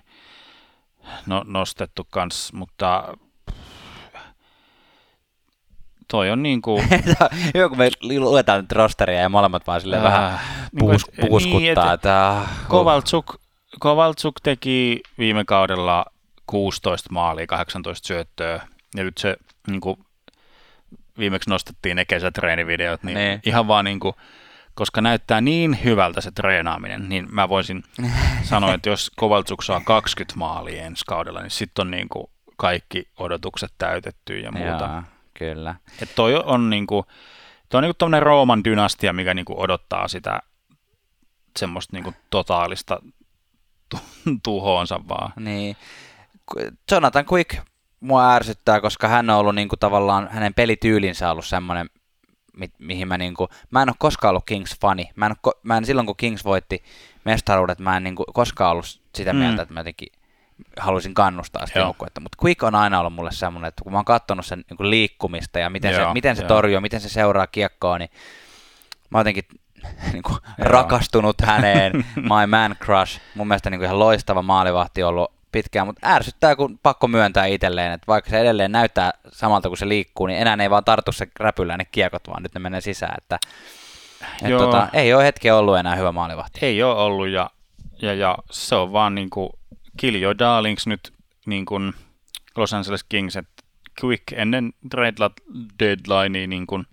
no, 1.26 1.44
nostettu 1.46 2.06
kanssa, 2.10 2.56
mutta 2.56 3.16
toi 6.08 6.30
on 6.30 6.42
niin 6.42 6.62
kuin... 6.62 6.88
Hyvä, 7.54 7.68
kun 7.68 7.78
me 7.78 7.90
luetaan 8.18 8.60
nyt 8.60 8.72
rosteria 8.72 9.20
ja 9.20 9.28
molemmat 9.28 9.66
vaan 9.66 9.80
silleen 9.80 10.06
äh, 10.06 10.12
vähän 10.12 10.40
puus, 10.78 11.06
niin 11.16 11.28
puuskuttaa. 11.28 11.60
Niin, 11.84 11.94
että, 11.94 12.36
uh. 12.42 12.68
Kovaltsuk, 12.68 13.36
Kovaltsuk 13.80 14.34
teki 14.42 15.00
viime 15.18 15.44
kaudella 15.44 16.06
16 16.46 17.08
maalia, 17.12 17.46
18 17.46 18.06
syöttöä, 18.06 18.66
ja 18.96 19.04
nyt 19.04 19.18
se 19.18 19.36
niin 19.66 19.80
kuin, 19.80 19.98
viimeksi 21.18 21.50
nostettiin 21.50 21.96
ne 21.96 22.04
kesätreenivideot, 22.04 23.02
niin, 23.02 23.18
niin. 23.18 23.40
ihan 23.46 23.68
vaan 23.68 23.84
niin 23.84 24.00
kuin, 24.00 24.14
koska 24.78 25.00
näyttää 25.00 25.40
niin 25.40 25.78
hyvältä 25.84 26.20
se 26.20 26.30
treenaaminen, 26.30 27.08
niin 27.08 27.26
mä 27.30 27.48
voisin 27.48 27.82
sanoa, 28.42 28.74
että 28.74 28.88
jos 28.88 29.10
Kovaltsuk 29.16 29.62
saa 29.62 29.80
20 29.80 30.38
maalia 30.38 30.82
ensi 30.82 31.04
kaudella, 31.06 31.40
niin 31.40 31.50
sitten 31.50 31.82
on 31.82 31.90
niin 31.90 32.08
kuin 32.08 32.26
kaikki 32.56 33.08
odotukset 33.16 33.72
täytetty 33.78 34.40
ja 34.40 34.52
muuta. 34.52 34.84
Jaa, 34.84 35.04
kyllä. 35.34 35.74
Et 36.02 36.14
toi 36.14 36.42
on 36.44 36.70
niin 36.70 36.86
kuin, 36.86 37.04
toi 37.68 37.78
on 37.78 37.82
niin 37.82 37.94
kuin 37.98 38.22
Rooman 38.22 38.64
dynastia, 38.64 39.12
mikä 39.12 39.34
niin 39.34 39.44
kuin 39.44 39.58
odottaa 39.58 40.08
sitä 40.08 40.40
semmoista 41.58 41.96
niin 41.96 42.04
kuin 42.04 42.16
totaalista 42.30 43.02
tuhoonsa 44.42 45.00
vaan. 45.08 45.32
Niin. 45.36 45.76
Jonathan 46.90 47.24
Quick 47.32 47.58
mua 48.00 48.34
ärsyttää, 48.34 48.80
koska 48.80 49.08
hän 49.08 49.30
on 49.30 49.36
ollut 49.36 49.54
niin 49.54 49.68
kuin 49.68 49.80
tavallaan, 49.80 50.28
hänen 50.32 50.54
pelityylinsä 50.54 51.30
ollut 51.30 51.46
semmoinen, 51.46 51.90
mi- 52.58 52.72
mihin 52.78 53.08
mä 53.08 53.18
niinku, 53.18 53.48
mä 53.70 53.82
en 53.82 53.88
ole 53.88 53.96
koskaan 53.98 54.30
ollut 54.30 54.44
Kings-fani. 54.50 55.10
Mä 55.16 55.26
en, 55.26 55.34
ko, 55.40 55.52
mä 55.62 55.76
en 55.76 55.84
silloin, 55.84 56.06
kun 56.06 56.16
Kings 56.16 56.44
voitti 56.44 56.82
mestaruudet, 57.24 57.78
mä 57.78 57.96
en 57.96 58.04
niinku 58.04 58.24
koskaan 58.34 58.70
ollut 58.70 59.00
sitä 59.14 59.32
mm. 59.32 59.38
mieltä, 59.38 59.62
että 59.62 59.74
mä 59.74 59.80
jotenkin 59.80 60.12
haluaisin 60.80 61.14
kannustaa 61.14 61.66
sitä 61.66 61.78
joukkuetta. 61.78 62.20
Mutta 62.20 62.38
Quick 62.44 62.62
on 62.62 62.74
aina 62.74 63.00
ollut 63.00 63.12
mulle 63.12 63.32
semmoinen, 63.32 63.68
että 63.68 63.82
kun 63.82 63.92
mä 63.92 63.98
oon 63.98 64.04
katsonut 64.04 64.46
sen 64.46 64.64
niinku 64.70 64.90
liikkumista 64.90 65.58
ja 65.58 65.70
miten 65.70 65.92
Joo, 65.92 66.08
se, 66.08 66.12
miten 66.12 66.36
se 66.36 66.42
torjuu, 66.42 66.80
miten 66.80 67.00
se 67.00 67.08
seuraa 67.08 67.46
kiekkoa, 67.46 67.98
niin 67.98 68.10
mä 69.10 69.18
oon 69.18 69.20
jotenkin 69.20 69.44
niin 70.12 70.22
kuin, 70.22 70.38
rakastunut 70.58 71.40
häneen, 71.40 71.92
my 72.16 72.46
man 72.46 72.76
crush. 72.84 73.20
Mun 73.34 73.48
mielestä 73.48 73.70
niin 73.70 73.78
kuin 73.78 73.84
ihan 73.86 73.98
loistava 73.98 74.42
maalivahti 74.42 75.02
ollut 75.02 75.37
pitkään, 75.52 75.86
mutta 75.86 76.08
ärsyttää, 76.08 76.56
kun 76.56 76.78
pakko 76.82 77.08
myöntää 77.08 77.46
itselleen, 77.46 77.92
että 77.92 78.06
vaikka 78.06 78.30
se 78.30 78.40
edelleen 78.40 78.72
näyttää 78.72 79.10
samalta 79.32 79.68
kuin 79.68 79.78
se 79.78 79.88
liikkuu, 79.88 80.26
niin 80.26 80.38
enää 80.38 80.56
ei 80.60 80.70
vaan 80.70 80.84
tartu 80.84 81.12
se 81.12 81.28
räpyllä 81.40 81.76
ne 81.76 81.84
kiekot, 81.84 82.28
vaan 82.28 82.42
nyt 82.42 82.54
ne 82.54 82.60
menee 82.60 82.80
sisään, 82.80 83.14
että 83.18 83.38
et 84.42 84.58
tota, 84.58 84.88
ei 84.92 85.14
ole 85.14 85.24
hetki 85.24 85.50
ollut 85.50 85.78
enää 85.78 85.96
hyvä 85.96 86.12
maalivahti. 86.12 86.58
Ei 86.62 86.82
ole 86.82 87.02
ollut, 87.02 87.28
ja, 87.28 87.50
ja, 88.02 88.14
ja 88.14 88.38
se 88.50 88.74
on 88.74 88.92
vaan 88.92 89.14
niin 89.14 89.30
kuin 89.30 89.50
kill 89.96 90.22
your 90.22 90.38
darlings 90.38 90.86
nyt 90.86 91.12
niin 91.46 91.66
kuin 91.66 91.92
Los 92.56 92.74
Angeles 92.74 93.04
Kings, 93.04 93.36
että 93.36 93.62
quick 94.04 94.22
ennen 94.32 94.72
trade 94.90 95.30
deadlinea 95.78 96.46
niin 96.46 96.66
kuin, 96.66 96.86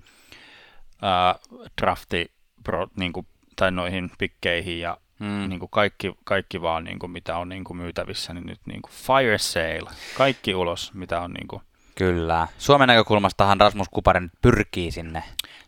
ää, 1.01 1.35
drafti 1.81 2.31
pro, 2.63 2.87
niin 2.95 3.13
kuin, 3.13 3.27
tai 3.55 3.71
noihin 3.71 4.11
pikkeihin 4.17 4.79
ja 4.79 4.97
mm. 5.19 5.49
niin 5.49 5.59
kuin 5.59 5.69
kaikki, 5.69 6.15
kaikki 6.23 6.61
vaan 6.61 6.83
niin 6.83 6.99
kuin, 6.99 7.11
mitä 7.11 7.37
on 7.37 7.49
niin 7.49 7.63
kuin 7.63 7.77
myytävissä, 7.77 8.33
niin 8.33 8.45
nyt 8.45 8.59
niin 8.65 8.81
kuin 8.81 8.91
fire 8.91 9.37
sale, 9.37 9.89
kaikki 10.17 10.55
ulos, 10.55 10.93
mitä 10.93 11.21
on 11.21 11.33
niin 11.33 11.47
kuin, 11.47 11.61
Kyllä. 11.95 12.47
Suomen 12.57 12.87
näkökulmastahan 12.87 13.61
Rasmus 13.61 13.87
Kuparin 13.89 14.31
pyrkii 14.41 14.91
sinne. 14.91 15.23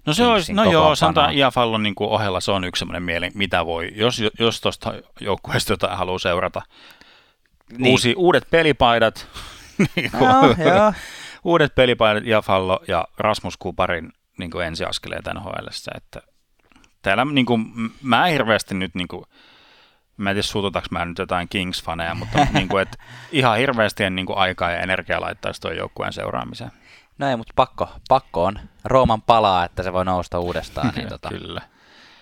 No 0.06 0.14
se 0.14 0.26
olisi, 0.26 0.54
no 0.54 0.72
joo, 0.72 0.96
sanotaan 0.96 1.34
Iafallon 1.34 1.84
niin 1.84 1.96
kuin 1.96 2.10
ohella 2.10 2.40
se 2.40 2.52
on 2.52 2.64
yksi 2.64 2.80
semmoinen 2.80 3.04
mieli, 3.04 3.32
mitä 3.34 3.66
voi, 3.66 3.92
jos, 3.96 4.22
jos 4.40 4.62
tuosta 4.62 4.94
joukkueesta 5.20 5.74
jotain 5.74 5.98
haluaa 5.98 6.20
seurata. 6.20 6.62
Niin. 7.78 7.92
Uusi, 7.92 8.14
uudet 8.18 8.48
pelipaidat, 8.50 9.28
niin 9.96 10.12
kuin, 10.12 10.30
no, 10.30 10.56
joo. 10.76 10.94
uudet 11.44 11.76
pelipaidat 11.76 12.28
Iafallo 12.28 12.80
ja 12.88 13.08
Rasmus 13.18 13.58
Kuparin 13.58 14.12
niin 14.40 14.52
kuin 14.52 14.66
ensiaskeleet 14.66 15.26
NHL, 15.34 15.68
että 15.96 16.22
täällä 17.08 17.26
niin 17.26 17.46
kuin, 17.46 17.66
mä 18.02 18.26
hirveästi 18.26 18.76
nyt 18.76 18.96
niin 18.96 19.08
kuin, 19.08 19.26
mä 20.18 20.30
en 20.30 20.36
tiedä 20.36 20.44
suututaanko 20.44 20.88
mä 20.92 21.06
nyt 21.06 21.18
jotain 21.18 21.50
Kings-faneja, 21.56 22.16
mutta 22.16 22.48
niin 22.54 22.68
kuin, 22.68 22.82
et 22.82 22.98
ihan 23.32 23.58
hirveästi 23.58 24.04
en 24.04 24.16
niin 24.16 24.26
kuin, 24.26 24.38
aikaa 24.38 24.72
ja 24.72 24.80
energiaa 24.80 25.22
laittaisi 25.22 25.62
tuon 25.62 25.78
joukkueen 25.78 26.14
seuraamiseen. 26.14 26.72
No 27.18 27.30
ei, 27.30 27.36
mutta 27.36 27.54
pakko, 27.56 27.90
pakko 28.10 28.44
on. 28.44 28.60
Rooman 28.84 29.22
palaa, 29.22 29.66
että 29.66 29.84
se 29.84 29.94
voi 29.94 30.06
nousta 30.06 30.40
uudestaan. 30.40 30.94
Niin 30.96 31.10
tota, 31.16 31.30
Kyllä. 31.30 31.62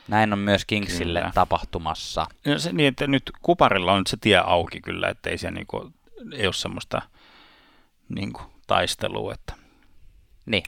Näin 0.07 0.33
on 0.33 0.39
myös 0.39 0.65
Kingsille 0.65 1.19
kyllä. 1.19 1.31
tapahtumassa. 1.35 2.27
Ja 2.45 2.59
se, 2.59 2.73
niin, 2.73 2.87
että 2.87 3.07
nyt 3.07 3.31
Kuparilla 3.41 3.93
on 3.93 4.03
se 4.07 4.17
tie 4.21 4.37
auki 4.37 4.81
kyllä, 4.81 5.09
että 5.09 5.29
ei, 5.29 5.37
se, 5.37 5.51
niin 5.51 5.67
kuin, 5.67 5.93
ei 6.33 6.45
ole 6.45 6.53
semmoista 6.53 7.01
niin 8.09 8.33
kuin, 8.33 8.45
taistelua. 8.67 9.33
Että... 9.33 9.53
Niin, 10.45 10.63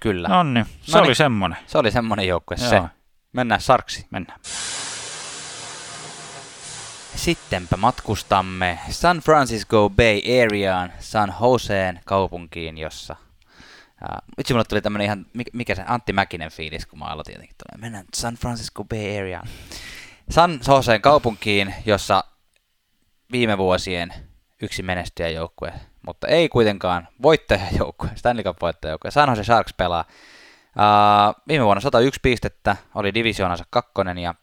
kyllä. 0.00 0.28
No 0.28 0.42
niin, 0.42 0.66
se 0.82 0.92
Noniin. 0.92 1.06
oli 1.06 1.14
semmoinen. 1.14 1.58
Se 1.66 1.78
oli 1.78 1.90
semmoinen 1.90 2.28
joukkue 2.28 2.56
se. 2.56 2.82
Mennään 3.32 3.60
sarksi. 3.60 4.06
Mennään. 4.10 4.40
Sittenpä 7.16 7.76
matkustamme 7.76 8.78
San 8.90 9.18
Francisco 9.18 9.90
Bay 9.90 10.20
Areaan, 10.44 10.92
San 11.00 11.34
Joseen 11.40 12.00
kaupunkiin, 12.04 12.78
jossa 12.78 13.16
itse 14.38 14.54
mulle 14.54 14.64
tuli 14.64 14.80
tämmönen 14.80 15.04
ihan, 15.04 15.26
mikä 15.52 15.74
se 15.74 15.84
Antti 15.86 16.12
Mäkinen 16.12 16.50
fiilis, 16.50 16.86
kun 16.86 16.98
mä 16.98 17.04
aloitin 17.04 17.32
jotenkin 17.32 17.56
tuonne, 17.56 17.86
mennään 17.86 18.04
San 18.14 18.34
Francisco 18.34 18.84
Bay 18.84 19.18
Areaan. 19.18 19.48
San 20.30 20.60
Joseen 20.68 21.00
kaupunkiin, 21.00 21.74
jossa 21.86 22.24
viime 23.32 23.58
vuosien 23.58 24.14
yksi 24.62 24.82
menestyjäjoukkue, 24.82 25.72
mutta 26.06 26.26
ei 26.26 26.48
kuitenkaan 26.48 27.08
voittajajoukkue, 27.22 28.10
Stanley 28.14 28.44
Cup 28.44 28.56
voittajajoukkue. 28.62 29.10
San 29.10 29.28
Jose 29.28 29.44
Sharks 29.44 29.74
pelaa. 29.74 30.04
Uh, 30.76 31.42
viime 31.48 31.64
vuonna 31.64 31.80
101 31.80 32.20
pistettä, 32.22 32.76
oli 32.94 33.14
divisioonansa 33.14 33.64
kakkonen 33.70 34.18
ja 34.18 34.34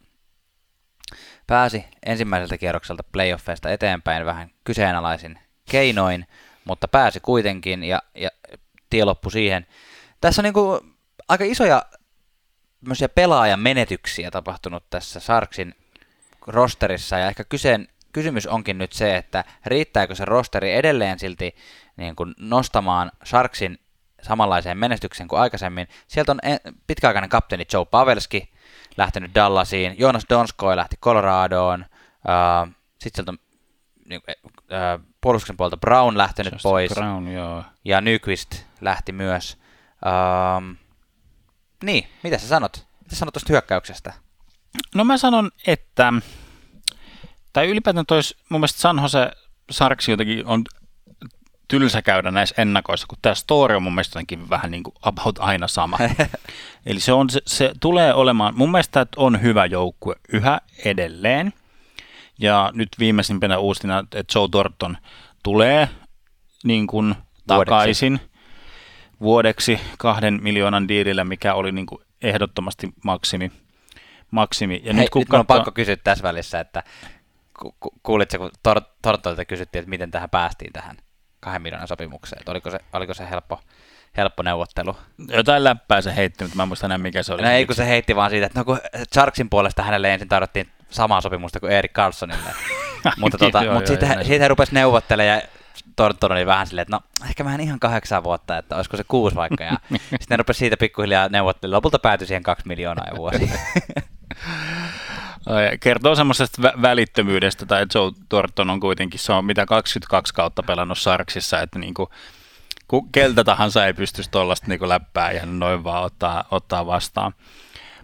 pääsi 1.47 1.85
ensimmäiseltä 2.05 2.57
kierrokselta 2.57 3.03
playoffeista 3.11 3.69
eteenpäin 3.69 4.25
vähän 4.25 4.51
kyseenalaisin 4.63 5.39
keinoin, 5.71 6.27
mutta 6.65 6.87
pääsi 6.87 7.19
kuitenkin 7.19 7.83
ja, 7.83 8.01
ja 8.15 8.29
tie 8.89 9.05
loppui 9.05 9.31
siihen. 9.31 9.67
Tässä 10.21 10.41
on 10.41 10.43
niin 10.43 10.93
aika 11.27 11.43
isoja 11.43 11.85
pelaajan 13.15 13.59
menetyksiä 13.59 14.31
tapahtunut 14.31 14.89
tässä 14.89 15.19
Sarksin 15.19 15.75
rosterissa 16.47 17.17
ja 17.17 17.27
ehkä 17.27 17.43
kyseen, 17.43 17.87
kysymys 18.11 18.47
onkin 18.47 18.77
nyt 18.77 18.91
se, 18.91 19.17
että 19.17 19.43
riittääkö 19.65 20.15
se 20.15 20.25
rosteri 20.25 20.75
edelleen 20.75 21.19
silti 21.19 21.55
niin 21.97 22.15
kuin 22.15 22.33
nostamaan 22.39 23.11
Sharksin 23.25 23.79
samanlaiseen 24.21 24.77
menestykseen 24.77 25.29
kuin 25.29 25.41
aikaisemmin. 25.41 25.87
Sieltä 26.07 26.31
on 26.31 26.39
pitkäaikainen 26.87 27.29
kapteeni 27.29 27.65
Joe 27.73 27.85
Pavelski, 27.85 28.51
lähtenyt 28.97 29.35
Dallasiin, 29.35 29.95
Jonas 29.99 30.25
Donskoi 30.29 30.75
lähti 30.75 30.97
Coloradoon, 30.97 31.85
uh, 32.27 32.73
sitten 32.99 33.11
sieltä 33.15 33.31
on 33.31 33.37
niin, 34.09 34.21
uh, 34.49 35.05
puolustuksen 35.21 35.57
puolelta 35.57 35.77
Brown 35.77 36.17
lähtenyt 36.17 36.53
Just 36.53 36.63
pois, 36.63 36.91
Brown, 36.91 37.27
joo. 37.27 37.63
ja 37.85 38.01
Nyqvist 38.01 38.63
lähti 38.81 39.11
myös. 39.11 39.57
Uh, 40.05 40.77
niin, 41.83 42.09
mitä 42.23 42.37
sä 42.37 42.47
sanot? 42.47 42.87
Mitä 43.03 43.15
sanot 43.15 43.33
tuosta 43.33 43.53
hyökkäyksestä? 43.53 44.13
No 44.95 45.03
mä 45.03 45.17
sanon, 45.17 45.51
että, 45.67 46.13
tai 47.53 47.67
ylipäätään 47.67 48.05
tois, 48.05 48.37
mun 48.49 48.59
mielestä 48.59 48.81
San 48.81 48.99
Jose 49.01 49.31
Sarksi 49.71 50.11
jotenkin 50.11 50.45
on 50.45 50.63
tylsä 51.69 52.01
käydä 52.01 52.31
näissä 52.31 52.61
ennakoissa, 52.61 53.07
kun 53.07 53.17
tämä 53.21 53.35
story 53.35 53.75
on 53.75 53.83
mun 53.83 53.95
mielestä 53.95 54.17
jotenkin 54.17 54.49
vähän 54.49 54.71
niin 54.71 54.83
kuin 54.83 54.95
about 55.01 55.39
aina 55.39 55.67
sama. 55.67 55.97
Eli 56.85 56.99
se, 56.99 57.13
on, 57.13 57.29
se, 57.29 57.41
se 57.45 57.71
tulee 57.79 58.13
olemaan, 58.13 58.53
mun 58.55 58.71
mielestä 58.71 59.05
on 59.15 59.41
hyvä 59.41 59.65
joukkue 59.65 60.15
yhä 60.33 60.61
edelleen. 60.85 61.53
Ja 62.39 62.71
nyt 62.73 62.89
viimeisimpänä 62.99 63.57
uusina, 63.57 63.99
että 63.99 64.33
Joe 64.35 64.47
Thornton 64.51 64.97
tulee 65.43 65.89
niin 66.63 66.87
kuin 66.87 67.15
takaisin 67.47 68.19
vuodeksi 69.21 69.79
kahden 69.97 70.39
miljoonan 70.41 70.87
diilillä, 70.87 71.23
mikä 71.23 71.53
oli 71.53 71.71
niin 71.71 71.85
kuin 71.85 72.01
ehdottomasti 72.21 72.89
maksimi. 73.03 73.51
maksimi. 74.31 74.81
Ja 74.83 74.93
Hei, 74.93 75.01
nyt, 75.01 75.09
kun 75.09 75.19
nyt 75.19 75.29
katso... 75.29 75.39
on 75.39 75.45
pakko 75.45 75.71
kysyä 75.71 75.95
tässä 75.95 76.23
välissä, 76.23 76.59
että 76.59 76.83
ku, 77.59 77.75
ku, 77.79 77.91
kuulitko, 78.03 78.37
kun 78.37 78.51
Tor- 79.07 79.45
kysyttiin, 79.47 79.79
että 79.79 79.89
miten 79.89 80.11
tähän 80.11 80.29
päästiin 80.29 80.73
tähän 80.73 80.97
kahden 81.39 81.61
miljoonan 81.61 81.87
sopimukseen. 81.87 82.39
Että 82.39 82.51
oliko 82.51 82.71
se, 82.71 82.79
oliko 82.93 83.13
se 83.13 83.29
helppo, 83.29 83.59
helppo 84.17 84.43
neuvottelu? 84.43 84.97
Jotain 85.27 85.63
läppää 85.63 86.01
se 86.01 86.15
heitti, 86.15 86.43
mutta 86.43 86.57
mä 86.57 86.63
en 86.63 86.67
muista 86.67 86.85
enää 86.85 86.97
mikä 86.97 87.23
se 87.23 87.33
oli. 87.33 87.41
No 87.41 87.49
ei, 87.49 87.65
kun 87.65 87.75
se 87.75 87.87
heitti 87.87 88.15
vaan 88.15 88.29
siitä, 88.29 88.45
että 88.45 88.59
no 88.59 88.65
kun 88.65 88.79
Charksin 89.13 89.49
puolesta 89.49 89.83
hänelle 89.83 90.13
ensin 90.13 90.27
tarvittiin 90.27 90.69
samaa 90.89 91.21
sopimusta 91.21 91.59
kuin 91.59 91.71
Erik 91.71 91.93
Carlsonille. 91.93 92.49
mutta 93.21 93.37
tota, 93.37 93.63
joo, 93.63 93.73
mutta 93.73 93.91
joo, 93.91 93.99
siitä, 93.99 94.23
siitä 94.23 94.43
hän 94.43 94.49
rupesi 94.49 94.73
neuvottelemaan 94.73 95.37
ja 95.37 95.47
Thornton 95.95 96.31
oli 96.31 96.45
vähän 96.45 96.67
silleen, 96.67 96.81
että 96.81 96.95
no 96.95 97.27
ehkä 97.29 97.45
vähän 97.45 97.61
ihan 97.61 97.79
kahdeksan 97.79 98.23
vuotta, 98.23 98.57
että 98.57 98.75
olisiko 98.75 98.97
se 98.97 99.03
kuusi 99.07 99.35
vaikka. 99.35 99.63
Ja 99.63 99.77
sitten 99.99 100.19
ne 100.29 100.37
rupesi 100.37 100.57
siitä 100.57 100.77
pikkuhiljaa 100.77 101.29
neuvottelemaan. 101.29 101.77
Lopulta 101.77 101.99
päätyi 101.99 102.27
siihen 102.27 102.43
kaksi 102.43 102.67
miljoonaa 102.67 103.07
ja 103.07 103.17
vuosi. 103.17 103.51
Kertoo 105.79 106.15
semmoisesta 106.15 106.61
vä- 106.61 106.81
välittömyydestä, 106.81 107.65
tai 107.65 107.85
Joe 107.95 108.11
Thornton 108.29 108.69
on 108.69 108.79
kuitenkin, 108.79 109.19
se 109.19 109.33
on 109.33 109.45
mitä 109.45 109.65
22 109.65 110.33
kautta 110.33 110.63
pelannut 110.63 110.97
Sarksissa, 110.97 111.61
että 111.61 111.79
niinku, 111.79 112.09
keltä 113.11 113.43
tahansa 113.43 113.85
ei 113.85 113.93
pystyisi 113.93 114.31
tuollaista 114.31 114.67
niinku 114.67 114.89
läppää 114.89 115.31
ihan 115.31 115.59
noin 115.59 115.83
vaan 115.83 116.03
ottaa, 116.03 116.43
ottaa 116.51 116.85
vastaan. 116.85 117.33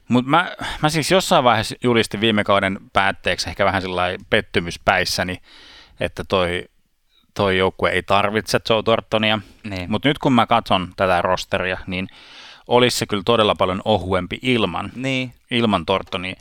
Mutta 0.07 0.29
mä, 0.29 0.51
mä 0.81 0.89
siis 0.89 1.11
jossain 1.11 1.43
vaiheessa 1.43 1.75
julistin 1.83 2.21
viime 2.21 2.43
kauden 2.43 2.79
päätteeksi 2.93 3.49
ehkä 3.49 3.65
vähän 3.65 3.81
sellainen 3.81 4.19
pettymyspäissäni, 4.29 5.41
että 5.99 6.23
toi, 6.23 6.65
toi 7.33 7.57
joukkue 7.57 7.89
ei 7.89 8.03
tarvitse 8.03 8.59
Joe 8.69 8.83
Thorntonia. 8.83 9.39
Niin. 9.63 9.91
Mutta 9.91 10.07
nyt 10.07 10.19
kun 10.19 10.33
mä 10.33 10.47
katson 10.47 10.93
tätä 10.95 11.21
rosteria, 11.21 11.77
niin 11.87 12.07
olisi 12.67 12.97
se 12.97 13.05
kyllä 13.05 13.23
todella 13.25 13.55
paljon 13.55 13.81
ohuempi 13.85 14.39
ilman, 14.41 14.91
niin. 14.95 15.33
ilman 15.51 15.85
Tortonia. 15.85 16.35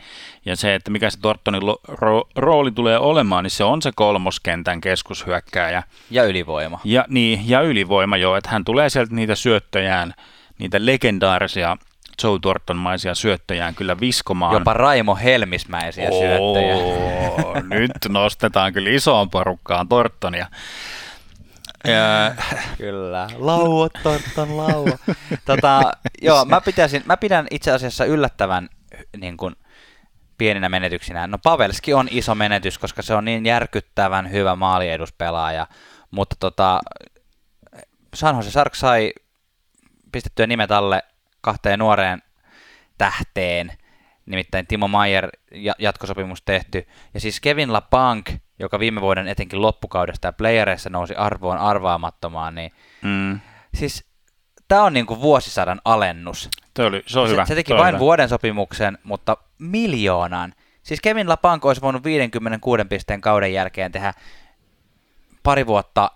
Ja 0.44 0.56
se, 0.56 0.74
että 0.74 0.90
mikä 0.90 1.10
se 1.10 1.20
Tortonin 1.20 1.62
ro- 1.90 2.28
rooli 2.36 2.70
tulee 2.70 2.98
olemaan, 2.98 3.44
niin 3.44 3.50
se 3.50 3.64
on 3.64 3.82
se 3.82 3.90
kolmoskentän 3.94 4.80
keskushyökkääjä. 4.80 5.82
Ja 6.10 6.24
ylivoima. 6.24 6.80
Ja, 6.84 7.04
niin, 7.08 7.48
ja 7.48 7.60
ylivoima 7.60 8.16
joo, 8.16 8.36
että 8.36 8.50
hän 8.50 8.64
tulee 8.64 8.90
sieltä 8.90 9.14
niitä 9.14 9.34
syöttöjään, 9.34 10.14
niitä 10.58 10.86
legendaarisia 10.86 11.76
Joe 12.22 12.38
Thornton-maisia 12.38 13.14
syöttöjään 13.14 13.74
kyllä 13.74 14.00
viskomaan. 14.00 14.54
Jopa 14.54 14.72
Raimo 14.72 15.16
Helmismäisiä 15.16 16.08
Oo, 16.10 16.20
syöttöjä. 16.20 17.62
nyt 17.78 17.92
nostetaan 18.08 18.72
kyllä 18.72 18.90
isoon 18.90 19.30
porukkaan 19.30 19.88
Tortonia. 19.88 20.46
Kyllä, 22.78 23.28
lauot, 23.36 23.92
torton 24.02 24.56
lauo. 24.56 24.98
tota, 25.44 25.92
joo, 26.22 26.44
mä, 26.44 26.60
pitäisin, 26.60 27.02
mä 27.06 27.16
pidän 27.16 27.46
itse 27.50 27.72
asiassa 27.72 28.04
yllättävän 28.04 28.68
niin 29.16 29.36
kuin, 29.36 29.56
pieninä 30.38 30.68
menetyksinä. 30.68 31.26
No 31.26 31.38
Pavelski 31.38 31.94
on 31.94 32.08
iso 32.10 32.34
menetys, 32.34 32.78
koska 32.78 33.02
se 33.02 33.14
on 33.14 33.24
niin 33.24 33.46
järkyttävän 33.46 34.30
hyvä 34.30 34.56
maalieduspelaaja, 34.56 35.66
mutta 36.10 36.36
tota, 36.40 36.80
San 38.14 38.36
Jose 38.36 38.50
Sark 38.50 38.74
sai 38.74 39.12
pistettyä 40.12 40.46
nimet 40.46 40.70
alle 40.70 41.02
kahteen 41.40 41.78
nuoreen 41.78 42.22
tähteen, 42.98 43.72
nimittäin 44.26 44.66
Timo 44.66 44.88
Mayer 44.88 45.28
jatkosopimus 45.78 46.42
tehty, 46.42 46.86
ja 47.14 47.20
siis 47.20 47.40
Kevin 47.40 47.72
LaPank, 47.72 48.30
joka 48.58 48.78
viime 48.78 49.00
vuoden 49.00 49.28
etenkin 49.28 49.62
loppukaudesta 49.62 50.28
ja 50.28 50.32
playereissa 50.32 50.90
nousi 50.90 51.14
arvoon 51.14 51.58
arvaamattomaan, 51.58 52.54
niin 52.54 52.72
mm. 53.02 53.40
siis 53.74 54.04
tämä 54.68 54.82
on 54.82 54.92
niin 54.92 55.06
kuin 55.06 55.20
vuosisadan 55.20 55.80
alennus. 55.84 56.50
Tämä 56.74 56.88
oli, 56.88 57.02
se 57.06 57.20
on 57.20 57.26
se, 57.26 57.32
hyvä. 57.32 57.46
Se 57.46 57.54
teki 57.54 57.72
Toi 57.72 57.78
vain 57.78 57.94
hyvä. 57.94 57.98
vuoden 57.98 58.28
sopimuksen, 58.28 58.98
mutta 59.04 59.36
miljoonan. 59.58 60.54
Siis 60.82 61.00
Kevin 61.00 61.28
Lapanko 61.28 61.68
olisi 61.68 61.82
voinut 61.82 62.04
56 62.04 62.84
pisteen 62.84 63.20
kauden 63.20 63.52
jälkeen 63.52 63.92
tehdä 63.92 64.12
pari 65.44 65.66
vuotta 65.66 66.10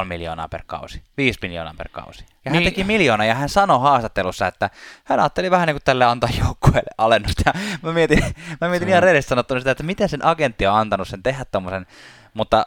4,5 0.00 0.04
miljoonaa 0.04 0.48
per 0.48 0.62
kausi, 0.66 1.02
5 1.16 1.38
miljoonaa 1.42 1.74
per 1.78 1.88
kausi. 1.92 2.24
Ja 2.44 2.50
hän 2.50 2.52
Niin. 2.52 2.64
teki 2.64 2.84
miljoona 2.84 3.24
ja 3.24 3.34
hän 3.34 3.48
sanoi 3.48 3.80
haastattelussa, 3.80 4.46
että 4.46 4.70
hän 5.04 5.20
ajatteli 5.20 5.50
vähän 5.50 5.66
niin 5.66 5.74
kuin 5.74 5.82
tälle 5.84 6.04
antaa 6.04 6.30
joukkueelle 6.44 6.90
alennusta. 6.98 7.42
Ja 7.46 7.52
mä 7.82 7.92
mietin, 7.92 8.24
mä 8.60 8.68
mietin 8.68 8.86
Se 8.86 8.90
ihan 8.90 9.02
rehellisesti 9.02 9.28
sanottuna 9.28 9.60
sitä, 9.60 9.70
että 9.70 9.82
miten 9.84 10.08
sen 10.08 10.24
agentti 10.24 10.66
on 10.66 10.76
antanut 10.76 11.08
sen 11.08 11.22
tehdä 11.22 11.44
tommosen, 11.44 11.86
mutta 12.34 12.66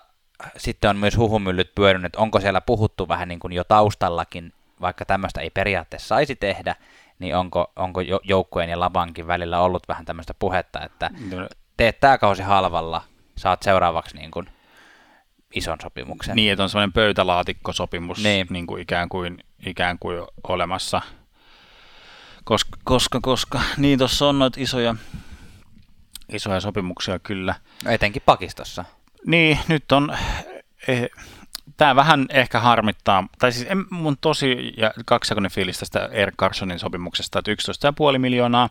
sitten 0.57 0.89
on 0.89 0.97
myös 0.97 1.18
huhumyllyt 1.18 1.76
pyörinyt, 1.76 2.05
että 2.05 2.20
onko 2.20 2.39
siellä 2.39 2.62
puhuttu 2.62 3.07
vähän 3.07 3.28
niin 3.28 3.39
kuin 3.39 3.53
jo 3.53 3.64
taustallakin, 3.64 4.53
vaikka 4.82 5.05
tämmöistä 5.05 5.41
ei 5.41 5.49
periaatteessa 5.49 6.07
saisi 6.07 6.36
tehdä, 6.36 6.76
niin 7.20 7.36
onko, 7.36 7.72
onko 7.76 8.01
jo- 8.01 8.22
joukkueen 8.24 8.70
ja 8.70 8.80
Labankin 8.80 9.28
välillä 9.28 9.59
ollut 9.59 9.88
vähän 9.88 10.05
tämmöistä 10.05 10.34
puhetta, 10.34 10.82
että 10.82 11.09
teet 11.78 11.99
tämä 11.99 12.18
kausi 12.18 12.43
halvalla, 12.43 13.01
saat 13.38 13.64
seuraavaksi 13.64 14.18
niin 14.18 14.32
kuin 14.32 14.49
ison 15.56 15.78
sopimuksen. 15.82 16.36
Niin, 16.36 16.52
että 16.52 16.64
on 16.64 16.70
sellainen 16.70 16.93
pöytälaatikkosopimus 16.93 18.24
Niin. 18.24 18.47
niin. 18.49 18.68
Kuin 18.68 18.82
ikään, 18.82 19.10
kuin, 19.10 19.43
ikään 19.66 19.99
kuin 19.99 20.28
olemassa. 20.47 21.02
Koska, 22.43 22.78
koska, 22.84 23.20
koska 23.22 23.62
niin 23.78 23.99
tuossa 23.99 24.30
on 24.30 24.39
noita 24.39 24.62
isoja, 24.62 24.95
isoja 26.30 26.60
sopimuksia 26.60 27.20
kyllä. 27.20 27.56
No 27.86 27.91
Etenkin 27.91 28.22
pakistossa. 28.26 28.86
Niin, 29.26 29.60
nyt 29.68 29.91
on, 29.91 30.18
eh, 30.88 31.10
tämä 31.78 31.95
vähän 31.95 32.26
ehkä 32.30 32.60
harmittaa, 32.60 33.28
tai 33.39 33.52
siis 33.52 33.68
en, 33.70 33.86
mun 33.89 34.18
tosi 34.22 34.74
ja 34.78 34.93
kaksijakoinen 35.06 35.52
fiilis 35.52 35.80
tästä 35.80 36.10
Eric 36.12 36.36
Carsonin 36.36 36.80
sopimuksesta, 36.80 37.39
että 37.39 37.52
11,5 38.14 38.18
miljoonaa 38.18 38.70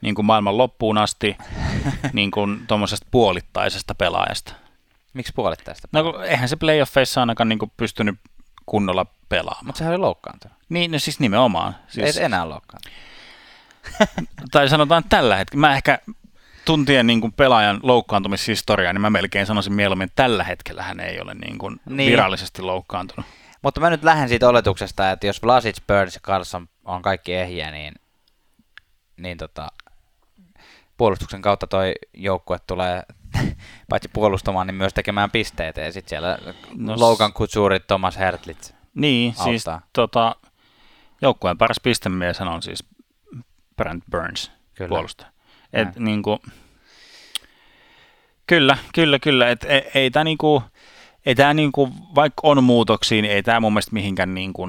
niin 0.00 0.14
kuin 0.14 0.26
maailman 0.26 0.58
loppuun 0.58 0.98
asti 0.98 1.36
niin 2.12 2.30
kuin 2.30 2.66
tuommoisesta 2.66 3.06
puolittaisesta 3.10 3.94
pelaajasta. 3.94 4.61
Miksi 5.12 5.32
puolittaista? 5.36 5.88
No 5.92 6.02
kun 6.02 6.24
eihän 6.24 6.48
se 6.48 6.56
playoffeissa 6.56 7.20
ainakaan 7.20 7.48
niin 7.48 7.72
pystynyt 7.76 8.14
kunnolla 8.66 9.06
pelaamaan. 9.28 9.66
Mutta 9.66 9.78
sehän 9.78 9.92
oli 9.92 10.00
loukkaantunut. 10.00 10.56
Niin, 10.68 10.90
no 10.90 10.98
siis 10.98 11.20
nimenomaan. 11.20 11.76
Siis... 11.88 12.16
Ei 12.16 12.24
enää 12.24 12.48
loukkaantunut. 12.48 12.98
tai 14.52 14.68
sanotaan 14.68 15.04
tällä 15.08 15.36
hetkellä. 15.36 15.60
Mä 15.60 15.76
ehkä 15.76 15.98
tuntien 16.64 17.06
niin 17.06 17.20
kuin 17.20 17.32
pelaajan 17.32 17.80
loukkaantumishistoriaa, 17.82 18.92
niin 18.92 19.00
mä 19.00 19.10
melkein 19.10 19.46
sanoisin 19.46 19.72
mieluummin, 19.72 20.04
että 20.04 20.22
tällä 20.22 20.44
hetkellä 20.44 20.82
hän 20.82 21.00
ei 21.00 21.20
ole 21.20 21.34
niin 21.34 21.58
kuin 21.58 21.80
niin. 21.86 22.10
virallisesti 22.10 22.62
loukkaantunut. 22.62 23.26
Mutta 23.62 23.80
mä 23.80 23.90
nyt 23.90 24.04
lähden 24.04 24.28
siitä 24.28 24.48
oletuksesta, 24.48 25.10
että 25.10 25.26
jos 25.26 25.42
Vlasic, 25.42 25.76
Burns 25.86 26.14
ja 26.14 26.20
Carlson 26.20 26.68
on 26.84 27.02
kaikki 27.02 27.34
ehjiä, 27.34 27.70
niin, 27.70 27.94
niin 29.16 29.38
tota, 29.38 29.68
puolustuksen 30.96 31.42
kautta 31.42 31.66
toi 31.66 31.94
joukkue 32.14 32.58
tulee 32.66 33.02
paitsi 33.90 34.10
puolustamaan, 34.12 34.66
niin 34.66 34.74
myös 34.74 34.94
tekemään 34.94 35.30
pisteitä. 35.30 35.80
Ja 35.80 35.92
sitten 35.92 36.08
siellä 36.08 36.38
no, 36.74 36.94
Logan 36.98 37.32
Couture, 37.32 37.78
Thomas 37.78 38.18
Hertlitz. 38.18 38.72
Niin, 38.94 39.34
siis 39.44 39.68
Auttaa. 39.68 39.88
tota, 39.92 40.36
joukkueen 41.22 41.58
paras 41.58 41.80
pistemies 41.82 42.40
on 42.40 42.62
siis 42.62 42.84
Brent 43.76 44.04
Burns, 44.10 44.52
Kyllä. 44.74 44.88
puolustaja. 44.88 45.30
Näin. 45.72 45.88
Et, 45.88 45.98
niin 45.98 46.22
kuin, 46.22 46.38
kyllä, 48.46 48.78
kyllä, 48.94 49.18
kyllä. 49.18 49.50
Et, 49.50 49.64
ei, 49.64 49.90
ei 49.94 50.10
tämä 50.10 50.24
niinku, 50.24 50.62
ei 51.26 51.34
tää 51.34 51.54
niinku, 51.54 51.90
vaikka 52.14 52.40
on 52.42 52.64
muutoksia, 52.64 53.22
niin 53.22 53.34
ei 53.34 53.42
tämä 53.42 53.60
mun 53.60 53.72
mielestä 53.72 53.92
mihinkään 53.92 54.34
niinku 54.34 54.68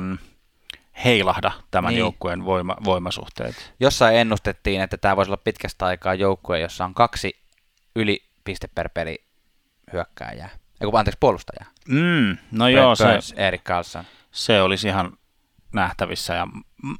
heilahda 1.03 1.51
tämän 1.71 1.89
niin. 1.89 1.99
joukkueen 1.99 2.45
voima, 2.45 2.75
voimasuhteet. 2.85 3.73
Jossain 3.79 4.15
ennustettiin, 4.15 4.81
että 4.81 4.97
tämä 4.97 5.15
voisi 5.15 5.29
olla 5.29 5.41
pitkästä 5.43 5.85
aikaa 5.85 6.13
joukkue, 6.13 6.59
jossa 6.59 6.85
on 6.85 6.93
kaksi 6.93 7.39
yli 7.95 8.23
piste 8.43 8.67
per 8.75 8.89
peli 8.89 9.23
hyökkääjää. 9.93 10.49
Eiku, 10.81 10.97
anteeksi, 10.97 11.17
puolustajaa. 11.19 11.65
Mm, 11.87 12.37
no 12.51 12.65
Brent 12.65 12.75
joo, 12.77 12.95
se, 12.95 13.03
Burns, 13.05 13.33
Erik 13.37 13.63
Carlson. 13.63 14.03
se 14.31 14.61
olisi 14.61 14.87
ihan 14.87 15.17
nähtävissä 15.73 16.33
ja 16.33 16.47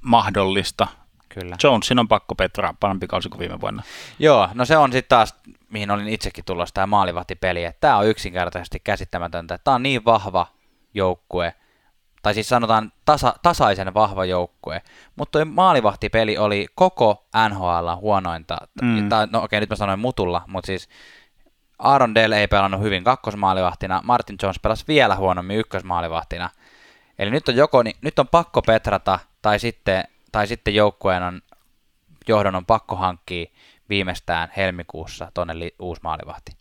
mahdollista. 0.01 0.87
Kyllä. 1.29 1.55
Jonesin 1.63 1.99
on 1.99 2.07
pakko 2.07 2.35
petraa 2.35 2.73
parempi 2.79 3.07
kausi 3.07 3.29
kuin 3.29 3.39
viime 3.39 3.61
vuonna. 3.61 3.83
Joo, 4.19 4.49
no 4.53 4.65
se 4.65 4.77
on 4.77 4.91
sitten 4.91 5.09
taas, 5.09 5.35
mihin 5.69 5.91
olin 5.91 6.07
itsekin 6.07 6.45
tulossa, 6.45 6.73
tämä 6.73 6.87
maalivahtipeli, 6.87 7.61
tämä 7.81 7.97
on 7.97 8.07
yksinkertaisesti 8.07 8.79
käsittämätöntä. 8.83 9.57
Tämä 9.57 9.75
on 9.75 9.83
niin 9.83 10.05
vahva 10.05 10.47
joukkue, 10.93 11.53
tai 12.21 12.33
siis 12.33 12.49
sanotaan 12.49 12.91
tasa, 13.05 13.33
tasaisen 13.43 13.93
vahva 13.93 14.25
joukkue, 14.25 14.81
mutta 15.15 15.39
tuo 15.39 15.45
maalivahtipeli 15.53 16.37
oli 16.37 16.67
koko 16.75 17.25
NHL 17.49 17.95
huonointa, 18.01 18.57
Mm. 18.81 19.09
tai, 19.09 19.27
no 19.31 19.43
okei, 19.43 19.59
nyt 19.59 19.69
mä 19.69 19.75
sanoin 19.75 19.99
mutulla, 19.99 20.41
mutta 20.47 20.67
siis 20.67 20.89
Aaron 21.79 22.15
Dell 22.15 22.31
ei 22.31 22.47
pelannut 22.47 22.81
hyvin 22.81 23.03
kakkosmaalivahtina, 23.03 24.01
Martin 24.03 24.35
Jones 24.43 24.59
pelasi 24.59 24.83
vielä 24.87 25.15
huonommin 25.15 25.57
ykkösmaalivahtina, 25.57 26.49
eli 27.19 27.31
nyt 27.31 27.49
on 27.49 27.55
joko, 27.55 27.83
niin, 27.83 27.95
nyt 28.01 28.19
on 28.19 28.27
pakko 28.27 28.61
petrata, 28.61 29.19
tai 29.41 29.59
sitten, 29.59 30.03
tai 30.31 30.47
sitten 30.47 30.75
joukkueen 30.75 31.23
on, 31.23 31.41
johdon 32.27 32.55
on 32.55 32.65
pakko 32.65 32.95
hankkia 32.95 33.45
viimeistään 33.89 34.51
helmikuussa 34.57 35.31
tuonne 35.33 35.59
li- 35.59 35.75
uusi 35.79 36.01
maalivahti. 36.03 36.51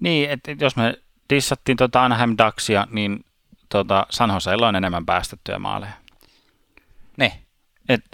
Niin, 0.00 0.30
että 0.30 0.52
et 0.52 0.60
jos 0.60 0.76
me 0.76 0.94
dissattiin 1.30 1.76
tota 1.76 2.04
Anaheim 2.04 2.36
Ducksia, 2.46 2.86
niin 2.90 3.24
tota 3.68 4.06
San 4.10 4.30
Joseilla 4.30 4.68
on 4.68 4.76
enemmän 4.76 5.06
päästettyjä 5.06 5.58
maaleja. 5.58 5.92
Ne, 7.16 7.42
Et, 7.88 8.04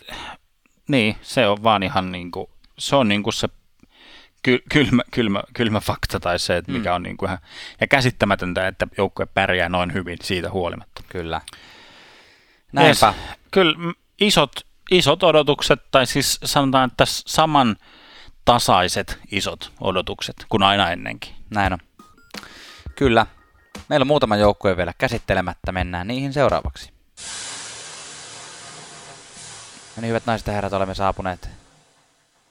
niin, 0.89 1.17
se 1.23 1.49
on 1.49 1.63
vaan 1.63 1.83
ihan 1.83 2.13
niinku, 2.13 2.51
se 2.79 2.97
on 2.97 3.09
niinku 3.09 3.33
se 3.33 3.49
ky- 4.43 4.63
kylmä, 4.73 5.03
kylmä, 5.11 5.43
kylmä 5.55 5.81
fakta 5.81 6.21
tai 6.21 6.39
se, 6.39 6.57
että 6.57 6.73
mikä 6.73 6.91
Mm. 6.91 6.95
on 6.95 7.03
niinku 7.03 7.25
ihan, 7.25 7.39
ja 7.81 7.87
käsittämätöntä, 7.87 8.69
että 8.69 8.87
joukkue 8.99 9.27
pärjää 9.27 9.69
noin 9.69 9.93
hyvin 9.95 10.19
siitä 10.23 10.51
huolimatta. 10.51 11.03
kyllä. 11.09 11.41
Näinpä. 12.73 13.07
Yes. 13.07 13.17
Kyllä 13.51 13.75
isot, 14.21 14.53
isot 14.91 15.23
odotukset, 15.23 15.81
tai 15.91 16.07
siis 16.07 16.39
sanotaan, 16.45 16.91
että 16.91 17.05
saman 17.07 17.77
tasaiset 18.45 19.19
isot 19.31 19.73
odotukset 19.81 20.37
kuin 20.49 20.63
aina 20.63 20.91
ennenkin. 20.91 21.35
Näin 21.51 21.73
on. 21.73 21.79
Kyllä. 22.97 23.27
Meillä 23.89 24.05
on 24.05 24.07
muutama 24.07 24.37
joukkue 24.37 24.77
vielä 24.77 24.93
käsittelemättä. 24.99 25.73
Mennään 25.73 26.07
niihin 26.07 26.33
seuraavaksi. 26.33 26.93
No 29.97 30.01
niin, 30.01 30.09
hyvät 30.09 30.27
naiset 30.27 30.47
ja 30.47 30.53
herrat, 30.53 30.73
olemme 30.73 30.95
saapuneet 30.95 31.51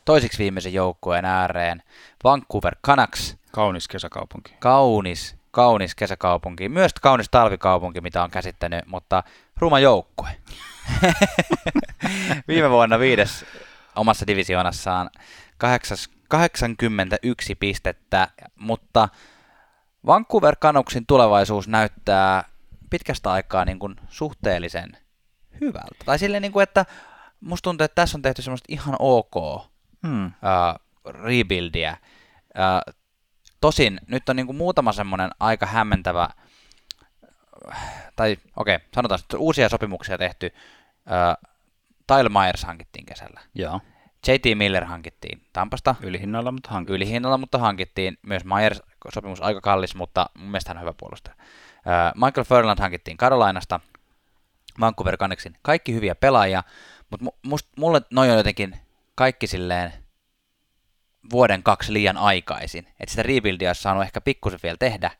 toisiksi 0.07 0.37
viimeisen 0.37 0.73
joukkueen 0.73 1.25
ääreen. 1.25 1.83
Vancouver 2.23 2.75
Canucks, 2.85 3.37
Kaunis 3.51 3.87
kesäkaupunki. 3.87 4.55
kaunis, 4.59 5.35
kaunis 5.51 5.95
kesäkaupunki, 5.95 6.69
myös 6.69 6.91
kaunis 7.01 7.27
talvikaupunki, 7.31 8.01
mitä 8.01 8.23
on 8.23 8.31
käsittänyt, 8.31 8.85
mutta 8.85 9.23
ruma 9.57 9.79
joukkue. 9.79 10.29
Viime 12.47 12.69
vuonna 12.69 12.99
viides 12.99 13.45
omassa 13.95 14.27
divisioonassaan 14.27 15.09
kahdeksas- 15.63 16.09
81 16.29 17.55
pistettä, 17.55 18.27
mutta 18.55 19.09
Vancouver 20.05 20.55
Canucksin 20.55 21.05
tulevaisuus 21.05 21.67
näyttää 21.67 22.43
pitkästä 22.89 23.31
aikaa 23.31 23.65
niin 23.65 23.79
kuin 23.79 23.95
suhteellisen 24.09 24.97
hyvältä. 25.61 26.05
Tai 26.05 26.19
silleen, 26.19 26.41
niin 26.41 26.51
kuin, 26.51 26.63
että 26.63 26.85
musta 27.41 27.63
tuntuu, 27.63 27.85
että 27.85 27.95
tässä 27.95 28.17
on 28.17 28.21
tehty 28.21 28.41
semmoista 28.41 28.65
ihan 28.69 28.95
ok 28.99 29.67
Hmm. 30.07 30.25
uh, 30.25 30.31
rebuildia. 31.05 31.97
Uh, 32.47 32.93
tosin 33.61 33.99
nyt 34.07 34.29
on 34.29 34.35
niin 34.35 34.45
kuin 34.45 34.57
muutama 34.57 34.91
semmoinen 34.91 35.29
aika 35.39 35.65
hämmentävä, 35.65 36.29
tai 38.15 38.37
okei, 38.55 38.75
okay, 38.75 38.87
sanotaan, 38.95 39.19
että 39.19 39.37
uusia 39.37 39.69
sopimuksia 39.69 40.17
tehty. 40.17 40.51
Uh, 41.05 41.49
Tyler 42.07 42.29
Myers 42.29 42.63
hankittiin 42.63 43.05
kesällä. 43.05 43.41
Joo. 43.55 43.81
JT 44.27 44.57
Miller 44.57 44.85
hankittiin 44.85 45.41
Tampasta 45.53 45.95
Ylihinnalla, 46.01 46.51
mutta 46.51 46.69
hankittu. 46.69 46.93
ylihinnalla, 46.93 47.37
mutta 47.37 47.57
hankittiin. 47.57 48.17
Myös 48.21 48.45
Myers 48.45 48.81
sopimus 49.13 49.41
aika 49.41 49.61
kallis, 49.61 49.95
mutta 49.95 50.29
mun 50.37 50.47
mielestä 50.47 50.69
hän 50.69 50.77
on 50.77 50.81
hyvä 50.81 50.93
puolustaja. 50.99 51.35
Uh, 51.37 52.25
Michael 52.25 52.45
Furland 52.45 52.79
hankittiin 52.79 53.17
Carolinasta, 53.17 53.79
Vancouver 54.79 55.17
Canucksin. 55.17 55.57
Kaikki 55.61 55.93
hyviä 55.93 56.15
pelaajia, 56.15 56.63
mutta 57.09 57.25
mu- 57.25 57.37
must, 57.45 57.67
mulle 57.77 58.01
noin 58.11 58.31
on 58.31 58.37
jotenkin 58.37 58.75
kaikki 59.17 59.47
silleen 59.47 59.93
vuoden 61.31 61.63
kaksi 61.63 61.93
liian 61.93 62.17
aikaisin. 62.17 62.87
Että 62.87 63.09
sitä 63.11 63.23
rebuildia 63.23 63.69
olisi 63.69 63.81
saanut 63.81 64.03
ehkä 64.03 64.21
pikkusen 64.21 64.59
vielä 64.63 64.77
tehdä, 64.77 65.11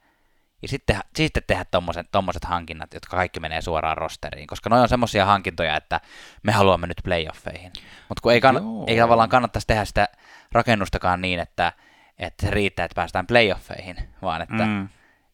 ja 0.61 0.67
sitten, 0.67 0.99
sitten 1.15 1.43
tehdä 1.47 1.65
tommoset, 1.65 2.07
tommoset 2.11 2.45
hankinnat, 2.45 2.93
jotka 2.93 3.17
kaikki 3.17 3.39
menee 3.39 3.61
suoraan 3.61 3.97
rosteriin, 3.97 4.47
koska 4.47 4.69
noin 4.69 4.81
on 4.81 4.89
semmoisia 4.89 5.25
hankintoja, 5.25 5.77
että 5.77 6.01
me 6.43 6.51
haluamme 6.51 6.87
nyt 6.87 7.01
playoffeihin. 7.03 7.71
Mutta 8.09 8.21
kun 8.21 8.33
ei, 8.33 8.39
kann- 8.39 8.63
Joo. 8.63 8.83
ei 8.87 8.97
tavallaan 8.97 9.29
kannattaisi 9.29 9.67
tehdä 9.67 9.85
sitä 9.85 10.09
rakennustakaan 10.51 11.21
niin, 11.21 11.39
että, 11.39 11.73
että 12.17 12.45
se 12.45 12.51
riittää, 12.51 12.85
että 12.85 12.95
päästään 12.95 13.27
playoffeihin, 13.27 13.95
vaan 14.21 14.41
että, 14.41 14.65
mm. 14.65 14.89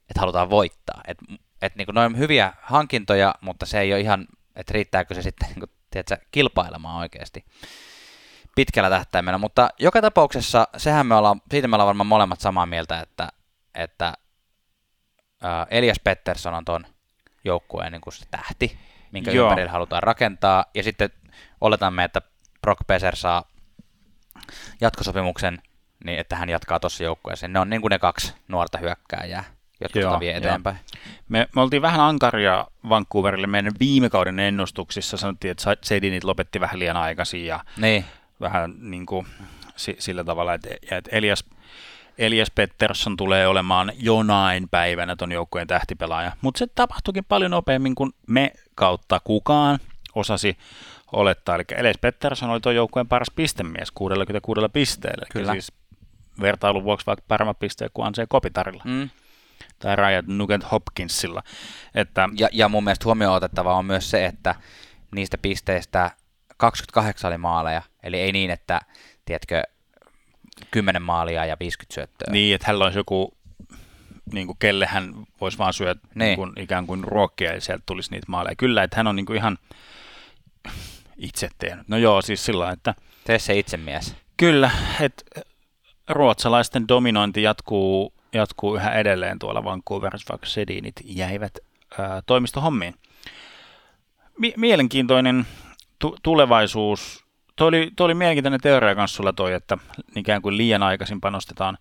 Että 0.10 0.20
halutaan 0.20 0.50
voittaa. 0.50 1.02
Et, 1.08 1.18
et 1.62 1.76
niin 1.76 1.88
noin 1.92 2.14
on 2.14 2.18
hyviä 2.18 2.54
hankintoja, 2.62 3.36
mutta 3.42 3.66
se 3.66 3.80
ei 3.80 3.94
ole 3.94 4.00
ihan, 4.00 4.28
että 4.56 4.74
riittääkö 4.74 5.14
se 5.14 5.22
sitten 5.22 5.50
niin 5.50 5.60
kuin, 5.60 5.72
tiedätkö, 5.92 6.18
kilpailemaan 6.32 7.00
oikeasti 7.00 7.46
pitkällä 8.56 8.90
tähtäimellä. 8.90 9.38
Mutta 9.38 9.70
joka 9.80 10.02
tapauksessa, 10.02 10.68
sehän 10.78 11.08
me 11.08 11.16
ollaan, 11.16 11.42
siitä 11.52 11.68
me 11.68 11.76
ollaan 11.76 11.88
varmaan 11.88 12.08
molemmat 12.08 12.40
samaa 12.40 12.66
mieltä, 12.66 13.00
että, 13.00 13.30
että 13.76 14.14
äh, 15.46 15.68
Elias 15.70 16.00
Pettersson 16.04 16.54
on 16.54 16.66
ton 16.66 16.86
joukkueen 17.44 17.92
niin 17.92 18.02
kuin 18.02 18.14
se 18.14 18.26
tähti, 18.32 18.78
minkä 19.12 19.32
Joo. 19.32 19.48
ympärillä 19.48 19.72
halutaan 19.72 20.04
rakentaa, 20.04 20.66
ja 20.76 20.84
sitten 20.84 21.10
oletamme, 21.62 22.04
että 22.04 22.22
Brock 22.62 22.88
Besser 22.88 23.16
saa 23.16 23.44
jatkosopimuksen, 24.82 25.62
niin 26.04 26.20
että 26.20 26.36
hän 26.36 26.50
jatkaa 26.50 26.80
tuossa 26.80 27.04
joukkueeseen. 27.04 27.54
Ne 27.54 27.60
on 27.60 27.70
niin 27.70 27.82
kuin 27.82 27.90
ne 27.90 28.00
kaksi 28.00 28.34
nuorta 28.48 28.78
hyökkääjää, 28.78 29.44
jotka 29.82 30.00
Joo, 30.00 30.10
tota 30.10 30.20
vie 30.20 30.36
eteenpäin. 30.36 30.78
Me, 31.30 31.48
me 31.56 31.62
oltiin 31.62 31.82
vähän 31.82 32.02
ankaria 32.02 32.68
Vancouverille 32.90 33.48
meidän 33.48 33.74
viime 33.80 34.10
kauden 34.10 34.40
ennustuksissa. 34.40 35.18
Sanottiin, 35.18 35.52
että 35.52 35.76
Sedinit 35.82 36.24
lopetti 36.24 36.60
vähän 36.60 36.80
liian 36.80 36.98
aikaisin 36.98 37.46
ja 37.46 37.60
Niin, 37.78 38.06
vähän 38.44 38.76
niin 38.80 39.06
kuin 39.06 39.28
si- 39.76 39.96
sillä 40.00 40.24
tavalla, 40.24 40.54
että, 40.54 40.70
ja 40.92 40.98
että 40.98 41.10
Elias, 41.14 41.44
Elias 42.18 42.52
Pettersson 42.52 43.18
tulee 43.18 43.48
olemaan 43.48 43.92
jonain 43.96 44.70
päivänä 44.70 45.16
ton 45.16 45.32
joukkueen 45.32 45.68
tähtipelaaja. 45.68 46.32
Mutta 46.42 46.60
se 46.60 46.68
tapahtuikin 46.68 47.26
paljon 47.26 47.52
nopeammin 47.52 47.96
kuin 47.96 48.12
me 48.28 48.52
kautta 48.76 49.22
kukaan 49.24 49.80
osasi 50.16 50.58
olettaa. 51.12 51.56
Eli 51.56 51.64
Elias 51.78 51.98
Pettersson 52.02 52.50
oli 52.50 52.62
tuon 52.62 52.76
joukkueen 52.76 53.08
paras 53.08 53.32
pistemies 53.36 53.92
66 53.92 54.62
pisteellä. 54.74 55.26
Eli 55.26 55.42
Kyllä. 55.42 55.52
Siis 55.52 55.72
vertailun 56.42 56.84
vuoksi 56.84 57.06
vaikka 57.06 57.26
paremmat 57.28 57.60
pisteet 57.60 57.92
kuin 57.94 58.06
Anse 58.08 58.26
Kopitarilla 58.30 58.84
mm. 58.86 59.10
tai 59.80 59.96
Ryan 59.96 60.24
Nugent 60.28 60.72
Hopkinsilla. 60.72 61.44
Että, 61.96 62.30
ja, 62.38 62.50
ja 62.52 62.70
mun 62.70 62.84
mielestä 62.84 63.06
huomioon 63.06 63.36
otettava 63.36 63.76
on 63.76 63.86
myös 63.86 64.10
se, 64.10 64.26
että 64.26 64.56
niistä 65.16 65.38
pisteistä 65.38 66.12
28 66.58 67.28
oli 67.32 67.38
maaleja, 67.38 67.82
eli 68.04 68.20
ei 68.20 68.32
niin, 68.32 68.52
että 68.52 68.82
tiedätkö, 69.26 69.64
10 70.72 71.02
maalia 71.02 71.46
ja 71.46 71.58
50 71.60 71.94
syöttöä. 71.94 72.28
Niin, 72.32 72.56
että 72.56 72.68
hänellä 72.68 72.86
olisi 72.86 73.00
joku, 73.00 73.38
niin 74.34 74.48
kuin 74.48 74.58
kelle 74.60 74.86
hän 74.86 75.14
voisi 75.42 75.58
vaan 75.58 75.74
syödä 75.74 76.00
niin. 76.04 76.20
Niin. 76.20 76.36
Kuin, 76.36 76.52
ikään 76.60 76.88
kuin 76.88 77.04
ruokkia 77.04 77.54
ja 77.54 77.62
sieltä 77.62 77.84
tulisi 77.86 78.12
niitä 78.12 78.26
maaleja. 78.30 78.56
Kyllä, 78.56 78.84
että 78.84 78.98
hän 78.98 79.08
on 79.08 79.16
niin 79.16 79.26
kuin 79.26 79.38
ihan 79.38 79.58
itse 81.18 81.50
tehnyt. 81.58 81.88
No 81.88 81.98
joo, 81.98 82.22
siis 82.22 82.46
sillä 82.46 82.72
että 82.72 82.96
Tee 83.24 83.40
se 83.40 83.60
itse 83.60 83.78
mies. 83.78 84.16
kyllä, 84.38 84.72
että 85.02 85.42
ruotsalaisten 86.10 86.88
dominointi 86.88 87.42
jatkuu, 87.44 88.14
jatkuu 88.34 88.76
yhä 88.76 88.92
edelleen 88.94 89.40
tuolla 89.40 89.64
Vancouverissa, 89.64 90.34
vaikka 90.34 90.48
Sedinit 90.48 90.96
jäivät 91.04 91.58
ää, 92.00 92.22
toimistohommiin. 92.26 92.96
Mi- 94.40 94.54
mielenkiintoinen 94.58 95.46
tu- 96.04 96.18
tulevaisuus. 96.24 97.26
Tuo 97.56 97.68
oli, 97.68 97.92
tuo 97.96 98.06
oli 98.06 98.14
mielenkiintoinen 98.14 98.62
teoria 98.62 98.96
kanssa 98.96 99.16
sulla 99.16 99.34
toi, 99.34 99.54
että 99.54 99.78
ikään 100.16 100.42
kuin 100.42 100.58
liian 100.58 100.84
aikaisin 100.84 101.22
panostetaan, 101.22 101.78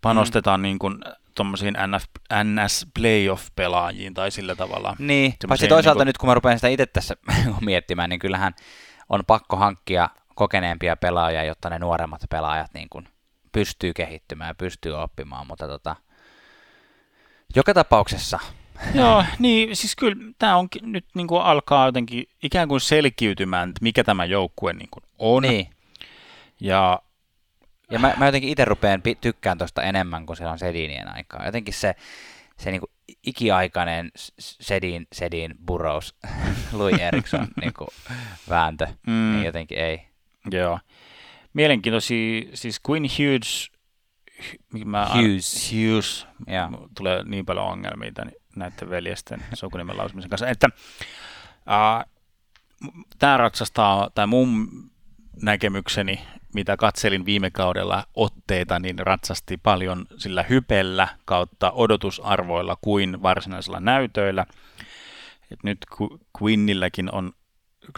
panostetaan 0.00 0.60
mm. 0.60 0.62
niin 0.62 0.78
kuin 0.78 0.98
tuommoisiin 1.34 1.74
NS-playoff-pelaajiin 2.44 4.14
tai 4.14 4.30
sillä 4.30 4.54
tavalla. 4.54 4.96
Niin, 4.98 5.34
paitsi 5.48 5.68
toisaalta 5.68 5.98
niinku- 5.98 6.08
nyt 6.08 6.18
kun 6.18 6.28
mä 6.28 6.34
rupean 6.34 6.58
sitä 6.58 6.68
itse 6.68 6.86
tässä 6.86 7.16
miettimään, 7.60 8.10
niin 8.10 8.20
kyllähän 8.20 8.54
on 9.08 9.24
pakko 9.26 9.56
hankkia 9.56 10.08
kokeneempia 10.34 10.96
pelaajia, 10.96 11.44
jotta 11.44 11.70
ne 11.70 11.78
nuoremmat 11.78 12.20
pelaajat 12.30 12.74
niin 12.74 12.88
kuin 12.90 13.08
pystyy 13.52 13.92
kehittymään 13.94 14.48
ja 14.48 14.54
pystyy 14.54 14.92
oppimaan, 14.92 15.46
mutta 15.46 15.68
tota, 15.68 15.96
joka 17.56 17.74
tapauksessa, 17.74 18.38
Joo, 18.94 19.24
niin 19.38 19.76
siis 19.76 19.96
kyllä 19.96 20.16
tämä 20.38 20.56
on 20.56 20.68
nyt 20.82 21.04
niin 21.14 21.26
kuin 21.26 21.42
alkaa 21.42 21.86
jotenkin 21.86 22.24
ikään 22.42 22.68
kuin 22.68 22.80
selkiytymään, 22.80 23.68
että 23.68 23.82
mikä 23.82 24.04
tämä 24.04 24.24
joukkue 24.24 24.72
niin 24.72 24.88
kuin 24.90 25.04
on. 25.18 25.42
niin, 25.42 25.66
Ja 26.60 27.02
ja 27.90 27.98
mä, 27.98 28.14
mä 28.16 28.26
jotenkin 28.26 28.50
itse 28.50 28.64
rupean 28.64 29.02
tykkään 29.20 29.58
tuosta 29.58 29.82
enemmän 29.82 30.26
kuin 30.26 30.36
silloin 30.36 30.58
Sedinien 30.58 31.14
aikaa. 31.14 31.46
Jotenkin 31.46 31.74
se, 31.74 31.94
se 32.56 32.70
niin 32.70 32.80
kuin 32.80 32.90
ikiaikainen 33.26 34.10
Sedin, 34.38 35.06
Sedin 35.12 35.54
Burroughs, 35.66 36.14
Louis 36.72 37.00
Eriksson 37.00 37.48
niin 37.60 37.72
kuin 37.78 37.88
vääntö, 38.48 38.86
Mm. 39.06 39.32
niin 39.32 39.44
jotenkin 39.44 39.78
ei. 39.78 40.02
Joo. 40.50 40.78
Mielenkiintoisia, 41.52 42.42
siis 42.54 42.80
Quinn 42.90 43.06
Hughes, 43.18 43.70
mä 44.84 45.06
Hughes. 45.14 45.72
Hughes, 45.72 46.26
Joo. 46.46 46.70
Mulla 46.70 46.88
tulee 46.96 47.22
niin 47.24 47.46
paljon 47.46 47.66
ongelmia 47.66 48.12
tän, 48.14 48.32
näiden 48.58 48.90
veljesten 48.90 49.44
sukunimen 49.54 49.98
lausumisen 49.98 50.30
kanssa, 50.30 50.48
että 50.48 50.68
tämä 53.18 53.36
ratsastaa, 53.36 54.10
tai 54.14 54.26
mun 54.26 54.68
näkemykseni, 55.42 56.20
mitä 56.54 56.76
katselin 56.76 57.24
viime 57.24 57.50
kaudella 57.50 58.04
otteita, 58.14 58.78
niin 58.78 58.98
ratsasti 58.98 59.56
paljon 59.56 60.06
sillä 60.16 60.42
hypellä 60.42 61.08
kautta 61.24 61.70
odotusarvoilla 61.70 62.76
kuin 62.80 63.22
varsinaisilla 63.22 63.80
näytöillä. 63.80 64.46
Et 65.50 65.62
nyt 65.62 65.78
Qu- 65.94 66.18
Quinnilläkin 66.42 67.14
on 67.14 67.32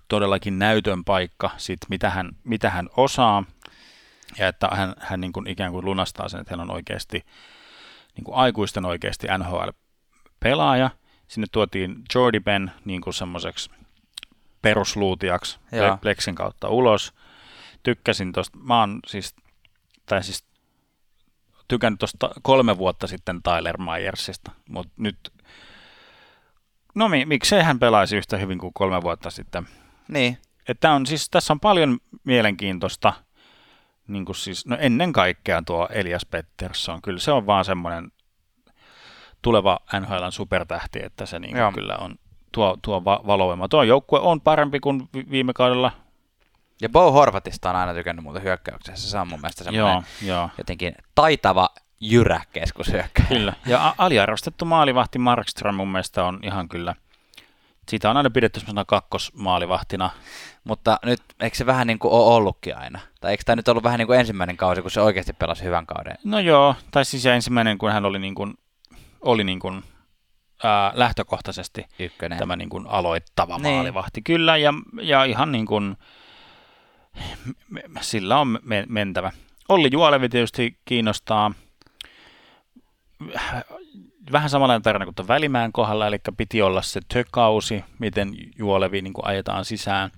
todellakin 0.08 0.58
näytön 0.58 1.04
paikka, 1.04 1.50
sit 1.56 1.78
mitä, 1.88 2.10
hän, 2.10 2.30
mitä 2.44 2.70
hän 2.70 2.88
osaa, 2.96 3.44
ja 4.38 4.48
että 4.48 4.68
hän, 4.72 4.94
hän 4.98 5.20
niin 5.20 5.32
kuin 5.32 5.46
ikään 5.46 5.72
kuin 5.72 5.84
lunastaa 5.84 6.28
sen, 6.28 6.40
että 6.40 6.52
hän 6.52 6.60
on 6.60 6.70
oikeasti 6.70 7.24
niin 8.16 8.24
kuin 8.24 8.34
aikuisten 8.34 8.84
oikeasti 8.84 9.28
NHL-pelaaja. 10.40 10.90
Sinne 11.28 11.46
tuotiin 11.52 12.02
Jordi 12.14 12.40
Ben 12.40 12.72
niin 12.84 13.00
kuin 13.00 13.14
semmoiseksi 13.14 13.70
perusluutiaksi 14.62 15.58
Joo. 15.72 15.96
Plexin 15.96 16.34
kautta 16.34 16.68
ulos. 16.68 17.14
Tykkäsin 17.82 18.32
tuosta, 18.32 18.58
mä 18.58 18.80
oon 18.80 19.00
siis, 19.06 19.34
tai 20.06 20.22
siis 20.22 20.44
tykännyt 21.68 21.98
tuosta 21.98 22.30
kolme 22.42 22.78
vuotta 22.78 23.06
sitten 23.06 23.42
Tyler 23.42 23.76
Myersista, 23.78 24.50
mutta 24.68 24.92
nyt, 24.96 25.32
no 26.94 27.08
mi, 27.08 27.24
miksei 27.24 27.62
hän 27.62 27.78
pelaisi 27.78 28.16
yhtä 28.16 28.36
hyvin 28.36 28.58
kuin 28.58 28.72
kolme 28.74 29.02
vuotta 29.02 29.30
sitten. 29.30 29.68
Niin, 30.08 30.38
Että 30.68 30.92
on 30.92 31.06
siis, 31.06 31.30
tässä 31.30 31.52
on 31.52 31.60
paljon 31.60 31.98
mielenkiintoista, 32.24 33.12
niin 34.08 34.24
kuin 34.24 34.36
siis, 34.36 34.66
no 34.66 34.76
ennen 34.80 35.12
kaikkea 35.12 35.62
tuo 35.66 35.88
Elias 35.92 36.26
Pettersson, 36.26 37.02
kyllä 37.02 37.20
se 37.20 37.32
on 37.32 37.46
vaan 37.46 37.64
semmoinen 37.64 38.12
tuleva 39.42 39.78
NHLn 40.00 40.32
supertähti, 40.32 40.98
että 41.04 41.26
se 41.26 41.38
niin 41.38 41.56
kyllä 41.74 41.96
on 41.96 42.14
tuo, 42.52 42.76
tuo 42.82 43.04
va- 43.04 43.20
valovoima. 43.26 43.68
Tuo 43.68 43.82
joukkue 43.82 44.20
on 44.20 44.40
parempi 44.40 44.80
kuin 44.80 45.08
vi- 45.14 45.26
viime 45.30 45.52
kaudella. 45.52 45.92
ja 46.82 46.88
Bo 46.88 47.12
Horvatista 47.12 47.70
on 47.70 47.76
aina 47.76 47.94
tykännyt 47.94 48.22
muuten 48.22 48.42
hyökkäyksessä. 48.42 49.10
Se 49.10 49.18
on 49.18 49.28
mun 49.28 49.40
mielestä 49.40 49.64
semmoinen 49.64 50.04
Joo, 50.22 50.36
joo. 50.36 50.50
jotenkin 50.58 50.94
taitava 51.14 51.68
jyrä 52.00 52.40
keskushyökkäjä. 52.52 53.28
Kyllä. 53.28 53.52
Ja 53.66 53.94
aliarvostettu 53.98 54.64
maalivahti 54.64 55.18
Markström 55.18 55.74
mun 55.74 55.88
mielestä 55.92 56.24
on 56.24 56.38
ihan 56.42 56.68
kyllä, 56.68 56.94
siitä 57.88 58.10
on 58.10 58.16
aina 58.16 58.30
pidetty 58.30 58.60
semmoisena 58.60 58.84
kakkosmaalivahtina. 58.84 60.10
Mutta 60.64 60.98
nyt, 61.04 61.22
eikö 61.40 61.56
se 61.56 61.66
vähän 61.66 61.86
niin 61.86 61.98
kuin 61.98 62.12
ole 62.12 62.34
ollutkin 62.34 62.76
aina? 62.76 62.98
Tai 63.20 63.30
eikö 63.30 63.42
tämä 63.46 63.56
nyt 63.56 63.68
ollut 63.68 63.84
vähän 63.84 63.98
niin 63.98 64.06
kuin 64.06 64.18
ensimmäinen 64.20 64.56
kausi, 64.56 64.82
kun 64.82 64.90
se 64.90 65.00
oikeasti 65.00 65.32
pelasi 65.32 65.64
hyvän 65.64 65.86
kauden? 65.86 66.16
No 66.24 66.38
joo, 66.38 66.74
tai 66.90 67.04
siis 67.04 67.26
ensimmäinen, 67.26 67.78
kun 67.78 67.92
hän 67.92 68.04
oli 68.04 68.18
niin 68.18 68.34
kuin, 68.34 68.54
oli 69.20 69.44
niin 69.44 69.60
kuin, 69.60 69.82
ää, 70.64 70.92
lähtökohtaisesti 70.94 71.86
Ykkönen. 71.98 72.38
tämä 72.38 72.56
niin 72.56 72.68
kuin 72.70 72.86
aloittava 72.86 73.58
Niin. 73.58 73.74
maalivahti. 73.74 74.22
Kyllä, 74.22 74.56
ja, 74.56 74.74
ja 75.02 75.24
ihan 75.24 75.52
niin 75.52 75.66
kuin, 75.66 75.96
sillä 78.00 78.38
on 78.38 78.58
me- 78.62 78.86
mentävä. 78.88 79.32
Olli 79.68 79.88
Juolevi 79.92 80.28
tietysti 80.28 80.76
kiinnostaa. 80.84 81.52
Vähän 84.32 84.50
samanlainen 84.50 84.82
tarina 84.82 85.04
kuin 85.04 85.14
tuon 85.14 85.28
Välimäen 85.28 85.72
kohdalla, 85.72 86.06
eli 86.06 86.18
piti 86.36 86.62
olla 86.62 86.82
se 86.82 87.00
tökausi, 87.08 87.84
miten 87.98 88.32
Juolevi 88.58 89.02
niin 89.02 89.12
kuin 89.12 89.26
ajetaan 89.26 89.64
sisään. 89.64 90.10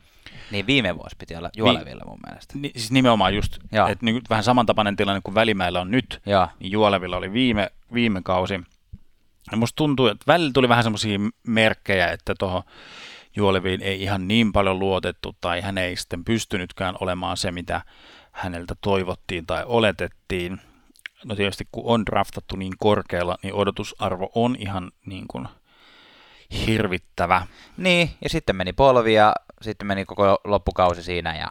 Niin 0.50 0.66
viime 0.66 0.96
vuosi 0.96 1.16
piti 1.18 1.36
olla 1.36 1.50
Juolevilla 1.56 2.04
mun 2.06 2.18
mielestä. 2.26 2.58
Ni, 2.58 2.70
siis 2.76 2.90
nimenomaan 2.92 3.34
just, 3.34 3.56
että 3.90 4.04
niin 4.04 4.22
vähän 4.30 4.44
samantapainen 4.44 4.96
tilanne 4.96 5.20
kuin 5.24 5.34
Välimäellä 5.34 5.80
on 5.80 5.90
nyt, 5.90 6.20
Joo, 6.26 6.48
niin 6.60 6.72
Juolevilla 6.72 7.16
oli 7.16 7.32
viime, 7.32 7.70
viime 7.94 8.20
kausi. 8.24 8.60
Ja 9.50 9.56
musta 9.56 9.76
tuntuu, 9.76 10.06
että 10.06 10.24
välillä 10.26 10.50
tuli 10.54 10.68
vähän 10.68 10.84
semmoisia 10.84 11.18
merkkejä, 11.46 12.08
että 12.08 12.34
tuohon 12.38 12.62
Juoleviin 13.36 13.82
ei 13.82 14.02
ihan 14.02 14.28
niin 14.28 14.52
paljon 14.52 14.78
luotettu 14.78 15.36
tai 15.40 15.60
hän 15.60 15.78
ei 15.78 15.96
sitten 15.96 16.24
pystynytkään 16.24 16.94
olemaan 17.00 17.36
se, 17.36 17.52
mitä 17.52 17.80
häneltä 18.32 18.74
toivottiin 18.80 19.46
tai 19.46 19.64
oletettiin. 19.66 20.60
No 21.24 21.36
tietysti 21.36 21.68
kun 21.72 21.84
on 21.86 22.06
draftattu 22.06 22.56
niin 22.56 22.72
korkealla, 22.78 23.38
niin 23.42 23.54
odotusarvo 23.54 24.30
on 24.34 24.56
ihan 24.58 24.92
niin 25.06 25.24
kuin 25.28 25.48
hirvittävä. 26.66 27.46
niin, 27.76 28.10
ja 28.22 28.30
sitten 28.30 28.56
meni 28.56 28.72
polvi 28.72 29.14
ja 29.14 29.34
sitten 29.62 29.86
meni 29.86 30.04
koko 30.04 30.38
loppukausi 30.44 31.02
siinä 31.02 31.36
ja 31.38 31.48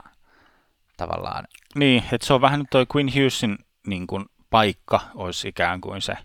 tavallaan, 0.97 1.47
Niin, 1.75 2.03
että 2.11 2.27
se 2.27 2.33
on 2.33 2.41
vähän 2.41 2.59
nyt 2.59 2.69
toi 2.69 2.85
Quinn 2.95 3.13
Hughesin 3.13 3.57
niin 3.87 4.07
kuin, 4.07 4.25
paikka 4.49 4.99
olisi 5.15 5.47
ikään 5.47 5.81
kuin 5.81 6.01
se, 6.01 6.17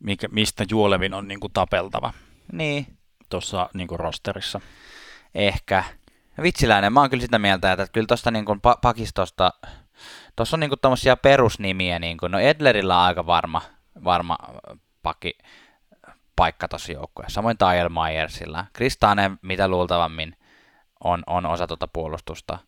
mikä, 0.00 0.28
mistä 0.28 0.64
Juolevin 0.70 1.14
on 1.14 1.28
niin 1.28 1.40
kuin, 1.40 1.52
tapeltava 1.52 2.12
niin, 2.52 2.86
tuossa 3.28 3.70
niin 3.74 3.88
kuin, 3.88 4.00
rosterissa. 4.00 4.60
ehkä. 5.34 5.84
Vitsiläinen, 6.42 6.92
mä 6.92 7.00
oon 7.00 7.10
kyllä 7.10 7.22
sitä 7.22 7.38
mieltä, 7.38 7.72
että 7.72 7.86
kyllä 7.92 8.06
tuosta 8.06 8.30
niin 8.30 8.44
pa- 8.48 8.78
pakistosta, 8.82 9.52
tuossa 10.36 10.56
on 10.56 10.60
niin 10.60 10.70
tommosia 10.82 11.16
perusnimiä, 11.16 11.98
niin 11.98 12.18
kuin, 12.18 12.32
no 12.32 12.38
Edlerillä 12.38 12.96
on 12.96 13.04
aika 13.04 13.26
varma, 13.26 13.62
varma 14.04 14.38
pakki 15.02 15.38
paikka 16.36 16.68
tuossa 16.68 16.92
joukkueessa. 16.92 17.34
Samoin 17.34 17.58
Tyle 17.58 17.88
Myersilla. 17.88 18.64
Kristane 18.72 19.30
mitä 19.42 19.68
luultavammin 19.68 20.36
on, 21.04 21.22
on 21.26 21.46
osa 21.46 21.66
tuota 21.66 21.88
puolustusta, 21.88 22.58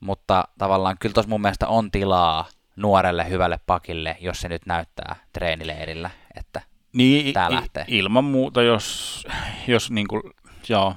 mutta 0.00 0.44
tavallaan 0.58 0.96
kyllä 1.00 1.12
tuossa 1.12 1.30
mun 1.30 1.40
mielestä 1.40 1.68
on 1.68 1.90
tilaa 1.90 2.48
nuorelle 2.76 3.28
hyvälle 3.28 3.60
pakille, 3.66 4.16
jos 4.20 4.40
se 4.40 4.48
nyt 4.48 4.66
näyttää 4.66 5.16
treenileirillä, 5.32 6.10
että 6.36 6.60
niin, 6.98 7.34
tää 7.34 7.50
lähtee. 7.52 7.84
Ilman 7.88 8.24
muuta, 8.24 8.62
jos, 8.62 9.26
jos 9.66 9.90
niin 9.90 10.08
kuin, 10.08 10.22
joo. 10.68 10.94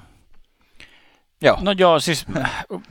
Joo. 1.42 1.58
No 1.60 1.72
joo, 1.78 2.00
siis 2.00 2.26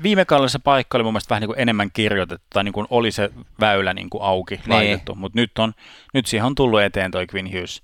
viime 0.03 0.25
kaudella 0.25 0.47
se 0.47 0.59
paikka 0.59 0.97
oli 0.97 1.03
mun 1.03 1.13
mielestä 1.13 1.29
vähän 1.29 1.41
niin 1.41 1.47
kuin 1.47 1.59
enemmän 1.59 1.89
kirjoitettu, 1.93 2.47
tai 2.53 2.63
niin 2.63 2.73
kuin 2.73 2.87
oli 2.89 3.11
se 3.11 3.29
väylä 3.59 3.93
niin 3.93 4.09
kuin 4.09 4.23
auki 4.23 4.55
niin. 4.55 4.69
laitettu, 4.69 5.15
mutta 5.15 5.39
nyt, 5.39 5.51
on, 5.59 5.73
nyt 6.13 6.25
siihen 6.25 6.45
on 6.45 6.55
tullut 6.55 6.81
eteen 6.81 7.11
toi 7.11 7.27
Quinn 7.35 7.51
Hughes. 7.53 7.83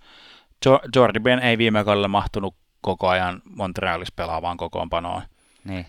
Jordi 0.95 1.19
Ben 1.19 1.39
ei 1.39 1.57
viime 1.57 1.83
kaudella 1.83 2.07
mahtunut 2.07 2.55
koko 2.81 3.07
ajan 3.07 3.41
Montrealissa 3.55 4.13
pelaavaan 4.15 4.57
kokoonpanoon. 4.57 5.21
Niin. 5.63 5.85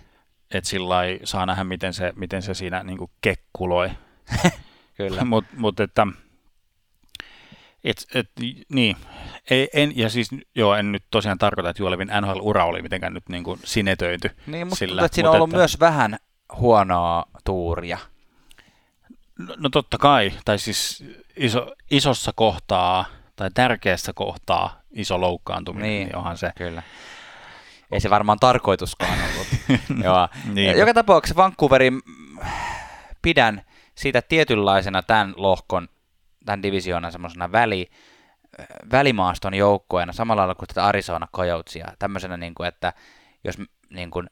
Et 0.51 0.65
sillä 0.65 0.97
saa 1.25 1.47
nähdä, 1.47 1.65
miten 1.65 1.95
se, 1.95 2.13
miten 2.17 2.43
se 2.43 2.55
siinä 2.55 2.83
niin 2.83 2.99
kuin 2.99 3.11
kekkuloi. 3.21 3.91
Kyllä. 4.97 5.25
Mutta 5.25 5.51
mut, 5.57 5.81
että 5.81 6.07
et, 7.85 8.07
et, 8.15 8.31
niin, 8.69 8.97
ei, 9.51 9.69
en, 9.75 9.99
ja 9.99 10.11
siis 10.11 10.29
joo, 10.55 10.75
en 10.75 10.93
nyt 10.93 11.05
tosiaan 11.11 11.39
tarkoita, 11.39 11.71
että 11.71 11.83
Juolevin 11.83 12.11
NHL-ura 12.21 12.65
oli 12.65 12.83
mitenkään 12.83 13.15
nyt 13.15 13.29
niin 13.29 13.45
kuin 13.45 13.61
sinetöity. 13.65 14.31
Niin, 14.47 14.67
mutta 14.67 14.79
sillä, 14.79 15.05
että 15.05 15.15
siinä 15.15 15.31
on 15.31 15.37
ollut 15.37 15.49
että, 15.49 15.57
myös 15.57 15.81
vähän 15.81 16.19
huonoa 16.57 17.25
tuuria. 17.45 17.99
No, 19.39 19.55
no 19.59 19.69
totta 19.69 19.99
kai, 19.99 20.33
tai 20.45 20.59
siis 20.59 21.05
iso, 21.37 21.73
isossa 21.91 22.33
kohtaa 22.35 23.05
tai 23.37 23.51
tärkeässä 23.55 24.13
kohtaa 24.13 24.81
iso 24.91 25.21
loukkaantuminen, 25.21 25.91
niin, 25.91 26.07
niin 26.07 26.17
onhan 26.17 26.39
se. 26.39 26.53
Kyllä. 26.57 26.83
Ei 27.93 28.01
se 28.01 28.11
varmaan 28.11 28.39
tarkoituskaan 28.39 29.19
ollut. 29.33 29.47
Joo. 30.05 30.29
niin. 30.53 30.79
Joka 30.79 30.95
tapauksessa 30.95 31.43
Vancouverin 31.43 32.01
pidän 33.23 33.63
siitä 33.95 34.23
tietynlaisena 34.23 35.03
tämän 35.03 35.35
lohkon, 35.37 35.89
tämän 36.49 36.63
divisioonan 36.63 37.13
semmoisena 37.13 37.53
väli, 37.53 37.91
välimaaston 38.93 39.55
joukkueena, 39.55 40.13
samalla 40.13 40.41
lailla 40.41 40.55
kuin 40.55 40.67
tätä 40.67 40.85
Arizona 40.85 41.29
Coyotesia, 41.37 41.93
tämmöisenä, 41.99 42.37
niin 42.37 42.55
kuin, 42.55 42.67
että 42.69 42.93
jos 43.45 43.59
niin 43.91 44.11
kuin, 44.11 44.31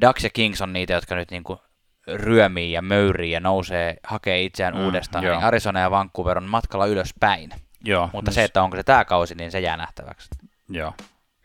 Ducks 0.00 0.24
ja 0.24 0.30
Kings 0.30 0.62
on 0.62 0.72
niitä, 0.72 0.92
jotka 0.92 1.14
nyt 1.14 1.30
niin 1.30 1.44
kuin, 1.44 1.58
ryömii 2.06 2.72
ja 2.72 2.82
möyrii 2.82 3.30
ja 3.30 3.40
nousee, 3.40 3.96
hakee 4.04 4.42
itseään 4.42 4.74
mm, 4.74 4.84
uudestaan, 4.84 5.24
joo. 5.24 5.34
niin 5.34 5.44
Arizona 5.46 5.80
ja 5.80 5.90
Vancouver 5.90 6.38
on 6.38 6.48
matkalla 6.48 6.86
ylöspäin. 6.86 7.50
Joo, 7.84 8.10
Mutta 8.12 8.30
se, 8.30 8.44
että 8.44 8.62
onko 8.62 8.76
se 8.76 8.82
tämä 8.82 9.04
kausi, 9.04 9.34
niin 9.34 9.50
se 9.50 9.60
jää 9.60 9.76
nähtäväksi. 9.76 10.28
Joo, 10.68 10.94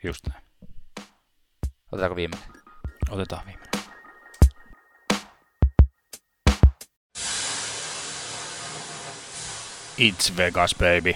just 0.02 0.26
näin. 0.28 0.42
Otetaanko 1.92 2.16
viimeinen? 2.16 2.48
Otetaan 3.10 3.46
viimeinen. 3.46 3.65
It's 9.98 10.36
Vegas, 10.36 10.74
baby. 10.74 11.14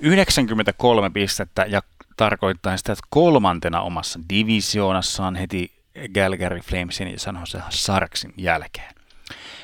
93 0.00 1.10
pistettä 1.10 1.64
ja 1.68 1.82
tarkoittaa 2.16 2.76
sitä, 2.76 2.92
että 2.92 3.06
kolmantena 3.10 3.80
omassa 3.80 4.20
divisioonassaan 4.28 5.36
heti 5.36 5.72
Galgary 6.14 6.60
Flamesin 6.60 7.12
ja 7.12 7.18
San 7.18 7.36
Jose 7.40 7.58
Sarksin 7.68 8.32
jälkeen. 8.36 8.94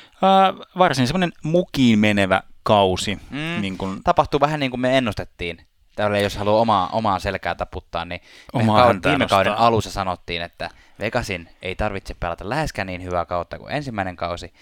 Uh, 0.07 0.65
varsin 0.77 1.07
semmoinen 1.07 1.31
mukiin 1.43 1.99
menevä 1.99 2.41
kausi. 2.63 3.15
Mm, 3.29 3.61
niin 3.61 3.77
kun... 3.77 4.01
Tapahtuu 4.03 4.39
vähän 4.39 4.59
niin 4.59 4.71
kuin 4.71 4.81
me 4.81 4.97
ennustettiin. 4.97 5.61
Täällä 5.95 6.19
jos 6.19 6.37
haluaa 6.37 6.61
omaa, 6.61 6.89
omaa 6.91 7.19
selkää 7.19 7.55
taputtaa, 7.55 8.05
niin 8.05 8.21
omaa 8.53 8.83
kauden, 8.83 9.01
viime 9.03 9.27
kauden 9.27 9.57
alussa 9.57 9.91
sanottiin, 9.91 10.41
että 10.41 10.69
Vegasin 10.99 11.49
ei 11.61 11.75
tarvitse 11.75 12.15
pelata 12.19 12.49
läheskään 12.49 12.87
niin 12.87 13.03
hyvää 13.03 13.25
kautta 13.25 13.59
kuin 13.59 13.71
ensimmäinen 13.71 14.15
kausi, 14.15 14.53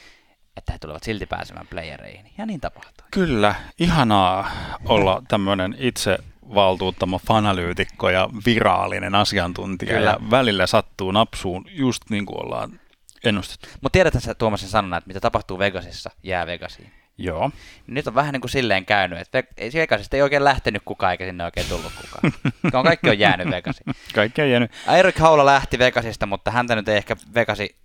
että 0.57 0.71
he 0.71 0.77
tulevat 0.79 1.03
silti 1.03 1.25
pääsemään 1.25 1.67
playereihin. 1.67 2.31
Ja 2.37 2.45
niin 2.45 2.61
tapahtuu. 2.61 3.07
Kyllä, 3.11 3.55
ihanaa 3.79 4.51
olla 4.85 5.23
tämmöinen 5.27 5.75
itse 5.79 6.17
valtuuttama 6.55 7.19
fanalyytikko 7.27 8.09
ja 8.09 8.29
viraalinen 8.45 9.15
asiantuntija. 9.15 9.93
Kyllä. 9.93 10.09
Ja 10.09 10.17
välillä 10.31 10.67
sattuu 10.67 11.11
napsuun 11.11 11.65
just 11.69 12.01
niin 12.09 12.25
kuin 12.25 12.45
ollaan 12.45 12.79
ennustettu. 13.23 13.67
Mutta 13.81 13.93
tiedätkö 13.93 14.19
sä 14.19 14.35
Tuomasin 14.35 14.69
sanona, 14.69 14.97
että 14.97 15.07
mitä 15.07 15.19
tapahtuu 15.19 15.59
Vegasissa, 15.59 16.11
jää 16.23 16.47
Vegasiin? 16.47 16.91
Joo. 17.17 17.51
Nyt 17.87 18.07
on 18.07 18.15
vähän 18.15 18.33
niin 18.33 18.41
kuin 18.41 18.51
silleen 18.51 18.85
käynyt, 18.85 19.19
että 19.19 19.43
Vegasista 19.73 20.15
ei 20.15 20.21
oikein 20.21 20.43
lähtenyt 20.43 20.81
kukaan 20.85 21.11
eikä 21.11 21.25
sinne 21.25 21.43
oikein 21.43 21.67
tullut 21.69 21.91
kukaan. 22.01 22.33
kaikki 22.85 23.09
on 23.09 23.19
jäänyt 23.19 23.49
Vegasiin. 23.51 23.95
kaikki 24.13 24.41
on 24.41 24.49
jäänyt. 24.49 24.71
Erik 24.97 25.17
Haula 25.17 25.45
lähti 25.45 25.79
Vegasista, 25.79 26.25
mutta 26.25 26.51
häntä 26.51 26.75
nyt 26.75 26.87
ei 26.87 26.97
ehkä 26.97 27.15
Vegasi, 27.35 27.75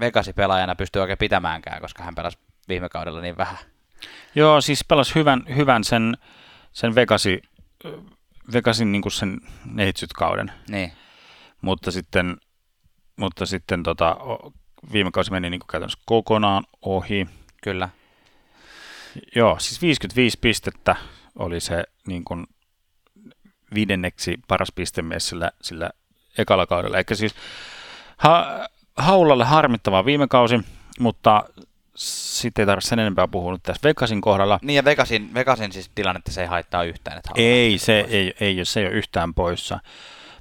Vegasi 0.00 0.32
pelaajana 0.32 0.74
pysty 0.74 0.98
oikein 0.98 1.18
pitämäänkään, 1.18 1.80
koska 1.80 2.02
hän 2.02 2.14
pelasi 2.14 2.38
viime 2.68 2.88
kaudella 2.88 3.20
niin 3.20 3.36
vähän. 3.36 3.58
Joo, 4.34 4.60
siis 4.60 4.84
pelasi 4.84 5.14
hyvän, 5.14 5.42
hyvän 5.56 5.84
sen, 5.84 6.16
sen 6.72 6.94
Vegasi, 6.94 7.42
Vegasin 8.52 8.92
niin 8.92 9.10
sen 9.10 9.40
neitsyt-kauden. 9.64 10.52
Niin. 10.68 10.92
Mutta 11.60 11.90
sitten, 11.90 12.36
mutta 13.16 13.46
sitten 13.46 13.82
tota, 13.82 14.16
viime 14.92 15.10
kausi 15.10 15.30
meni 15.30 15.50
niin 15.50 15.60
kuin 15.60 15.68
käytännössä 15.68 15.98
kokonaan 16.06 16.64
ohi. 16.82 17.26
Kyllä. 17.62 17.88
Joo, 19.36 19.58
siis 19.58 19.82
55 19.82 20.38
pistettä 20.40 20.96
oli 21.38 21.60
se 21.60 21.84
niin 22.06 22.24
kuin 22.24 22.46
viidenneksi 23.74 24.40
paras 24.48 24.72
pistemies 24.74 25.28
sillä, 25.28 25.50
sillä 25.62 25.90
ekalla 26.38 26.66
kaudella. 26.66 26.98
Eikä 26.98 27.14
siis 27.14 27.34
ha, 28.16 28.46
Haulalle 28.96 29.44
harmittavaa 29.44 30.04
viime 30.04 30.26
kausi, 30.28 30.60
mutta 31.00 31.44
sitten 31.94 32.62
ei 32.62 32.66
tarvitse 32.66 32.88
sen 32.88 32.98
enempää 32.98 33.28
puhua 33.28 33.52
nyt 33.52 33.62
tässä 33.62 33.88
Vegasin 33.88 34.20
kohdalla. 34.20 34.58
Niin 34.62 34.76
ja 34.76 34.84
Vegasin, 34.84 35.34
Vegasin 35.34 35.72
siis 35.72 35.90
tilannetta 35.94 36.32
se 36.32 36.40
ei 36.40 36.46
haittaa 36.46 36.84
yhtään. 36.84 37.18
Että 37.18 37.30
ei, 37.34 37.78
se 37.78 38.00
ei, 38.08 38.34
ei, 38.40 38.64
se 38.64 38.80
ei 38.80 38.86
ole 38.86 38.94
yhtään 38.94 39.34
poissa. 39.34 39.80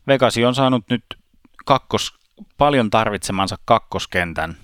Vegasi 0.07 0.45
on 0.45 0.55
saanut 0.55 0.83
nyt 0.89 1.05
kakkos, 1.65 2.13
paljon 2.57 2.89
tarvitsemansa 2.89 3.55
kakkoskentän 3.65 4.57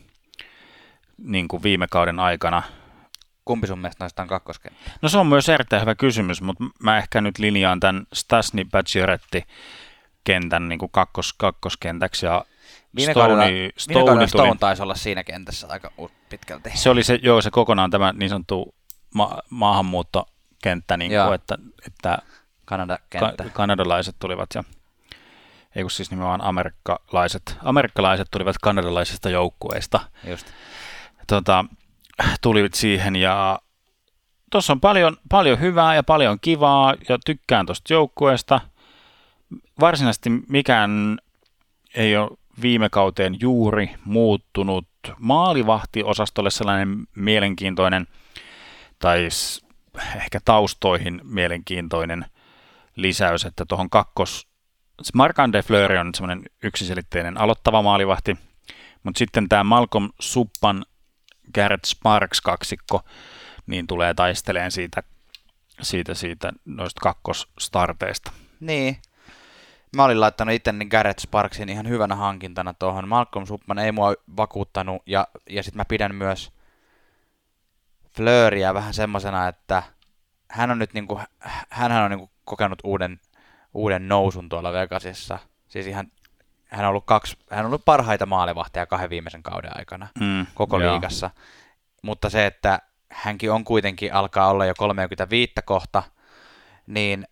niin 1.18 1.48
kuin 1.48 1.64
viime 1.64 1.88
kauden 1.90 2.20
aikana– 2.20 2.64
Kumpi 3.46 3.68
sun 3.68 3.80
mielestä 3.80 4.04
noista 4.04 4.22
on 4.22 4.28
kakkoskenttä? 4.28 4.92
No 5.02 5.10
se 5.10 5.18
on 5.18 5.28
myös 5.28 5.50
erittäin 5.50 5.82
hyvä 5.82 5.96
kysymys, 5.96 6.42
mutta 6.42 6.64
mä 6.84 6.98
ehkä 6.98 7.22
nyt 7.22 7.40
linjaan 7.40 7.80
tämän 7.80 8.04
Stasny 8.14 8.66
Pacioretti 8.66 9.44
kentän 10.24 10.70
niin 10.70 10.80
kuin 10.80 10.92
kakkos, 10.92 11.34
kakkoskentäksi 11.34 12.26
ja 12.26 12.46
Viime 12.96 13.14
kaudella, 13.14 13.44
Stone, 13.78 14.06
viime 14.06 14.28
Stone 14.28 14.50
tuli, 14.50 14.58
taisi 14.60 14.82
olla 14.84 14.96
siinä 14.96 15.24
kentässä 15.24 15.68
aika 15.70 15.92
pitkälti. 16.30 16.72
Se 16.74 16.90
oli 16.90 17.04
se, 17.04 17.20
joo, 17.24 17.42
se 17.42 17.52
kokonaan 17.52 17.92
tämä 17.92 18.14
niin 18.18 18.30
sanottu 18.30 18.76
ma- 19.16 19.40
maahanmuuttokenttä, 19.50 20.98
niin 20.98 21.12
kuin, 21.12 21.34
että, 21.34 21.58
että 21.88 22.18
Kanada-kenttä. 22.66 23.44
Ka- 23.44 23.50
kanadalaiset 23.50 24.16
tulivat 24.20 24.50
ja 24.56 24.64
ei 25.76 25.84
kun 25.84 25.92
siis 25.92 26.12
nimenomaan 26.12 26.42
amerikkalaiset, 26.44 27.58
amerikkalaiset 27.64 28.28
tulivat 28.32 28.56
kanadalaisista 28.62 29.30
joukkueista. 29.30 30.00
Just. 30.24 30.48
Tota, 31.28 31.66
tulit 32.42 32.74
siihen 32.74 33.16
ja 33.16 33.60
tuossa 34.52 34.74
on 34.74 34.82
paljon, 34.82 35.18
paljon 35.30 35.60
hyvää 35.60 35.96
ja 35.96 36.04
paljon 36.04 36.38
kivaa 36.42 36.94
ja 37.10 37.18
tykkään 37.26 37.66
tuosta 37.66 37.94
joukkueesta. 37.94 38.62
Varsinaisesti 39.80 40.30
mikään 40.50 41.20
ei 41.96 42.18
ole 42.18 42.38
viime 42.62 42.90
kauteen 42.90 43.38
juuri 43.40 43.96
muuttunut. 44.06 44.88
Maalivahtiosastolle 45.20 46.50
sellainen 46.52 47.08
mielenkiintoinen 47.16 48.08
tai 49.00 49.28
ehkä 50.16 50.40
taustoihin 50.46 51.22
mielenkiintoinen 51.24 52.26
lisäys, 52.96 53.46
että 53.46 53.66
tuohon 53.68 53.90
kakkos... 53.90 54.48
Markan 55.14 55.52
Fleury 55.66 55.98
on 55.98 56.16
semmoinen 56.16 56.44
yksiselitteinen 56.64 57.38
aloittava 57.38 57.82
maalivahti, 57.82 58.38
mutta 59.04 59.20
sitten 59.20 59.50
tämä 59.50 59.64
Malcolm 59.64 60.10
Suppan 60.20 60.86
Garrett 61.54 61.86
Sparks 61.86 62.42
kaksikko, 62.42 63.02
niin 63.68 63.88
tulee 63.88 64.14
taisteleen 64.14 64.72
siitä, 64.72 65.04
siitä, 65.82 66.14
siitä 66.14 66.54
noista 66.66 67.02
kakkostarteista. 67.02 68.32
Niin. 68.60 68.98
Mä 69.96 70.04
olin 70.04 70.22
laittanut 70.22 70.56
itteni 70.56 70.86
Garrett 70.86 71.20
Sparksin 71.20 71.70
ihan 71.70 71.90
hyvänä 71.90 72.16
hankintana 72.16 72.74
tuohon. 72.74 73.08
Malcolm 73.08 73.46
Suppan 73.46 73.80
ei 73.80 73.92
mua 73.92 74.14
vakuuttanut 74.38 75.02
ja, 75.06 75.28
ja 75.50 75.64
sitten 75.64 75.78
mä 75.78 75.86
pidän 75.86 76.16
myös 76.16 76.52
Fleuria 78.16 78.74
vähän 78.74 78.94
semmosena, 78.94 79.48
että 79.48 79.84
hän 80.50 80.72
on 80.72 80.80
nyt 80.80 80.94
niinku, 80.94 81.20
hän 81.70 81.92
on 81.92 82.12
niinku 82.12 82.30
kokenut 82.46 82.80
uuden, 82.84 83.20
uuden 83.74 84.08
nousun 84.08 84.50
tuolla 84.50 84.74
Vegasissa. 84.74 85.40
Siis 85.68 85.88
ihan 85.88 86.12
hän 86.72 86.86
on 86.86 86.90
ollut, 86.90 87.06
kaksi, 87.06 87.38
hän 87.50 87.60
on 87.60 87.66
ollut 87.66 87.86
parhaita 87.86 88.26
maalivahteja 88.26 88.86
kahden 88.86 89.10
viimeisen 89.10 89.44
kauden 89.44 89.78
aikana 89.78 90.08
mm, 90.20 90.46
koko 90.54 90.80
joo. 90.80 90.92
liigassa. 90.92 91.30
Mutta 92.02 92.30
se, 92.30 92.46
että 92.46 92.80
hänkin 93.10 93.52
on 93.52 93.64
kuitenkin 93.64 94.14
alkaa 94.14 94.48
olla 94.48 94.66
jo 94.66 94.74
35 94.78 95.54
kohta, 95.66 96.04
niin 96.88 97.28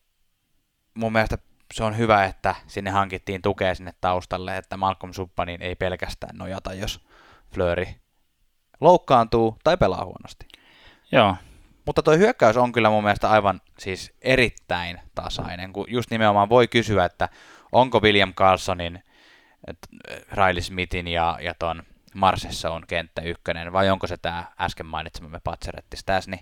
mun 0.93 1.13
mielestä 1.13 1.37
se 1.73 1.83
on 1.83 1.97
hyvä, 1.97 2.25
että 2.25 2.55
sinne 2.67 2.91
hankittiin 2.91 3.41
tukea 3.41 3.75
sinne 3.75 3.93
taustalle, 4.01 4.57
että 4.57 4.77
Malcolm 4.77 5.13
Subbanin 5.13 5.61
ei 5.61 5.75
pelkästään 5.75 6.37
nojata, 6.37 6.73
jos 6.73 7.05
Flöri 7.53 7.95
loukkaantuu 8.81 9.57
tai 9.63 9.77
pelaa 9.77 10.05
huonosti. 10.05 10.47
Joo, 11.11 11.35
Mutta 11.85 12.03
tuo 12.03 12.17
hyökkäys 12.17 12.57
on 12.57 12.71
kyllä 12.71 12.89
mun 12.89 13.03
mielestä 13.03 13.29
aivan 13.29 13.61
siis 13.79 14.13
erittäin 14.21 15.01
tasainen, 15.15 15.73
kun 15.73 15.85
just 15.87 16.11
nimenomaan 16.11 16.49
voi 16.49 16.67
kysyä, 16.67 17.05
että 17.05 17.29
onko 17.71 17.99
William 17.99 18.33
Carlsonin, 18.33 19.03
Riley 20.31 20.61
Smithin 20.61 21.07
ja, 21.07 21.37
ja 21.41 21.53
ton 21.59 21.83
Marsessa 22.15 22.71
on 22.71 22.83
kenttä 22.87 23.21
ykkönen, 23.21 23.73
vai 23.73 23.89
onko 23.89 24.07
se 24.07 24.17
tämä 24.17 24.45
äsken 24.59 24.85
mainitsemamme 24.85 25.39
Patseretti 25.43 25.97
Stasni 25.97 26.39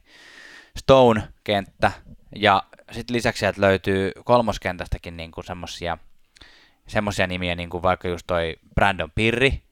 Stone 0.77 1.23
kenttä, 1.43 1.91
ja 2.35 2.63
sitten 2.91 3.15
lisäksi 3.15 3.39
sieltä 3.39 3.61
löytyy 3.61 4.11
kolmoskentästäkin 4.25 5.17
niinku 5.17 5.43
semmosia, 5.43 5.97
semmosia 6.87 7.27
nimiä, 7.27 7.55
niin 7.55 7.69
kuin 7.69 7.83
vaikka 7.83 8.07
just 8.07 8.27
toi 8.27 8.55
Brandon 8.75 9.11
Pirri 9.11 9.63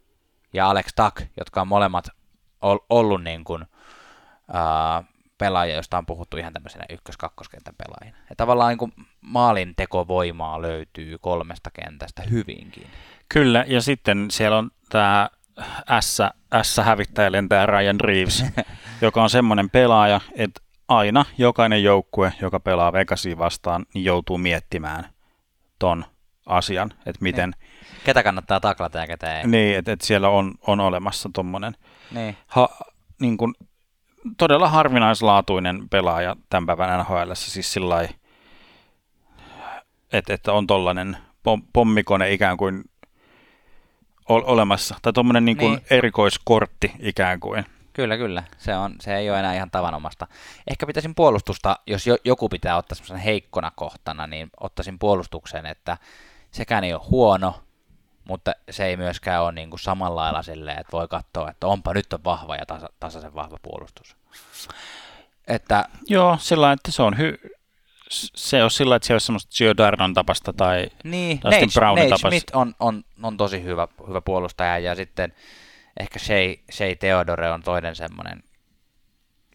ja 0.53 0.69
Alex 0.69 0.85
Tuck, 0.95 1.27
jotka 1.37 1.61
on 1.61 1.67
molemmat 1.67 2.09
ol- 2.61 2.85
ollut 2.89 3.23
niin 3.23 3.43
kuin, 3.43 3.65
ää, 4.53 5.03
pelaajia, 5.37 5.75
joista 5.75 5.97
on 5.97 6.05
puhuttu 6.05 6.37
ihan 6.37 6.53
tämmöisenä 6.53 6.85
ykkös-kakkoskentän 6.89 7.75
pelaajina. 7.77 8.17
Ja 8.29 8.35
tavallaan 8.35 8.69
niin 8.69 8.77
kuin 8.77 8.93
maalin 9.21 9.73
tekovoimaa 9.75 10.61
löytyy 10.61 11.17
kolmesta 11.21 11.69
kentästä 11.71 12.23
hyvinkin. 12.31 12.87
kyllä. 13.29 13.65
Ja 13.67 13.81
sitten 13.81 14.31
siellä 14.31 14.57
on 14.57 14.71
tämä 14.89 15.29
S-hävittäjä 16.61 17.31
lentää 17.31 17.65
Ryan 17.65 17.99
Reeves, 17.99 18.45
joka 19.01 19.23
on 19.23 19.29
semmoinen 19.29 19.69
pelaaja, 19.69 20.21
että 20.35 20.61
aina 20.87 21.25
jokainen 21.37 21.83
joukkue, 21.83 22.33
joka 22.41 22.59
pelaa 22.59 22.93
Vegasia 22.93 23.37
vastaan, 23.37 23.85
niin 23.93 24.05
joutuu 24.05 24.37
miettimään 24.37 25.09
ton 25.79 26.05
asian, 26.45 26.91
että 27.05 27.19
miten, 27.23 27.53
Ketä 28.03 28.23
kannattaa 28.23 28.59
taklata 28.59 28.97
ja 28.97 29.07
ketä 29.07 29.37
ei. 29.39 29.47
niin, 29.47 29.77
että, 29.77 29.91
että 29.91 30.05
siellä 30.05 30.29
on, 30.29 30.53
on 30.67 30.79
olemassa 30.79 31.29
tuommoinen 31.33 31.75
Niin. 32.11 32.37
ha, 32.47 32.69
niin 33.21 33.37
kuin, 33.37 33.53
todella 34.37 34.69
harvinaislaatuinen 34.69 35.89
pelaaja 35.89 36.35
tämän 36.49 36.65
päivän 36.65 36.99
NHL, 36.99 37.31
siis 37.33 37.73
sillä 37.73 38.07
että, 40.13 40.33
että 40.33 40.53
on 40.53 40.67
tollainen 40.67 41.17
pom, 41.43 41.61
pommikone 41.73 42.33
ikään 42.33 42.57
kuin 42.57 42.83
ol, 44.29 44.41
olemassa, 44.45 44.95
tai 45.01 45.13
tuommoinen 45.13 45.45
niin 45.45 45.57
kuin 45.57 45.71
Niin. 45.71 45.85
erikoiskortti 45.89 46.91
ikään 46.99 47.39
kuin. 47.39 47.65
Kyllä, 47.95 48.17
kyllä. 48.17 48.43
Se, 48.57 48.75
on, 48.75 48.95
se 48.99 49.15
ei 49.15 49.29
ole 49.29 49.39
enää 49.39 49.53
ihan 49.53 49.71
tavanomasta. 49.71 50.27
Ehkä 50.67 50.85
pitäisin 50.85 51.15
puolustusta, 51.15 51.79
jos 51.87 52.07
jo, 52.07 52.17
joku 52.23 52.49
pitää 52.49 52.77
ottaa 52.77 52.95
semmoisen 52.95 53.17
heikkona 53.17 53.71
kohtana, 53.75 54.27
niin 54.27 54.49
ottaisin 54.59 54.99
puolustuksen, 54.99 55.65
että 55.65 55.97
sekään 56.51 56.83
ei 56.83 56.93
ole 56.93 57.01
huono, 57.09 57.63
mutta 58.23 58.51
se 58.69 58.85
ei 58.85 58.97
myöskään 58.97 59.41
ole 59.41 59.51
niin 59.51 59.69
kuin 59.69 59.79
samalla 59.79 60.21
lailla 60.21 60.43
silleen, 60.43 60.79
että 60.79 60.91
voi 60.91 61.07
katsoa, 61.07 61.49
että 61.49 61.67
onpa 61.67 61.93
nyt 61.93 62.13
on 62.13 62.23
vahva 62.23 62.55
ja 62.55 62.65
tasa, 62.65 62.89
tasaisen 62.99 63.35
vahva 63.35 63.57
puolustus. 63.61 64.15
Että 65.47 65.85
Joo, 66.07 66.37
sillä 66.39 66.71
että 66.71 66.91
se 66.91 67.01
on 67.03 67.17
hy, 67.17 67.37
se 68.09 68.63
on 68.63 68.71
sillä 68.71 68.95
että 68.95 69.07
se 69.07 69.13
on 69.13 69.21
semmoista 69.21 69.55
Giordardon 69.57 70.13
tapasta 70.13 70.53
tai 70.53 70.89
niin, 71.03 71.39
Nate, 71.43 71.65
Brownin 71.73 72.09
Nate 72.09 72.09
tapas. 72.09 72.31
Smith 72.31 72.55
on, 72.55 72.75
on, 72.79 73.03
on 73.23 73.37
tosi 73.37 73.63
hyvä, 73.63 73.87
hyvä 74.07 74.21
puolustaja 74.21 74.79
ja 74.79 74.95
sitten 74.95 75.33
ehkä 75.99 76.19
Shea, 76.19 76.55
Shea 76.71 76.95
Theodore 76.95 77.51
on 77.51 77.63
toinen 77.63 77.95
semmoinen, 77.95 78.43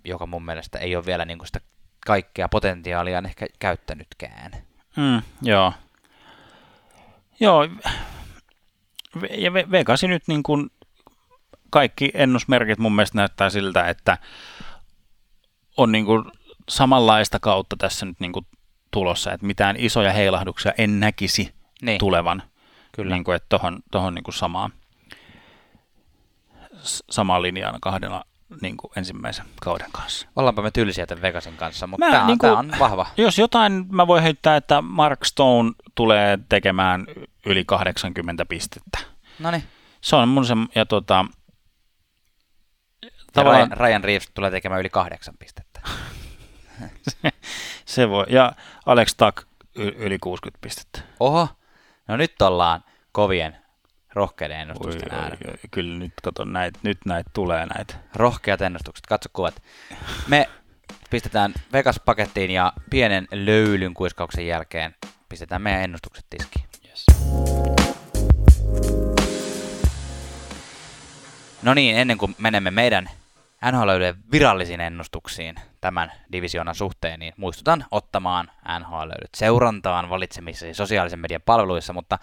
joka 0.05 0.27
mun 0.27 0.45
mielestä 0.45 0.79
ei 0.79 0.97
ole 0.97 1.07
vielä 1.07 1.25
niin 1.25 1.39
kuin 1.39 1.47
sitä 1.47 1.61
kaikkea 2.07 2.49
potentiaalia 2.49 3.23
ehkä 3.27 3.47
käyttänytkään. 3.59 4.51
Mm, 4.97 5.23
joo. 5.43 5.73
Joo, 7.41 7.63
ja 9.31 9.51
Ve- 9.51 9.71
Vegasi 9.71 10.09
nyt 10.09 10.23
niin 10.29 10.43
kuin 10.43 10.71
kaikki 11.71 12.11
ennusmerkit 12.15 12.79
mun 12.79 12.95
mielestä 12.95 13.19
näyttää 13.19 13.51
siltä, 13.51 13.89
että 13.89 14.19
on 15.77 15.93
niin 15.93 16.05
kuin 16.05 16.25
samanlaista 16.69 17.41
kautta 17.41 17.77
tässä 17.79 18.07
nyt 18.07 18.21
niin 18.21 18.33
kuin 18.33 18.47
tulossa, 18.91 19.33
että 19.33 19.47
mitään 19.47 19.77
isoja 19.79 20.13
heilahduksia 20.13 20.73
en 20.79 21.01
näkisi 21.01 21.55
Niin, 21.83 21.99
tulevan. 21.99 22.43
kyllä. 22.93 23.15
Niin 23.15 23.25
kuin, 23.25 23.37
että 23.37 23.47
tohon, 23.49 23.81
tohon 23.91 24.15
niin 24.15 24.23
kuin 24.23 24.35
samaan, 24.35 24.73
samaan 27.11 27.43
linjaan 27.43 27.81
kahdella 27.81 28.25
niin 28.63 28.77
kuin 28.77 28.91
ensimmäisen 28.97 29.45
kauden 29.61 29.91
kanssa. 29.93 30.29
Ollaanpa 30.37 30.63
me 30.63 30.71
tylsiä 30.71 31.07
tämän 31.07 31.23
Vegasin 31.23 31.57
kanssa, 31.57 31.87
mutta 31.87 32.07
Mä 32.07 32.13
tämä 32.13 32.37
tää 32.41 32.53
on 32.53 32.73
vahva. 32.79 33.07
Jos 33.17 33.39
jotain, 33.39 33.87
mä 33.91 34.07
voin 34.07 34.23
heittää, 34.23 34.57
että 34.57 34.83
Mark 34.83 35.25
Stone 35.25 35.73
tulee 35.95 36.39
tekemään 36.49 37.07
yli 37.47 37.65
80 37.65 38.47
pistettä. 38.47 38.99
No 39.39 39.51
niin, 39.51 39.65
Se 40.01 40.17
on 40.17 40.29
mun 40.29 40.47
se, 40.47 40.55
ja 40.75 40.87
tota, 40.87 41.25
tavallaan 43.33 43.69
Ryan, 43.69 43.79
Ryan 43.79 44.05
Reeves 44.05 44.31
tulee 44.35 44.51
tekemään 44.51 44.81
yli 44.81 44.91
kahdeksan 44.91 45.35
pistettä. 45.39 45.81
se 47.85 48.09
voi, 48.09 48.27
ja 48.29 48.53
Alex 48.87 49.15
Tuck 49.17 49.47
yli 49.77 50.19
60 50.19 50.59
pistettä. 50.61 51.01
Oho, 51.21 51.49
no 52.09 52.17
nyt 52.17 52.43
ollaan 52.43 52.85
kovien 53.13 53.57
rohkeiden 54.15 54.57
Oi, 54.57 54.63
ennustusten 54.63 55.15
oi, 55.15 55.21
äärellä. 55.21 55.51
oi, 55.51 55.59
kyllä 55.71 55.99
nyt 55.99 56.13
kato, 56.23 56.45
näitä, 56.45 56.79
nyt 56.83 56.99
näitä 57.05 57.31
tulee 57.33 57.67
näitä. 57.67 57.95
Rohkeat 58.15 58.61
ennustukset, 58.61 59.07
katso 59.07 59.29
kuvat. 59.33 59.63
Me 60.29 60.49
pistetään 61.11 61.55
Vegas-pakettiin 61.73 62.51
ja 62.51 62.73
pienen 62.91 63.29
löylyn 63.33 63.95
kuiskauksen 63.95 64.47
jälkeen 64.47 64.95
pistetään 65.29 65.63
meidän 65.63 65.83
ennustukset 65.83 66.27
tiskiin. 66.31 66.65
Yes. 66.89 67.07
No 71.63 71.75
niin, 71.75 71.97
ennen 71.97 72.19
kuin 72.19 72.35
menemme 72.39 72.71
meidän 72.71 73.11
nhl 73.73 73.89
virallisiin 74.33 74.81
ennustuksiin 74.81 75.55
tämän 75.81 76.13
divisioonan 76.33 76.75
suhteen, 76.75 77.21
niin 77.21 77.35
muistutan 77.37 77.85
ottamaan 77.91 78.51
nhl 78.79 79.11
seurantaan 79.37 80.11
valitsemissasi 80.11 80.75
sosiaalisen 80.75 81.19
median 81.19 81.43
palveluissa, 81.47 81.93
mutta 81.93 82.19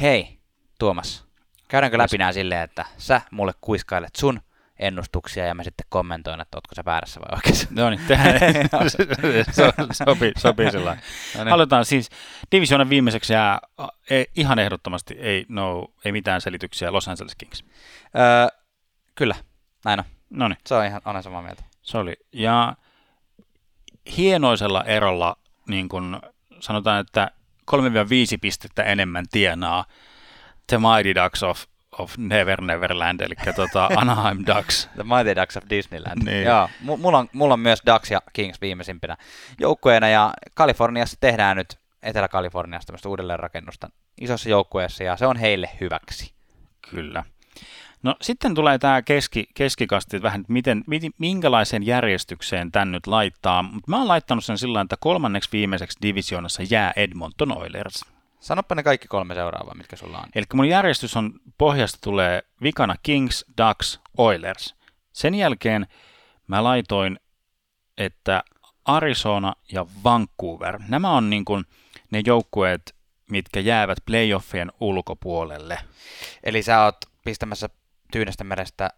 hei, 0.00 0.35
Tuomas, 0.78 1.24
käydäänkö 1.68 1.98
läpi 1.98 2.18
nämä 2.18 2.32
silleen, 2.32 2.62
että 2.62 2.84
sä 2.98 3.20
mulle 3.30 3.52
kuiskailet 3.60 4.16
sun 4.16 4.40
ennustuksia 4.78 5.46
ja 5.46 5.54
mä 5.54 5.64
sitten 5.64 5.86
kommentoin, 5.88 6.40
että 6.40 6.56
ootko 6.56 6.74
sä 6.74 6.84
väärässä 6.84 7.20
vai 7.20 7.28
oikeassa. 7.36 7.68
No 7.70 7.90
niin, 7.90 8.00
tehdään. 8.08 8.40
so, 9.56 9.72
sopii, 9.92 10.32
sopii 10.38 10.70
sillä. 10.70 10.96
No 11.36 11.44
niin. 11.44 11.52
Aloitetaan 11.52 11.84
siis. 11.84 12.10
Divisioonan 12.52 12.88
viimeiseksi 12.90 13.32
jää 13.32 13.58
a, 13.78 13.88
ei, 14.10 14.26
ihan 14.36 14.58
ehdottomasti 14.58 15.14
ei, 15.14 15.46
no, 15.48 15.88
ei 16.04 16.12
mitään 16.12 16.40
selityksiä 16.40 16.92
Los 16.92 17.08
Angeles 17.08 17.34
Kings. 17.38 17.64
Öö, 18.16 18.58
kyllä, 19.14 19.34
näin 19.84 20.00
on. 20.00 20.04
No 20.30 20.48
niin, 20.48 20.58
Se 20.66 20.74
on 20.74 20.84
ihan, 20.86 21.02
olen 21.04 21.22
samaa 21.22 21.42
mieltä. 21.42 21.62
se 21.82 21.98
oli. 21.98 22.16
Ja 22.32 22.76
hienoisella 24.16 24.84
erolla, 24.84 25.36
niin 25.68 25.88
kuin 25.88 26.16
sanotaan, 26.60 27.00
että 27.00 27.30
3-5 27.70 27.76
pistettä 28.40 28.82
enemmän 28.82 29.24
tienaa 29.30 29.84
The 30.66 30.78
Mighty 30.78 31.14
Ducks 31.14 31.42
of, 31.42 31.64
of 31.98 32.18
Never 32.18 32.60
Neverland, 32.60 33.20
eli 33.20 33.34
tota 33.56 33.88
Anaheim 33.96 34.38
Ducks. 34.46 34.90
The 34.94 35.02
Mighty 35.02 35.40
Ducks 35.40 35.56
of 35.56 35.64
Disneyland. 35.70 36.24
Niin. 36.24 36.44
Joo, 36.44 36.68
mu- 36.82 36.96
mulla 36.96 37.18
on, 37.18 37.28
mulla 37.32 37.54
on 37.54 37.60
myös 37.60 37.82
Ducks 37.92 38.10
ja 38.10 38.22
Kings 38.32 38.60
viimeisimpinä 38.60 39.16
joukkueena, 39.60 40.08
ja 40.08 40.34
Kaliforniassa 40.54 41.16
tehdään 41.20 41.56
nyt 41.56 41.78
Etelä-Kaliforniasta 42.02 42.86
tämmöistä 42.86 43.08
uudelleenrakennusta 43.08 43.90
isossa 44.20 44.48
joukkueessa, 44.48 45.04
ja 45.04 45.16
se 45.16 45.26
on 45.26 45.36
heille 45.36 45.70
hyväksi. 45.80 46.32
Kyllä. 46.90 47.24
No 48.02 48.16
sitten 48.22 48.54
tulee 48.54 48.78
tämä 48.78 49.02
keski, 49.02 49.46
keskikasti, 49.54 50.16
että 50.16 50.26
vähän, 50.26 50.44
miten, 50.48 50.84
miten, 50.86 51.10
minkälaiseen 51.18 51.86
järjestykseen 51.86 52.72
tämän 52.72 52.92
nyt 52.92 53.06
laittaa. 53.06 53.62
Mutta 53.62 53.90
mä 53.90 53.98
oon 53.98 54.08
laittanut 54.08 54.44
sen 54.44 54.58
sillä 54.58 54.80
että 54.80 54.96
kolmanneksi 55.00 55.48
viimeiseksi 55.52 55.98
divisioonassa 56.02 56.62
jää 56.70 56.92
Edmonton 56.96 57.58
Oilers. 57.58 58.15
Sanoppa 58.40 58.74
ne 58.74 58.82
kaikki 58.82 59.08
kolme 59.08 59.34
seuraavaa, 59.34 59.74
mitkä 59.74 59.96
sulla 59.96 60.18
on. 60.18 60.28
Eli 60.34 60.44
mun 60.54 60.68
järjestys 60.68 61.16
on, 61.16 61.32
pohjasta 61.58 61.98
tulee 62.02 62.42
vikana 62.62 62.94
Kings, 63.02 63.44
Ducks, 63.58 64.00
Oilers. 64.16 64.74
Sen 65.12 65.34
jälkeen 65.34 65.86
mä 66.46 66.64
laitoin, 66.64 67.20
että 67.98 68.42
Arizona 68.84 69.52
ja 69.72 69.86
Vancouver. 70.04 70.80
Nämä 70.88 71.10
on 71.10 71.30
niin 71.30 71.44
kuin 71.44 71.64
ne 72.10 72.22
joukkueet, 72.26 72.96
mitkä 73.30 73.60
jäävät 73.60 73.98
playoffien 74.06 74.72
ulkopuolelle. 74.80 75.78
Eli 76.44 76.62
sä 76.62 76.84
oot 76.84 76.96
pistämässä 77.24 77.68
Tyynestä 78.12 78.44
merestä 78.44 78.90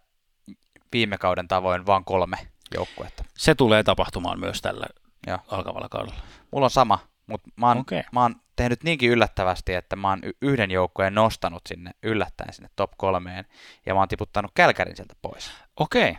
viime 0.93 1.17
kauden 1.17 1.47
tavoin 1.47 1.85
vain 1.85 2.05
kolme 2.05 2.37
joukkuetta. 2.75 3.23
Se 3.37 3.55
tulee 3.55 3.83
tapahtumaan 3.83 4.39
myös 4.39 4.61
tällä 4.61 4.85
Joo. 5.27 5.39
alkavalla 5.47 5.89
kaudella. 5.89 6.19
Mulla 6.51 6.65
on 6.65 6.71
sama, 6.71 6.99
mutta 7.27 7.49
mä 7.55 7.67
oon, 7.67 7.77
Okei. 7.77 8.03
mä 8.11 8.21
oon 8.21 8.35
tehnyt 8.59 8.83
niinkin 8.83 9.09
yllättävästi, 9.09 9.73
että 9.73 9.95
mä 9.95 10.09
oon 10.09 10.21
yhden 10.41 10.71
joukkueen 10.71 11.15
nostanut 11.15 11.61
sinne 11.67 11.91
yllättäen 12.03 12.53
sinne 12.53 12.69
top 12.75 12.91
kolmeen, 12.97 13.45
ja 13.85 13.93
mä 13.93 13.99
oon 13.99 14.07
tiputtanut 14.07 14.51
Kälkärin 14.55 14.95
sieltä 14.95 15.13
pois. 15.21 15.51
Okei, 15.75 16.17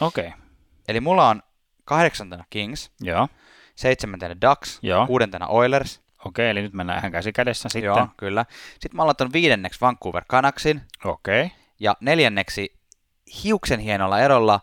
okei. 0.00 0.32
Eli 0.88 1.00
mulla 1.00 1.28
on 1.28 1.42
kahdeksantena 1.84 2.44
Kings, 2.50 2.90
Joo, 3.00 3.28
seitsemäntenä 3.74 4.36
Ducks, 4.48 4.78
Joo. 4.82 5.06
kuudentena 5.06 5.46
Oilers, 5.46 6.02
Okei, 6.24 6.50
eli 6.50 6.62
nyt 6.62 6.72
mennään 6.72 6.98
ihan 6.98 7.12
käsi 7.12 7.32
kädessä 7.32 7.68
sitten. 7.68 7.86
Joo, 7.86 8.08
kyllä. 8.16 8.46
Sitten 8.72 8.96
mä 8.96 9.02
aloitan 9.02 9.32
viidenneksi 9.32 9.80
Vancouver 9.80 10.24
Canucksin 10.24 10.82
Okei. 11.04 11.52
ja 11.80 11.96
neljänneksi 12.00 12.78
hiuksen 13.44 13.80
hienolla 13.80 14.20
erolla 14.20 14.60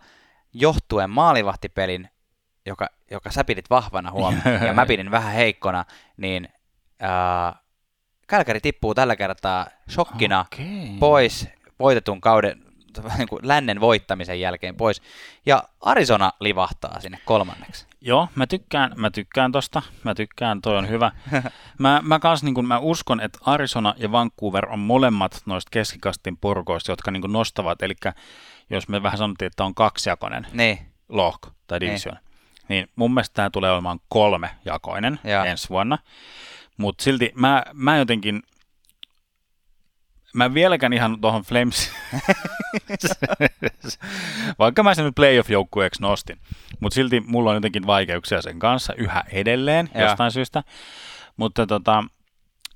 johtuen 0.53 1.10
maalivahtipelin, 1.10 2.10
joka, 2.65 2.88
joka 3.11 3.31
sä 3.31 3.43
pidit 3.43 3.69
vahvana 3.69 4.11
huomioon 4.11 4.65
ja 4.68 4.73
mä 4.73 4.85
pidin 4.85 5.11
vähän 5.11 5.34
heikkona, 5.34 5.85
niin 6.18 6.49
ää, 7.00 7.56
Kälkäri 8.28 8.60
tippuu 8.60 8.96
tällä 8.96 9.16
kertaa 9.16 9.68
shokkina 9.90 10.40
Okei. 10.40 10.96
pois 11.00 11.48
voitetun 11.80 12.22
kauden 12.22 12.64
niin 13.18 13.28
kuin 13.28 13.48
lännen 13.48 13.80
voittamisen 13.80 14.40
jälkeen 14.40 14.76
pois. 14.76 15.02
Ja 15.46 15.64
Arizona 15.82 16.32
livahtaa 16.40 17.00
sinne 17.00 17.20
kolmanneksi. 17.26 17.86
Joo, 18.02 18.28
mä 18.36 18.48
tykkään, 18.48 18.92
mä 18.96 19.12
tykkään 19.12 19.52
tosta. 19.52 19.82
Mä 20.04 20.16
tykkään, 20.16 20.62
toi 20.62 20.78
on 20.78 20.90
hyvä. 20.90 21.12
Mä, 21.78 22.02
mä, 22.04 22.20
kans, 22.20 22.44
niin 22.44 22.56
kun, 22.56 22.68
mä 22.68 22.80
uskon, 22.80 23.20
että 23.20 23.40
Arizona 23.46 23.94
ja 23.98 24.12
Vancouver 24.12 24.70
on 24.70 24.80
molemmat 24.80 25.42
noista 25.46 25.70
keskikastin 25.72 26.38
purkoista, 26.38 26.92
jotka 26.92 27.12
niin 27.12 27.24
nostavat. 27.28 27.82
Eli 27.82 27.96
jos 28.70 28.88
me 28.88 29.04
vähän 29.04 29.18
sanottiin, 29.18 29.48
että 29.48 29.64
on 29.64 29.76
kaksijakoinen 29.76 30.48
Niin, 30.54 30.80
lohko 31.10 31.50
tai 31.68 31.80
division, 31.80 32.18
niin 32.68 32.88
mun 32.96 33.14
mielestä 33.14 33.34
tämä 33.34 33.50
tulee 33.50 33.72
olemaan 33.72 34.00
kolmejakoinen 34.10 35.20
Joo. 35.24 35.44
ensi 35.44 35.70
vuonna. 35.70 35.98
Mutta 36.80 37.03
silti 37.03 37.31
mä, 37.35 37.64
mä 37.73 37.97
jotenkin, 37.97 38.43
mä 40.34 40.45
en 40.45 40.53
vieläkään 40.53 40.93
ihan 40.93 41.22
tuohon 41.22 41.41
Flames, 41.41 41.91
vaikka 44.60 44.84
mä 44.84 44.95
sen 44.95 45.06
nyt 45.06 45.15
playoff-joukkueeksi 45.15 46.01
nostin, 46.01 46.39
mutta 46.80 46.95
silti 46.95 47.19
mulla 47.19 47.49
on 47.49 47.56
jotenkin 47.56 47.88
vaikeuksia 47.88 48.41
sen 48.41 48.60
kanssa 48.60 48.93
yhä 48.93 49.23
edelleen 49.31 49.89
Joo. 49.95 50.03
jostain 50.03 50.31
syystä. 50.31 50.64
Mutta 51.38 51.68
tota, 51.68 52.03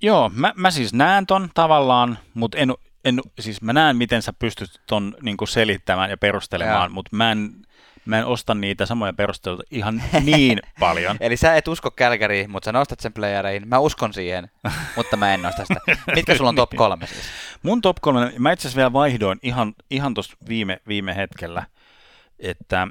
joo, 0.01 0.31
mä, 0.35 0.53
mä 0.55 0.71
siis 0.71 0.93
näen 0.93 1.25
ton 1.25 1.49
tavallaan, 1.53 2.17
mutta 2.33 2.57
en, 2.57 2.73
en, 3.05 3.21
siis 3.39 3.61
mä 3.61 3.73
näen, 3.73 3.97
miten 3.97 4.21
sä 4.21 4.33
pystyt 4.33 4.81
ton 4.87 5.15
niin 5.21 5.37
selittämään 5.47 6.09
ja 6.09 6.17
perustelemaan, 6.17 6.91
mutta 6.91 7.15
mä 7.15 7.31
en, 7.31 7.51
mä 8.05 8.19
en 8.19 8.25
osta 8.25 8.55
niitä 8.55 8.85
samoja 8.85 9.13
perusteluita 9.13 9.63
ihan 9.71 10.03
niin 10.23 10.59
paljon. 10.79 11.17
eli 11.19 11.37
sä 11.37 11.55
et 11.55 11.67
usko 11.67 11.91
Kälkäriin, 11.91 12.51
mutta 12.51 12.65
sä 12.65 12.71
nostat 12.71 12.99
sen 12.99 13.13
playereihin. 13.13 13.67
Mä 13.67 13.79
uskon 13.79 14.13
siihen, 14.13 14.51
mutta 14.95 15.17
mä 15.17 15.33
en 15.33 15.41
nosta 15.41 15.65
sitä. 15.65 15.81
Mitkä 16.15 16.37
sulla 16.37 16.49
on 16.49 16.55
top 16.55 16.69
kolme 16.75 17.07
siis? 17.07 17.25
Mun 17.63 17.81
top 17.81 17.97
3, 18.01 18.33
mä 18.37 18.51
itse 18.51 18.61
asiassa 18.67 18.77
vielä 18.77 18.93
vaihdoin 18.93 19.39
ihan, 19.43 19.73
ihan 19.89 20.13
tuossa 20.13 20.37
viime, 20.47 20.79
viime 20.87 21.15
hetkellä, 21.15 21.65
että 22.39 22.87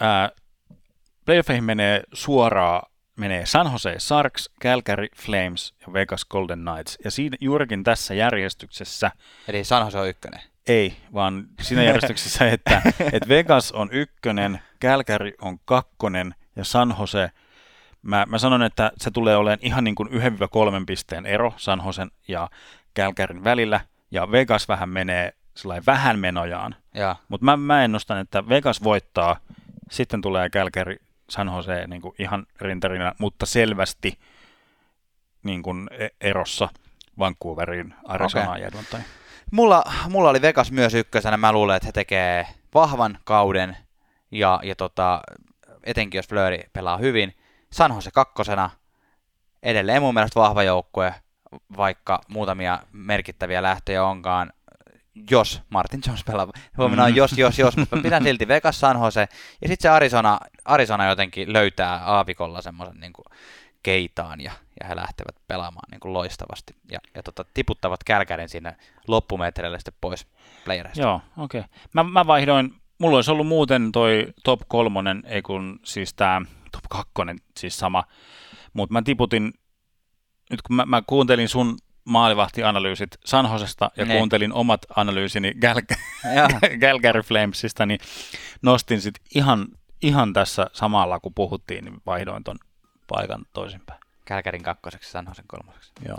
ää, 0.00 0.30
playoffeihin 1.24 1.64
menee 1.64 2.02
suoraan, 2.12 2.82
menee 3.16 3.46
San 3.46 3.72
Jose 3.72 3.94
Sharks, 3.98 4.50
Calgary 4.62 5.06
Flames 5.16 5.74
ja 5.86 5.92
Vegas 5.92 6.24
Golden 6.24 6.58
Knights. 6.58 6.98
Ja 7.04 7.10
siinä 7.10 7.36
juurikin 7.40 7.84
tässä 7.84 8.14
järjestyksessä, 8.14 9.10
Eli 9.48 9.64
San 9.64 9.84
Jose 9.84 9.98
on 9.98 10.08
ykkönen. 10.08 10.40
Ei, 10.68 10.96
vaan 11.14 11.46
siinä 11.60 11.82
järjestyksessä, 11.82 12.48
että, 12.50 12.82
että 13.12 13.28
Vegas 13.28 13.72
on 13.72 13.88
ykkönen, 13.92 14.60
Calgary 14.82 15.32
on 15.40 15.58
kakkonen 15.64 16.34
ja 16.56 16.64
San 16.64 16.94
Jose 17.00 17.30
Mä, 18.02 18.26
mä 18.28 18.38
sanon, 18.38 18.62
että 18.62 18.92
se 18.96 19.10
tulee 19.10 19.36
olemaan 19.36 19.58
ihan 19.62 19.84
niin 19.84 19.94
kuin 19.94 20.08
1-3 20.08 20.12
pisteen 20.86 21.26
ero 21.26 21.54
San 21.56 21.82
Josen 21.86 22.10
ja 22.28 22.48
Calgaryn 22.96 23.44
välillä, 23.44 23.80
ja 24.10 24.32
Vegas 24.32 24.68
vähän 24.68 24.88
menee 24.88 25.32
sellainen 25.54 25.86
vähän 25.86 26.18
menojaan. 26.18 26.74
Mutta 27.28 27.44
mä, 27.44 27.56
mä 27.56 27.84
ennustan, 27.84 28.18
että 28.18 28.48
Vegas 28.48 28.82
voittaa, 28.84 29.36
sitten 29.90 30.20
tulee 30.20 30.50
Calgary 30.50 30.96
San 31.30 31.46
Jose 31.46 31.86
niin 31.86 32.02
kuin 32.02 32.14
ihan 32.18 32.46
rintarina, 32.60 33.14
mutta 33.18 33.46
selvästi 33.46 34.18
niin 35.42 35.62
kuin 35.62 35.88
e- 35.98 36.08
erossa 36.20 36.68
Vancouverin 37.18 37.94
Arizonaan 38.04 38.50
okay. 38.50 38.62
Edmontonin. 38.62 39.06
Mulla, 39.50 39.84
mulla 40.08 40.30
oli 40.30 40.42
Vegas 40.42 40.72
myös 40.72 40.94
ykkösenä. 40.94 41.36
Mä 41.36 41.52
luulen, 41.52 41.76
että 41.76 41.86
he 41.86 41.92
tekee 41.92 42.46
vahvan 42.74 43.18
kauden 43.24 43.76
ja, 44.30 44.60
ja 44.62 44.76
tota, 44.76 45.20
etenkin 45.84 46.18
jos 46.18 46.28
Flöri 46.28 46.64
pelaa 46.72 46.96
hyvin. 46.96 47.34
San 47.72 47.94
Jose 47.94 48.10
kakkosena. 48.10 48.70
Edelleen 49.62 50.02
mun 50.02 50.14
mielestä 50.14 50.40
vahva 50.40 50.62
joukkue, 50.62 51.14
vaikka 51.76 52.20
muutamia 52.28 52.78
merkittäviä 52.92 53.62
lähtöjä 53.62 54.04
onkaan. 54.04 54.52
Jos 55.30 55.62
Martin 55.70 56.00
Jones 56.06 56.24
pelaa. 56.24 56.48
Huomenna 56.76 57.04
on 57.04 57.10
Mm. 57.10 57.16
jos, 57.16 57.38
jos, 57.38 57.58
jos, 57.58 57.76
mutta 57.76 57.96
pidän 58.02 58.22
silti 58.22 58.48
Vegas, 58.48 58.80
San 58.80 59.00
Jose. 59.02 59.28
Ja 59.62 59.68
sitten 59.68 59.82
se 59.82 59.88
Arizona, 59.88 60.38
Arizona 60.64 61.08
jotenkin 61.08 61.52
löytää 61.52 62.00
aavikolla 62.04 62.62
semmoisen 62.62 63.00
niin 63.00 63.12
keitaan 63.82 64.40
ja, 64.40 64.52
ja 64.80 64.86
he 64.88 64.96
lähtevät 64.96 65.36
pelaamaan 65.46 65.88
niin 65.90 66.00
kuin 66.00 66.12
loistavasti 66.12 66.76
ja, 66.90 66.98
ja 67.14 67.22
tota, 67.22 67.44
tiputtavat 67.54 68.04
Kälkärin 68.04 68.48
sinne 68.48 68.76
loppumetreille 69.08 69.78
sitten 69.78 69.94
pois 70.00 70.26
playereista. 70.64 71.02
Joo, 71.02 71.20
okei. 71.38 71.60
Okay. 71.60 71.70
Mä, 71.92 72.02
mä 72.02 72.26
vaihdoin, 72.26 72.74
mulla 72.98 73.16
olisi 73.16 73.30
ollut 73.30 73.46
muuten 73.46 73.92
toi 73.92 74.26
top 74.44 74.60
kolmonen, 74.68 75.22
ei 75.26 75.42
kun 75.42 75.80
siis 75.84 76.14
tää 76.14 76.42
top 76.72 76.84
kakkonen, 76.88 77.38
siis 77.56 77.78
sama. 77.78 78.04
Mutta 78.72 78.92
mä 78.92 79.02
tiputin, 79.02 79.52
nyt 80.50 80.62
kun 80.62 80.76
mä, 80.76 80.86
mä 80.86 81.02
kuuntelin 81.06 81.48
sun 81.48 81.76
maalivahtianalyysit 82.04 83.10
San 83.24 83.52
Josesta 83.52 83.90
ja 83.96 84.04
Ne. 84.04 84.16
kuuntelin 84.16 84.52
omat 84.52 84.80
analyysini 84.96 85.52
Gal- 85.52 85.96
Joo. 86.36 86.48
Calgary 86.82 87.22
Flamesista, 87.22 87.86
niin 87.86 88.00
nostin 88.62 89.00
sit 89.00 89.14
ihan, 89.34 89.66
ihan 90.02 90.32
tässä 90.32 90.66
samalla, 90.72 91.20
kun 91.20 91.34
puhuttiin, 91.34 91.84
niin 91.84 91.96
vaihdoin 92.06 92.44
ton 92.44 92.56
paikan 93.08 93.44
toisinpäin. 93.52 94.00
Kälkärin 94.24 94.62
kakkoseksi, 94.62 95.10
San 95.10 95.26
Josen 95.28 95.44
kolmoseksi. 95.48 95.92
Joo. 96.08 96.16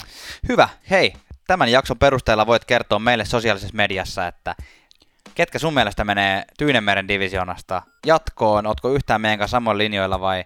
Hyvä. 0.50 0.70
Hei, 0.90 1.14
tämän 1.48 1.72
jakson 1.72 1.98
perusteella 1.98 2.48
voit 2.48 2.66
kertoa 2.66 3.00
meille 3.00 3.26
sosiaalisessa 3.26 3.76
mediassa, 3.76 4.28
että 4.28 4.56
ketkä 5.36 5.60
sun 5.60 5.74
mielestä 5.74 6.04
menee 6.04 6.44
Tyynemeren 6.58 7.08
divisionasta 7.08 7.82
jatkoon? 8.06 8.68
Ootko 8.68 8.90
yhtään 8.90 9.22
meidän 9.22 9.40
kanssa 9.40 9.56
samoilla 9.56 9.78
linjoilla 9.78 10.20
vai, 10.20 10.46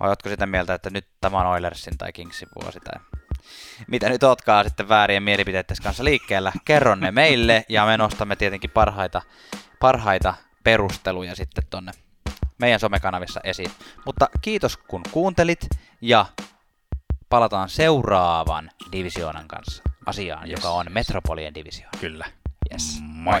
vai 0.00 0.08
ootko 0.08 0.28
sitä 0.28 0.46
mieltä, 0.46 0.74
että 0.74 0.90
nyt 0.90 1.06
tämä 1.20 1.40
on 1.40 1.46
Oilersin 1.46 1.98
tai 1.98 2.12
Kingsin 2.12 2.48
vuosi 2.62 2.80
tai 2.80 3.00
mitä 3.86 4.08
nyt 4.08 4.22
ootkaa 4.22 4.64
sitten 4.64 4.88
väärien 4.88 5.22
mielipiteiden 5.22 5.76
kanssa 5.82 6.04
liikkeellä? 6.04 6.52
Kerro 6.64 6.94
ne 6.94 7.10
meille 7.10 7.64
ja 7.68 7.86
me 7.86 7.96
nostamme 7.96 8.36
tietenkin 8.36 8.70
parhaita, 8.70 9.22
parhaita 9.80 10.34
perusteluja 10.64 11.36
sitten 11.36 11.64
tonne 11.70 11.92
meidän 12.58 12.80
somekanavissa 12.80 13.40
esiin. 13.44 13.70
Mutta 14.06 14.28
kiitos 14.42 14.76
kun 14.76 15.00
kuuntelit 15.10 15.66
ja 16.00 16.26
palataan 17.28 17.68
seuraavan 17.68 18.70
divisioonan 18.92 19.48
kanssa 19.48 19.82
asiaan, 20.06 20.50
Yes. 20.50 20.58
joka 20.58 20.70
on 20.70 20.86
Metropolien 20.90 21.54
divisioona. 21.54 21.98
Kyllä. 22.00 22.26
Yes. 22.72 22.98
Moi. 23.00 23.40